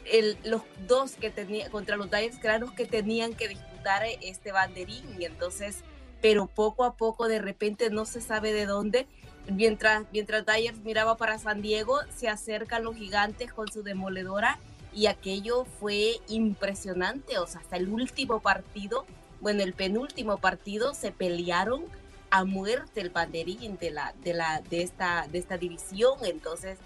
el, 0.05 0.37
los 0.43 0.61
dos 0.87 1.13
que 1.15 1.29
tenían 1.29 1.69
contra 1.71 1.97
los 1.97 2.09
eran 2.11 2.61
los 2.61 2.71
que 2.71 2.85
tenían 2.85 3.33
que 3.33 3.47
disputar 3.49 4.03
este 4.21 4.51
banderín. 4.51 5.03
Y 5.19 5.25
entonces, 5.25 5.79
pero 6.21 6.47
poco 6.47 6.83
a 6.85 6.95
poco, 6.95 7.27
de 7.27 7.39
repente, 7.39 7.89
no 7.89 8.05
se 8.05 8.21
sabe 8.21 8.53
de 8.53 8.65
dónde. 8.65 9.07
Mientras, 9.51 10.05
mientras 10.13 10.45
Dyers 10.45 10.79
miraba 10.79 11.17
para 11.17 11.37
San 11.37 11.61
Diego, 11.61 11.99
se 12.15 12.29
acercan 12.29 12.83
los 12.83 12.95
gigantes 12.95 13.51
con 13.51 13.69
su 13.69 13.83
demoledora 13.83 14.57
y 14.93 15.07
aquello 15.07 15.65
fue 15.79 16.19
impresionante, 16.27 17.37
o 17.37 17.43
hasta 17.43 17.77
el 17.77 17.89
último 17.89 18.39
partido, 18.41 19.05
bueno, 19.41 19.63
el 19.63 19.73
penúltimo 19.73 20.37
partido 20.37 20.93
se 20.93 21.11
pelearon 21.11 21.83
a 22.29 22.45
muerte 22.45 23.01
el 23.01 23.09
banderín 23.09 23.77
de 23.77 23.91
la 23.91 24.13
de 24.23 24.33
la 24.33 24.61
de 24.61 24.81
esta 24.81 25.27
de 25.27 25.37
esta 25.37 25.57
división, 25.57 26.17
entonces 26.23 26.79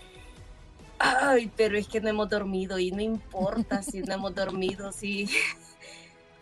ay, 0.99 1.51
pero 1.55 1.77
es 1.77 1.87
que 1.87 2.01
no 2.01 2.09
hemos 2.09 2.29
dormido 2.29 2.79
y 2.79 2.91
no 2.91 3.01
importa 3.01 3.83
si 3.83 4.01
no 4.01 4.13
hemos 4.13 4.35
dormido, 4.35 4.91
si 4.93 5.29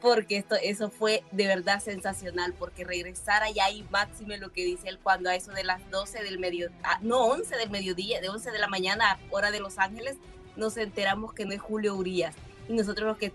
porque 0.01 0.37
esto, 0.37 0.55
eso 0.55 0.89
fue 0.89 1.23
de 1.31 1.47
verdad 1.47 1.81
sensacional, 1.81 2.53
porque 2.53 2.83
regresar 2.83 3.43
allá 3.43 3.69
y 3.71 3.83
máxime 3.89 4.37
lo 4.37 4.51
que 4.51 4.63
dice 4.63 4.89
él 4.89 4.99
cuando 5.01 5.29
a 5.29 5.35
eso 5.35 5.51
de 5.51 5.63
las 5.63 5.89
12 5.89 6.23
del 6.23 6.37
mediodía, 6.37 6.77
ah, 6.83 6.99
no 7.01 7.25
11 7.25 7.57
del 7.57 7.69
mediodía, 7.71 8.21
de 8.21 8.29
11 8.29 8.51
de 8.51 8.59
la 8.59 8.67
mañana, 8.67 9.19
hora 9.31 9.51
de 9.51 9.59
Los 9.59 9.79
Ángeles, 9.79 10.17
nos 10.55 10.77
enteramos 10.77 11.33
que 11.33 11.45
no 11.45 11.53
es 11.53 11.61
Julio 11.61 11.95
Urias. 11.95 12.35
Y 12.67 12.73
nosotros 12.73 13.07
los 13.07 13.17
que 13.17 13.31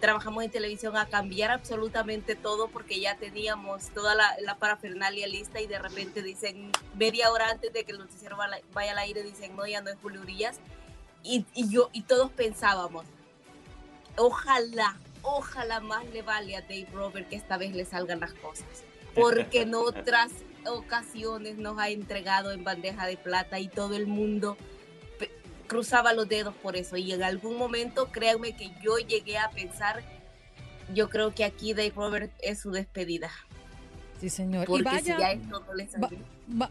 trabajamos 0.00 0.42
en 0.42 0.50
televisión 0.50 0.96
a 0.96 1.06
cambiar 1.06 1.50
absolutamente 1.50 2.34
todo 2.34 2.68
porque 2.68 2.98
ya 2.98 3.16
teníamos 3.16 3.90
toda 3.90 4.14
la, 4.14 4.34
la 4.40 4.56
parafernalia 4.56 5.28
lista 5.28 5.60
y 5.60 5.66
de 5.66 5.78
repente 5.78 6.22
dicen, 6.22 6.72
media 6.96 7.30
hora 7.30 7.50
antes 7.50 7.72
de 7.72 7.84
que 7.84 7.92
el 7.92 7.98
noticiero 7.98 8.36
vaya 8.72 8.92
al 8.92 8.98
aire, 8.98 9.22
dicen, 9.22 9.54
no, 9.54 9.66
ya 9.66 9.80
no 9.80 9.90
es 9.90 9.96
Julio 10.02 10.22
Urias. 10.22 10.58
Y, 11.22 11.46
y 11.54 11.68
yo, 11.68 11.88
y 11.92 12.02
todos 12.02 12.30
pensábamos, 12.32 13.06
ojalá 14.16 14.96
ojalá 15.22 15.80
más 15.80 16.04
le 16.12 16.22
vale 16.22 16.56
a 16.56 16.60
Dave 16.62 16.88
Robert 16.92 17.28
que 17.28 17.36
esta 17.36 17.56
vez 17.56 17.74
le 17.74 17.84
salgan 17.84 18.20
las 18.20 18.34
cosas, 18.34 18.66
porque 19.14 19.62
en 19.62 19.74
otras 19.74 20.32
ocasiones 20.66 21.56
nos 21.56 21.78
ha 21.78 21.88
entregado 21.88 22.52
en 22.52 22.64
bandeja 22.64 23.06
de 23.06 23.16
plata 23.16 23.58
y 23.58 23.68
todo 23.68 23.96
el 23.96 24.06
mundo 24.06 24.56
cruzaba 25.72 26.12
los 26.12 26.28
dedos 26.28 26.54
por 26.54 26.76
eso. 26.76 26.96
Y 26.98 27.12
en 27.12 27.22
algún 27.22 27.56
momento, 27.56 28.12
créanme 28.12 28.54
que 28.54 28.70
yo 28.82 28.98
llegué 28.98 29.38
a 29.38 29.50
pensar, 29.50 30.02
yo 30.94 31.08
creo 31.08 31.34
que 31.34 31.44
aquí 31.44 31.72
Dave 31.72 31.92
Robert 31.96 32.30
es 32.42 32.60
su 32.60 32.70
despedida. 32.70 33.30
Sí, 34.20 34.28
señor. 34.28 34.68
y 34.68 34.82
vaya, 34.82 35.18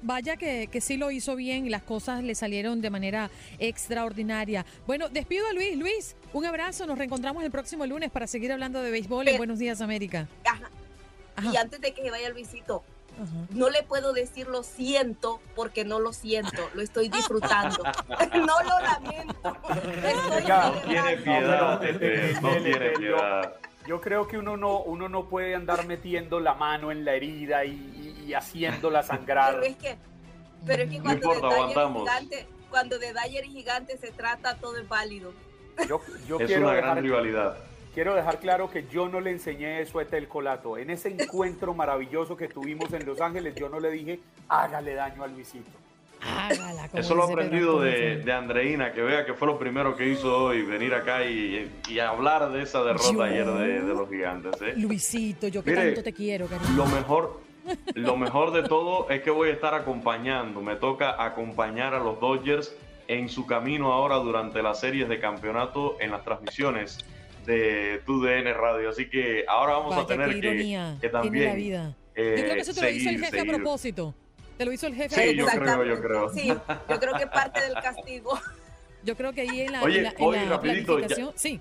vaya 0.03 0.37
que, 0.37 0.69
que, 0.71 0.79
sí 0.79 0.95
lo 0.95 1.11
hizo 1.11 1.35
bien 1.35 1.65
y 1.65 1.69
las 1.69 1.81
cosas 1.81 2.23
le 2.23 2.35
salieron 2.35 2.79
de 2.79 2.89
manera 2.91 3.29
extraordinaria. 3.59 4.65
Bueno, 4.87 5.09
despido 5.09 5.47
a 5.47 5.53
Luis. 5.53 5.75
Luis, 5.75 6.15
un 6.31 6.45
abrazo. 6.45 6.85
Nos 6.85 6.97
reencontramos 6.97 7.43
el 7.43 7.51
próximo 7.51 7.85
lunes 7.87 8.11
para 8.11 8.27
seguir 8.27 8.51
hablando 8.53 8.81
de 8.81 8.91
béisbol 8.91 9.27
en 9.27 9.37
Buenos 9.37 9.59
Días, 9.59 9.81
América. 9.81 10.27
Y 11.51 11.57
antes 11.57 11.81
de 11.81 11.93
que 11.93 12.09
vaya 12.11 12.29
no 13.51 13.69
le 13.69 13.83
puedo 13.83 14.13
decir 14.13 14.47
lo 14.47 14.63
siento 14.63 15.39
porque 15.55 15.85
no 15.85 15.99
lo 15.99 16.13
siento, 16.13 16.69
lo 16.73 16.81
estoy 16.81 17.09
disfrutando. 17.09 17.83
no 18.33 18.63
lo 18.63 18.79
lamento. 18.79 19.57
no 19.63 20.71
tiene 20.81 21.17
piedad, 21.17 21.81
no 22.41 22.59
tiene 22.59 22.89
piedad 22.91 23.53
yo 23.87 23.99
creo 23.99 24.27
que 24.27 24.37
uno 24.37 24.57
no, 24.57 24.79
uno 24.81 25.09
no 25.09 25.25
puede 25.25 25.55
andar 25.55 25.85
metiendo 25.85 26.39
la 26.39 26.53
mano 26.53 26.91
en 26.91 27.03
la 27.03 27.13
herida 27.13 27.65
y, 27.65 28.23
y, 28.25 28.33
haciéndola 28.33 29.03
sangrar. 29.03 29.55
Pero 29.55 29.65
es 29.65 29.75
que, 29.77 29.97
pero 30.65 30.83
es 30.83 30.89
que 30.89 31.01
cuando, 31.01 31.29
de 31.29 31.39
Dyer 31.39 31.87
gigante, 31.93 32.47
cuando 32.69 32.99
de 32.99 33.13
Dyer 33.13 33.45
y 33.45 33.49
Gigante 33.49 33.97
se 33.97 34.11
trata, 34.11 34.55
todo 34.57 34.77
es 34.77 34.87
válido. 34.87 35.33
Yo, 35.87 36.01
yo 36.27 36.39
es 36.39 36.57
una 36.57 36.73
gran 36.75 37.01
rivalidad. 37.01 37.57
Quiero 37.93 38.15
dejar 38.15 38.39
claro 38.39 38.69
que 38.69 38.87
yo 38.87 39.09
no 39.09 39.19
le 39.19 39.31
enseñé 39.31 39.81
eso 39.81 39.99
a 39.99 40.03
Etel 40.03 40.29
Colato. 40.29 40.77
En 40.77 40.89
ese 40.89 41.09
encuentro 41.09 41.73
maravilloso 41.73 42.37
que 42.37 42.47
tuvimos 42.47 42.93
en 42.93 43.05
Los 43.05 43.19
Ángeles, 43.19 43.53
yo 43.55 43.67
no 43.67 43.81
le 43.81 43.91
dije, 43.91 44.19
hágale 44.47 44.93
daño 44.93 45.23
a 45.23 45.27
Luisito. 45.27 45.69
Eso 46.93 47.15
lo 47.15 47.27
he 47.27 47.31
aprendido 47.31 47.81
de, 47.81 48.31
Andreina, 48.31 48.93
que 48.93 49.01
vea 49.01 49.25
que 49.25 49.33
fue 49.33 49.47
lo 49.47 49.59
primero 49.59 49.95
que 49.95 50.07
hizo 50.07 50.45
hoy, 50.45 50.61
venir 50.61 50.93
acá 50.93 51.25
y, 51.25 51.69
hablar 51.99 52.51
de 52.51 52.61
esa 52.61 52.83
derrota 52.83 53.25
ayer 53.25 53.45
de, 53.45 53.93
los 53.93 54.07
gigantes. 54.07 54.53
¿eh? 54.61 54.73
Luisito, 54.77 55.47
yo 55.47 55.63
que 55.63 55.73
tanto 55.73 56.03
te 56.03 56.13
quiero, 56.13 56.47
cariño. 56.47 56.75
Lo 56.75 56.85
mejor, 56.85 57.41
lo 57.95 58.15
mejor 58.15 58.53
de 58.53 58.63
todo 58.63 59.09
es 59.09 59.21
que 59.21 59.31
voy 59.31 59.49
a 59.49 59.53
estar 59.53 59.73
acompañando, 59.73 60.61
me 60.61 60.75
toca 60.75 61.21
acompañar 61.21 61.93
a 61.93 61.99
los 61.99 62.19
Dodgers 62.21 62.73
en 63.07 63.27
su 63.27 63.45
camino 63.45 63.91
ahora 63.91 64.15
durante 64.17 64.61
las 64.61 64.79
series 64.79 65.09
de 65.09 65.19
campeonato 65.19 65.97
en 65.99 66.11
las 66.11 66.23
transmisiones 66.23 66.99
de 67.45 68.01
TUDN 68.05 68.53
Radio. 68.53 68.89
Así 68.89 69.09
que 69.09 69.45
ahora 69.47 69.73
vamos 69.73 69.97
a 69.97 70.05
tener 70.05 70.39
que, 70.39 71.09
también... 71.09 71.45
La 71.45 71.55
vida. 71.55 71.95
Eh, 72.15 72.35
yo 72.37 72.43
creo 72.43 72.55
que 72.55 72.61
eso 72.61 72.73
te 72.73 72.81
lo 72.81 72.89
hizo 72.89 73.09
el 73.09 73.19
jefe 73.19 73.39
a 73.39 73.45
propósito 73.45 74.15
lo 74.65 74.71
hizo 74.71 74.87
el 74.87 74.95
jefe. 74.95 75.15
Sí, 75.15 75.35
yo 75.35 75.45
creo, 75.45 75.83
yo 75.83 76.01
creo. 76.01 76.29
Sí, 76.29 76.47
yo 76.47 76.99
creo 76.99 77.13
que 77.17 77.27
parte 77.27 77.61
del 77.61 77.73
castigo. 77.73 78.39
Yo 79.03 79.17
creo 79.17 79.33
que 79.33 79.41
ahí 79.41 79.61
en 79.61 79.71
la, 79.71 79.81
Oye, 79.81 80.07
hoy 80.19 80.37
rapidito, 80.47 80.99
ya, 80.99 81.31
sí. 81.33 81.59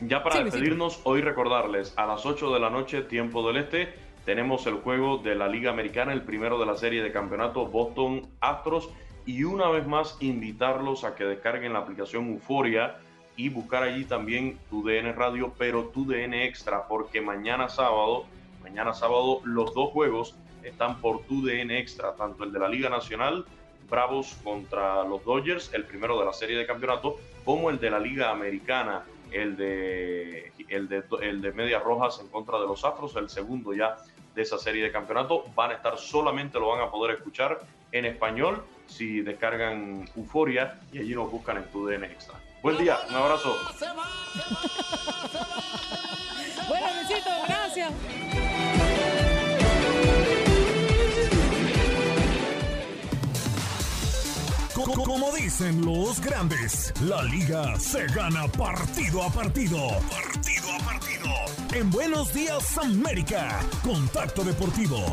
Ya 0.00 0.24
para 0.24 0.42
despedirnos, 0.42 1.00
hoy 1.04 1.20
recordarles, 1.20 1.94
a 1.96 2.04
las 2.04 2.26
8 2.26 2.52
de 2.52 2.58
la 2.58 2.68
noche, 2.68 3.02
tiempo 3.02 3.46
del 3.46 3.58
este, 3.58 3.94
tenemos 4.24 4.66
el 4.66 4.74
juego 4.74 5.18
de 5.18 5.36
la 5.36 5.46
Liga 5.46 5.70
Americana, 5.70 6.12
el 6.12 6.22
primero 6.22 6.58
de 6.58 6.66
la 6.66 6.76
serie 6.76 7.00
de 7.00 7.12
campeonato 7.12 7.66
Boston 7.66 8.26
Astros. 8.40 8.90
Y 9.24 9.44
una 9.44 9.68
vez 9.68 9.86
más, 9.86 10.16
invitarlos 10.18 11.04
a 11.04 11.14
que 11.14 11.22
descarguen 11.22 11.74
la 11.74 11.78
aplicación 11.78 12.26
Euforia 12.26 12.96
y 13.36 13.48
buscar 13.48 13.82
allí 13.82 14.04
también 14.04 14.58
tu 14.70 14.84
DN 14.84 15.12
Radio, 15.12 15.52
pero 15.58 15.84
tu 15.86 16.06
DN 16.06 16.44
Extra, 16.44 16.86
porque 16.86 17.20
mañana 17.20 17.68
sábado, 17.68 18.26
mañana 18.62 18.94
sábado, 18.94 19.40
los 19.44 19.74
dos 19.74 19.90
juegos 19.90 20.36
están 20.62 21.00
por 21.00 21.22
tu 21.24 21.44
DN 21.44 21.76
Extra, 21.78 22.14
tanto 22.14 22.44
el 22.44 22.52
de 22.52 22.58
la 22.58 22.68
Liga 22.68 22.88
Nacional, 22.88 23.44
Bravos 23.90 24.36
contra 24.42 25.04
los 25.04 25.24
Dodgers, 25.24 25.72
el 25.74 25.84
primero 25.84 26.18
de 26.18 26.24
la 26.24 26.32
serie 26.32 26.56
de 26.56 26.66
campeonato, 26.66 27.16
como 27.44 27.70
el 27.70 27.78
de 27.78 27.90
la 27.90 27.98
Liga 27.98 28.30
Americana, 28.30 29.04
el 29.30 29.56
de, 29.56 30.52
el 30.68 30.88
de, 30.88 31.02
el 31.20 31.42
de 31.42 31.52
Medias 31.52 31.82
Rojas 31.82 32.20
en 32.20 32.28
contra 32.28 32.58
de 32.58 32.66
los 32.66 32.84
Astros, 32.84 33.16
el 33.16 33.28
segundo 33.28 33.74
ya 33.74 33.96
de 34.34 34.42
esa 34.42 34.58
serie 34.58 34.82
de 34.84 34.92
campeonato. 34.92 35.44
Van 35.54 35.70
a 35.70 35.74
estar 35.74 35.98
solamente, 35.98 36.58
lo 36.58 36.68
van 36.68 36.80
a 36.80 36.90
poder 36.90 37.16
escuchar 37.16 37.60
en 37.92 38.04
español 38.04 38.64
si 38.86 39.20
descargan 39.20 40.08
Euforia 40.16 40.80
y 40.92 40.98
allí 40.98 41.14
nos 41.14 41.30
buscan 41.30 41.58
en 41.58 41.64
tu 41.70 41.86
DN 41.86 42.06
Extra. 42.06 42.43
Buen 42.64 42.78
día, 42.78 42.98
un 43.10 43.14
abrazo. 43.14 43.58
Bueno, 46.66 46.86
besito, 46.98 47.30
gracias. 47.46 47.92
Como 55.04 55.30
dicen 55.32 55.84
los 55.84 56.22
grandes, 56.22 56.94
la 57.02 57.22
liga 57.24 57.78
se 57.78 58.06
gana 58.06 58.48
partido 58.48 59.22
a 59.22 59.28
partido. 59.28 60.00
Partido 60.10 60.72
a 60.72 60.78
partido. 60.78 61.30
En 61.74 61.90
Buenos 61.90 62.32
Días 62.32 62.78
América, 62.78 63.60
Contacto 63.82 64.42
Deportivo. 64.42 65.04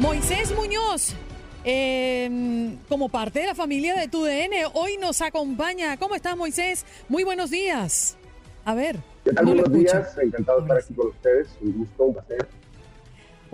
Moisés 0.00 0.52
Muñoz, 0.56 1.14
em, 1.64 2.76
como 2.88 3.08
parte 3.08 3.40
de 3.40 3.46
la 3.46 3.54
familia 3.54 3.94
de 3.94 4.08
TUDN, 4.08 4.70
hoy 4.74 4.96
nos 4.98 5.20
acompaña. 5.22 5.96
¿Cómo 5.96 6.14
estás, 6.14 6.36
Moisés? 6.36 6.84
Muy 7.08 7.24
buenos 7.24 7.50
días. 7.50 8.16
A 8.64 8.74
ver. 8.74 8.98
¿Qué 9.24 9.32
tal? 9.32 9.46
buenos 9.46 9.72
días. 9.72 10.16
Encantado 10.18 10.58
de 10.58 10.64
estar 10.64 10.78
aquí 10.78 10.94
con 10.94 11.08
ustedes. 11.08 11.48
Un 11.60 11.72
gusto, 11.78 12.04
un 12.04 12.14
placer. 12.14 12.48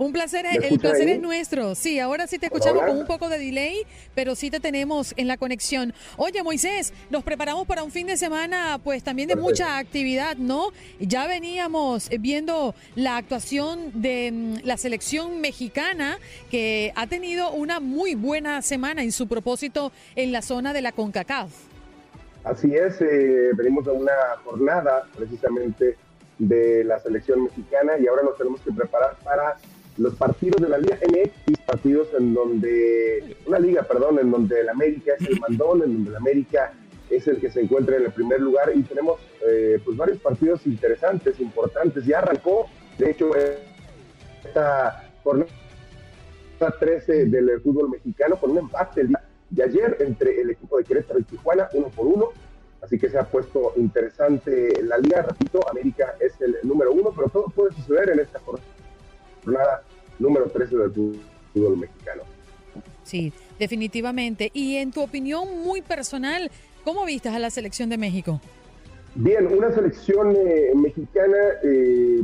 Un 0.01 0.13
placer, 0.13 0.47
el 0.47 0.79
placer 0.79 1.07
es 1.09 1.21
nuestro. 1.21 1.75
Sí, 1.75 1.99
ahora 1.99 2.25
sí 2.25 2.39
te 2.39 2.47
escuchamos 2.47 2.81
con 2.81 2.97
un 2.97 3.05
poco 3.05 3.29
de 3.29 3.37
delay, 3.37 3.85
pero 4.15 4.33
sí 4.33 4.49
te 4.49 4.59
tenemos 4.59 5.13
en 5.15 5.27
la 5.27 5.37
conexión. 5.37 5.93
Oye, 6.17 6.41
Moisés, 6.41 6.91
nos 7.11 7.23
preparamos 7.23 7.67
para 7.67 7.83
un 7.83 7.91
fin 7.91 8.07
de 8.07 8.17
semana, 8.17 8.79
pues 8.83 9.03
también 9.03 9.27
de 9.27 9.35
mucha 9.35 9.77
actividad, 9.77 10.37
¿no? 10.37 10.69
Ya 10.99 11.27
veníamos 11.27 12.09
viendo 12.19 12.73
la 12.95 13.17
actuación 13.17 13.91
de 13.93 14.31
mm, 14.31 14.65
la 14.65 14.75
selección 14.77 15.39
mexicana, 15.39 16.17
que 16.49 16.91
ha 16.95 17.05
tenido 17.05 17.51
una 17.51 17.79
muy 17.79 18.15
buena 18.15 18.63
semana 18.63 19.03
en 19.03 19.11
su 19.11 19.27
propósito 19.27 19.91
en 20.15 20.31
la 20.31 20.41
zona 20.41 20.73
de 20.73 20.81
la 20.81 20.93
CONCACAF. 20.93 21.51
Así 22.43 22.73
es, 22.73 22.99
eh, 23.01 23.51
venimos 23.53 23.87
a 23.87 23.91
una 23.91 24.13
jornada 24.43 25.07
precisamente 25.15 25.95
de 26.39 26.83
la 26.85 26.99
selección 26.99 27.43
mexicana 27.43 27.99
y 27.99 28.07
ahora 28.07 28.23
nos 28.23 28.35
tenemos 28.35 28.61
que 28.61 28.71
preparar 28.71 29.15
para 29.23 29.57
los 30.01 30.15
partidos 30.15 30.59
de 30.61 30.69
la 30.69 30.79
Liga 30.79 30.97
MX, 31.07 31.59
partidos 31.59 32.07
en 32.17 32.33
donde, 32.33 33.35
una 33.45 33.59
liga, 33.59 33.83
perdón, 33.83 34.17
en 34.19 34.31
donde 34.31 34.61
el 34.61 34.69
América 34.69 35.13
es 35.19 35.27
el 35.27 35.39
mandón, 35.39 35.83
en 35.83 35.93
donde 35.93 36.09
el 36.09 36.15
América 36.15 36.73
es 37.09 37.27
el 37.27 37.39
que 37.39 37.51
se 37.51 37.61
encuentra 37.61 37.97
en 37.97 38.05
el 38.05 38.11
primer 38.11 38.39
lugar 38.39 38.71
y 38.73 38.81
tenemos 38.81 39.19
eh, 39.47 39.79
pues 39.83 39.95
varios 39.95 40.17
partidos 40.19 40.65
interesantes, 40.65 41.39
importantes. 41.39 42.05
Ya 42.05 42.19
arrancó, 42.19 42.67
de 42.97 43.11
hecho, 43.11 43.31
esta 44.43 45.11
jornada 45.23 45.51
13 46.79 47.25
del 47.25 47.61
fútbol 47.61 47.89
mexicano 47.89 48.37
con 48.37 48.51
un 48.51 48.59
empate 48.59 49.01
el 49.01 49.09
día 49.09 49.21
de 49.49 49.63
ayer 49.63 49.97
entre 49.99 50.41
el 50.41 50.51
equipo 50.51 50.77
de 50.77 50.83
Querétaro 50.83 51.19
y 51.19 51.23
Tijuana, 51.23 51.69
uno 51.73 51.89
por 51.89 52.07
uno. 52.07 52.29
Así 52.81 52.97
que 52.97 53.09
se 53.09 53.19
ha 53.19 53.23
puesto 53.23 53.73
interesante 53.75 54.81
la 54.81 54.97
liga. 54.97 55.21
Repito, 55.21 55.59
América 55.69 56.15
es 56.19 56.39
el 56.41 56.57
número 56.63 56.91
uno, 56.91 57.13
pero 57.15 57.29
todo 57.29 57.45
puede 57.53 57.75
suceder 57.75 58.09
en 58.09 58.19
esta 58.21 58.39
jornada 58.39 59.83
número 60.21 60.49
13 60.49 60.77
del 60.77 60.91
fútbol 61.53 61.77
mexicano. 61.77 62.23
Sí, 63.03 63.33
definitivamente. 63.59 64.51
Y 64.53 64.77
en 64.77 64.91
tu 64.91 65.01
opinión 65.01 65.61
muy 65.63 65.81
personal, 65.81 66.49
¿cómo 66.83 67.05
viste 67.05 67.29
a 67.29 67.39
la 67.39 67.49
selección 67.49 67.89
de 67.89 67.97
México? 67.97 68.39
Bien, 69.15 69.47
una 69.47 69.71
selección 69.71 70.33
eh, 70.37 70.71
mexicana 70.73 71.37
eh, 71.63 72.21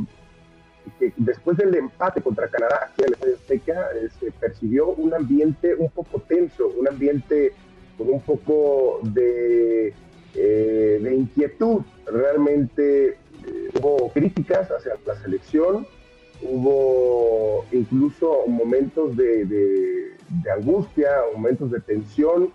que 0.98 1.12
después 1.16 1.58
del 1.58 1.74
empate 1.74 2.22
contra 2.22 2.48
Canadá 2.48 2.90
aquí 2.90 3.02
en 3.06 3.28
el 3.28 3.34
Azteca 3.34 3.88
eh, 3.94 4.08
se 4.18 4.30
percibió 4.32 4.88
un 4.88 5.12
ambiente 5.12 5.74
un 5.74 5.90
poco 5.90 6.20
tenso, 6.20 6.68
un 6.68 6.88
ambiente 6.88 7.52
con 7.98 8.08
un 8.08 8.22
poco 8.22 9.00
de, 9.02 9.92
eh, 10.34 11.00
de 11.02 11.14
inquietud. 11.14 11.82
Realmente 12.06 13.18
hubo 13.74 14.10
críticas 14.10 14.70
hacia 14.70 14.92
la 15.06 15.14
selección, 15.16 15.86
hubo 16.42 17.64
incluso 17.72 18.46
momentos 18.46 19.16
de, 19.16 19.44
de, 19.44 20.50
angustia, 20.50 21.10
momentos 21.34 21.70
de 21.70 21.80
tensión, 21.80 22.50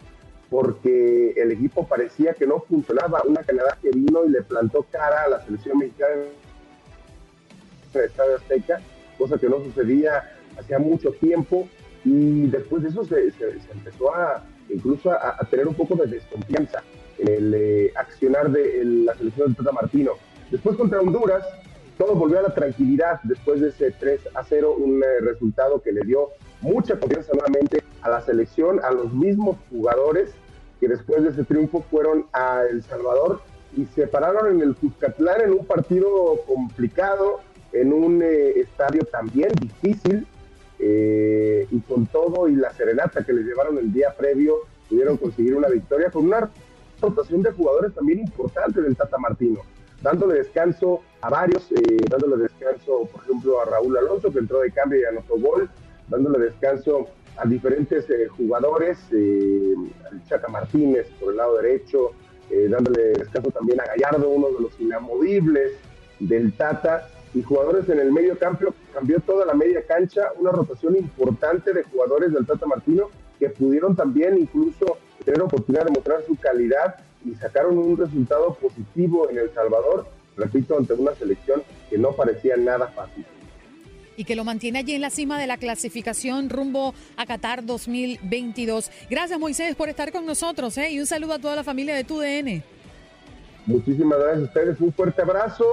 porque 0.49 1.31
el 1.31 1.51
equipo 1.51 1.87
parecía 1.87 2.33
que 2.33 2.45
no 2.45 2.59
funcionaba. 2.61 3.21
Una 3.25 3.41
Canadá 3.43 3.77
que 3.81 3.89
vino 3.89 4.25
y 4.25 4.29
le 4.29 4.41
plantó 4.43 4.85
cara 4.91 5.23
a 5.23 5.29
la 5.29 5.45
selección 5.45 5.79
mexicana 5.79 6.13
en 6.13 7.99
el 7.99 8.05
Estadio 8.05 8.35
Azteca, 8.35 8.81
cosa 9.17 9.37
que 9.37 9.49
no 9.49 9.63
sucedía 9.63 10.31
hacía 10.57 10.79
mucho 10.79 11.11
tiempo. 11.11 11.67
Y 12.05 12.47
después 12.47 12.83
de 12.83 12.89
eso 12.89 13.03
se, 13.05 13.31
empezó 13.71 14.13
a 14.13 14.43
incluso 14.69 15.11
a, 15.11 15.37
tener 15.49 15.67
un 15.67 15.75
poco 15.75 15.95
de 15.95 16.07
desconfianza 16.07 16.83
en 17.17 17.27
el 17.27 17.53
eh, 17.53 17.93
accionar 17.95 18.51
de 18.51 18.83
la 18.83 19.15
selección 19.15 19.51
de 19.51 19.55
Tata 19.55 19.71
Martino. 19.71 20.13
Después 20.51 20.75
contra 20.75 20.99
Honduras, 20.99 21.43
todo 21.97 22.15
volvió 22.15 22.39
a 22.39 22.43
la 22.43 22.53
tranquilidad 22.53 23.19
después 23.23 23.61
de 23.61 23.69
ese 23.69 23.91
3 23.91 24.21
a 24.33 24.43
0, 24.43 24.75
un 24.77 25.03
eh, 25.03 25.21
resultado 25.21 25.81
que 25.81 25.91
le 25.91 26.01
dio 26.01 26.29
mucha 26.61 26.99
confianza 26.99 27.33
nuevamente 27.33 27.83
a 28.01 28.09
la 28.09 28.21
selección, 28.21 28.79
a 28.83 28.91
los 28.91 29.13
mismos 29.13 29.57
jugadores 29.69 30.31
que 30.79 30.87
después 30.87 31.23
de 31.23 31.29
ese 31.29 31.43
triunfo 31.43 31.83
fueron 31.89 32.25
a 32.33 32.63
El 32.69 32.83
Salvador 32.83 33.41
y 33.75 33.85
se 33.85 34.07
pararon 34.07 34.55
en 34.55 34.61
el 34.61 34.75
Cuscatlán 34.75 35.41
en 35.41 35.51
un 35.51 35.65
partido 35.65 36.41
complicado, 36.47 37.39
en 37.71 37.93
un 37.93 38.21
eh, 38.21 38.59
estadio 38.59 39.03
también 39.05 39.49
difícil, 39.59 40.27
eh, 40.79 41.67
y 41.71 41.79
con 41.81 42.05
todo 42.07 42.49
y 42.49 42.55
la 42.55 42.73
serenata 42.73 43.23
que 43.23 43.33
les 43.33 43.45
llevaron 43.45 43.77
el 43.77 43.93
día 43.93 44.13
previo, 44.17 44.55
pudieron 44.89 45.17
conseguir 45.17 45.55
una 45.55 45.69
victoria 45.69 46.11
con 46.11 46.25
una 46.25 46.49
rotación 47.01 47.41
de 47.41 47.51
jugadores 47.51 47.93
también 47.93 48.19
importante 48.19 48.81
del 48.81 48.95
Tata 48.95 49.17
Martino, 49.17 49.61
dándole 50.01 50.35
descanso 50.35 51.01
a 51.23 51.29
varios, 51.29 51.71
eh, 51.71 51.97
dándole 52.09 52.43
descanso, 52.43 53.07
por 53.11 53.23
ejemplo, 53.23 53.61
a 53.61 53.65
Raúl 53.65 53.97
Alonso, 53.97 54.31
que 54.31 54.39
entró 54.39 54.59
de 54.59 54.71
cambio 54.71 54.99
y 54.99 55.05
anotó 55.05 55.37
gol, 55.39 55.69
dándole 56.09 56.39
descanso 56.39 57.07
a 57.37 57.47
diferentes 57.47 58.09
eh, 58.09 58.27
jugadores, 58.27 58.97
eh, 59.13 59.73
al 60.11 60.23
Chaca 60.25 60.49
Martínez 60.49 61.07
por 61.21 61.31
el 61.31 61.37
lado 61.37 61.57
derecho, 61.61 62.11
eh, 62.49 62.67
dándole 62.69 63.13
descanso 63.13 63.51
también 63.51 63.79
a 63.79 63.85
Gallardo, 63.85 64.27
uno 64.29 64.49
de 64.49 64.63
los 64.63 64.79
inamovibles 64.81 65.71
del 66.19 66.51
Tata, 66.57 67.07
y 67.33 67.41
jugadores 67.41 67.87
en 67.89 67.99
el 67.99 68.11
medio 68.11 68.37
campo, 68.37 68.73
cambió 68.93 69.19
toda 69.21 69.45
la 69.45 69.53
media 69.53 69.81
cancha, 69.87 70.33
una 70.37 70.51
rotación 70.51 70.97
importante 70.97 71.73
de 71.73 71.83
jugadores 71.83 72.33
del 72.33 72.45
Tata 72.45 72.67
Martino 72.67 73.09
que 73.39 73.49
pudieron 73.49 73.95
también 73.95 74.37
incluso 74.37 74.97
tener 75.23 75.41
oportunidad 75.41 75.85
de 75.85 75.91
mostrar 75.91 76.21
su 76.27 76.35
calidad 76.35 76.97
y 77.25 77.33
sacaron 77.35 77.77
un 77.77 77.97
resultado 77.97 78.53
positivo 78.55 79.29
en 79.29 79.39
El 79.39 79.49
Salvador, 79.51 80.05
repito, 80.37 80.77
ante 80.77 80.93
una 80.93 81.13
selección 81.15 81.63
que 81.89 81.97
no 81.97 82.11
parecía 82.13 82.57
nada 82.57 82.87
fácil 82.87 83.25
y 84.15 84.25
que 84.25 84.35
lo 84.35 84.43
mantiene 84.43 84.79
allí 84.79 84.93
en 84.93 85.01
la 85.01 85.09
cima 85.09 85.39
de 85.39 85.47
la 85.47 85.57
clasificación 85.57 86.49
rumbo 86.49 86.93
a 87.17 87.25
Qatar 87.25 87.65
2022. 87.65 88.91
Gracias 89.09 89.39
Moisés 89.39 89.75
por 89.75 89.89
estar 89.89 90.11
con 90.11 90.25
nosotros 90.25 90.77
¿eh? 90.77 90.91
y 90.91 90.99
un 90.99 91.05
saludo 91.05 91.33
a 91.33 91.39
toda 91.39 91.55
la 91.55 91.63
familia 91.63 91.95
de 91.95 92.03
TUDN. 92.03 92.63
Muchísimas 93.65 94.19
gracias 94.19 94.41
a 94.41 94.45
ustedes, 94.45 94.81
un 94.81 94.93
fuerte 94.93 95.21
abrazo 95.21 95.65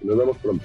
y 0.00 0.06
nos 0.06 0.18
vemos 0.18 0.36
pronto. 0.38 0.64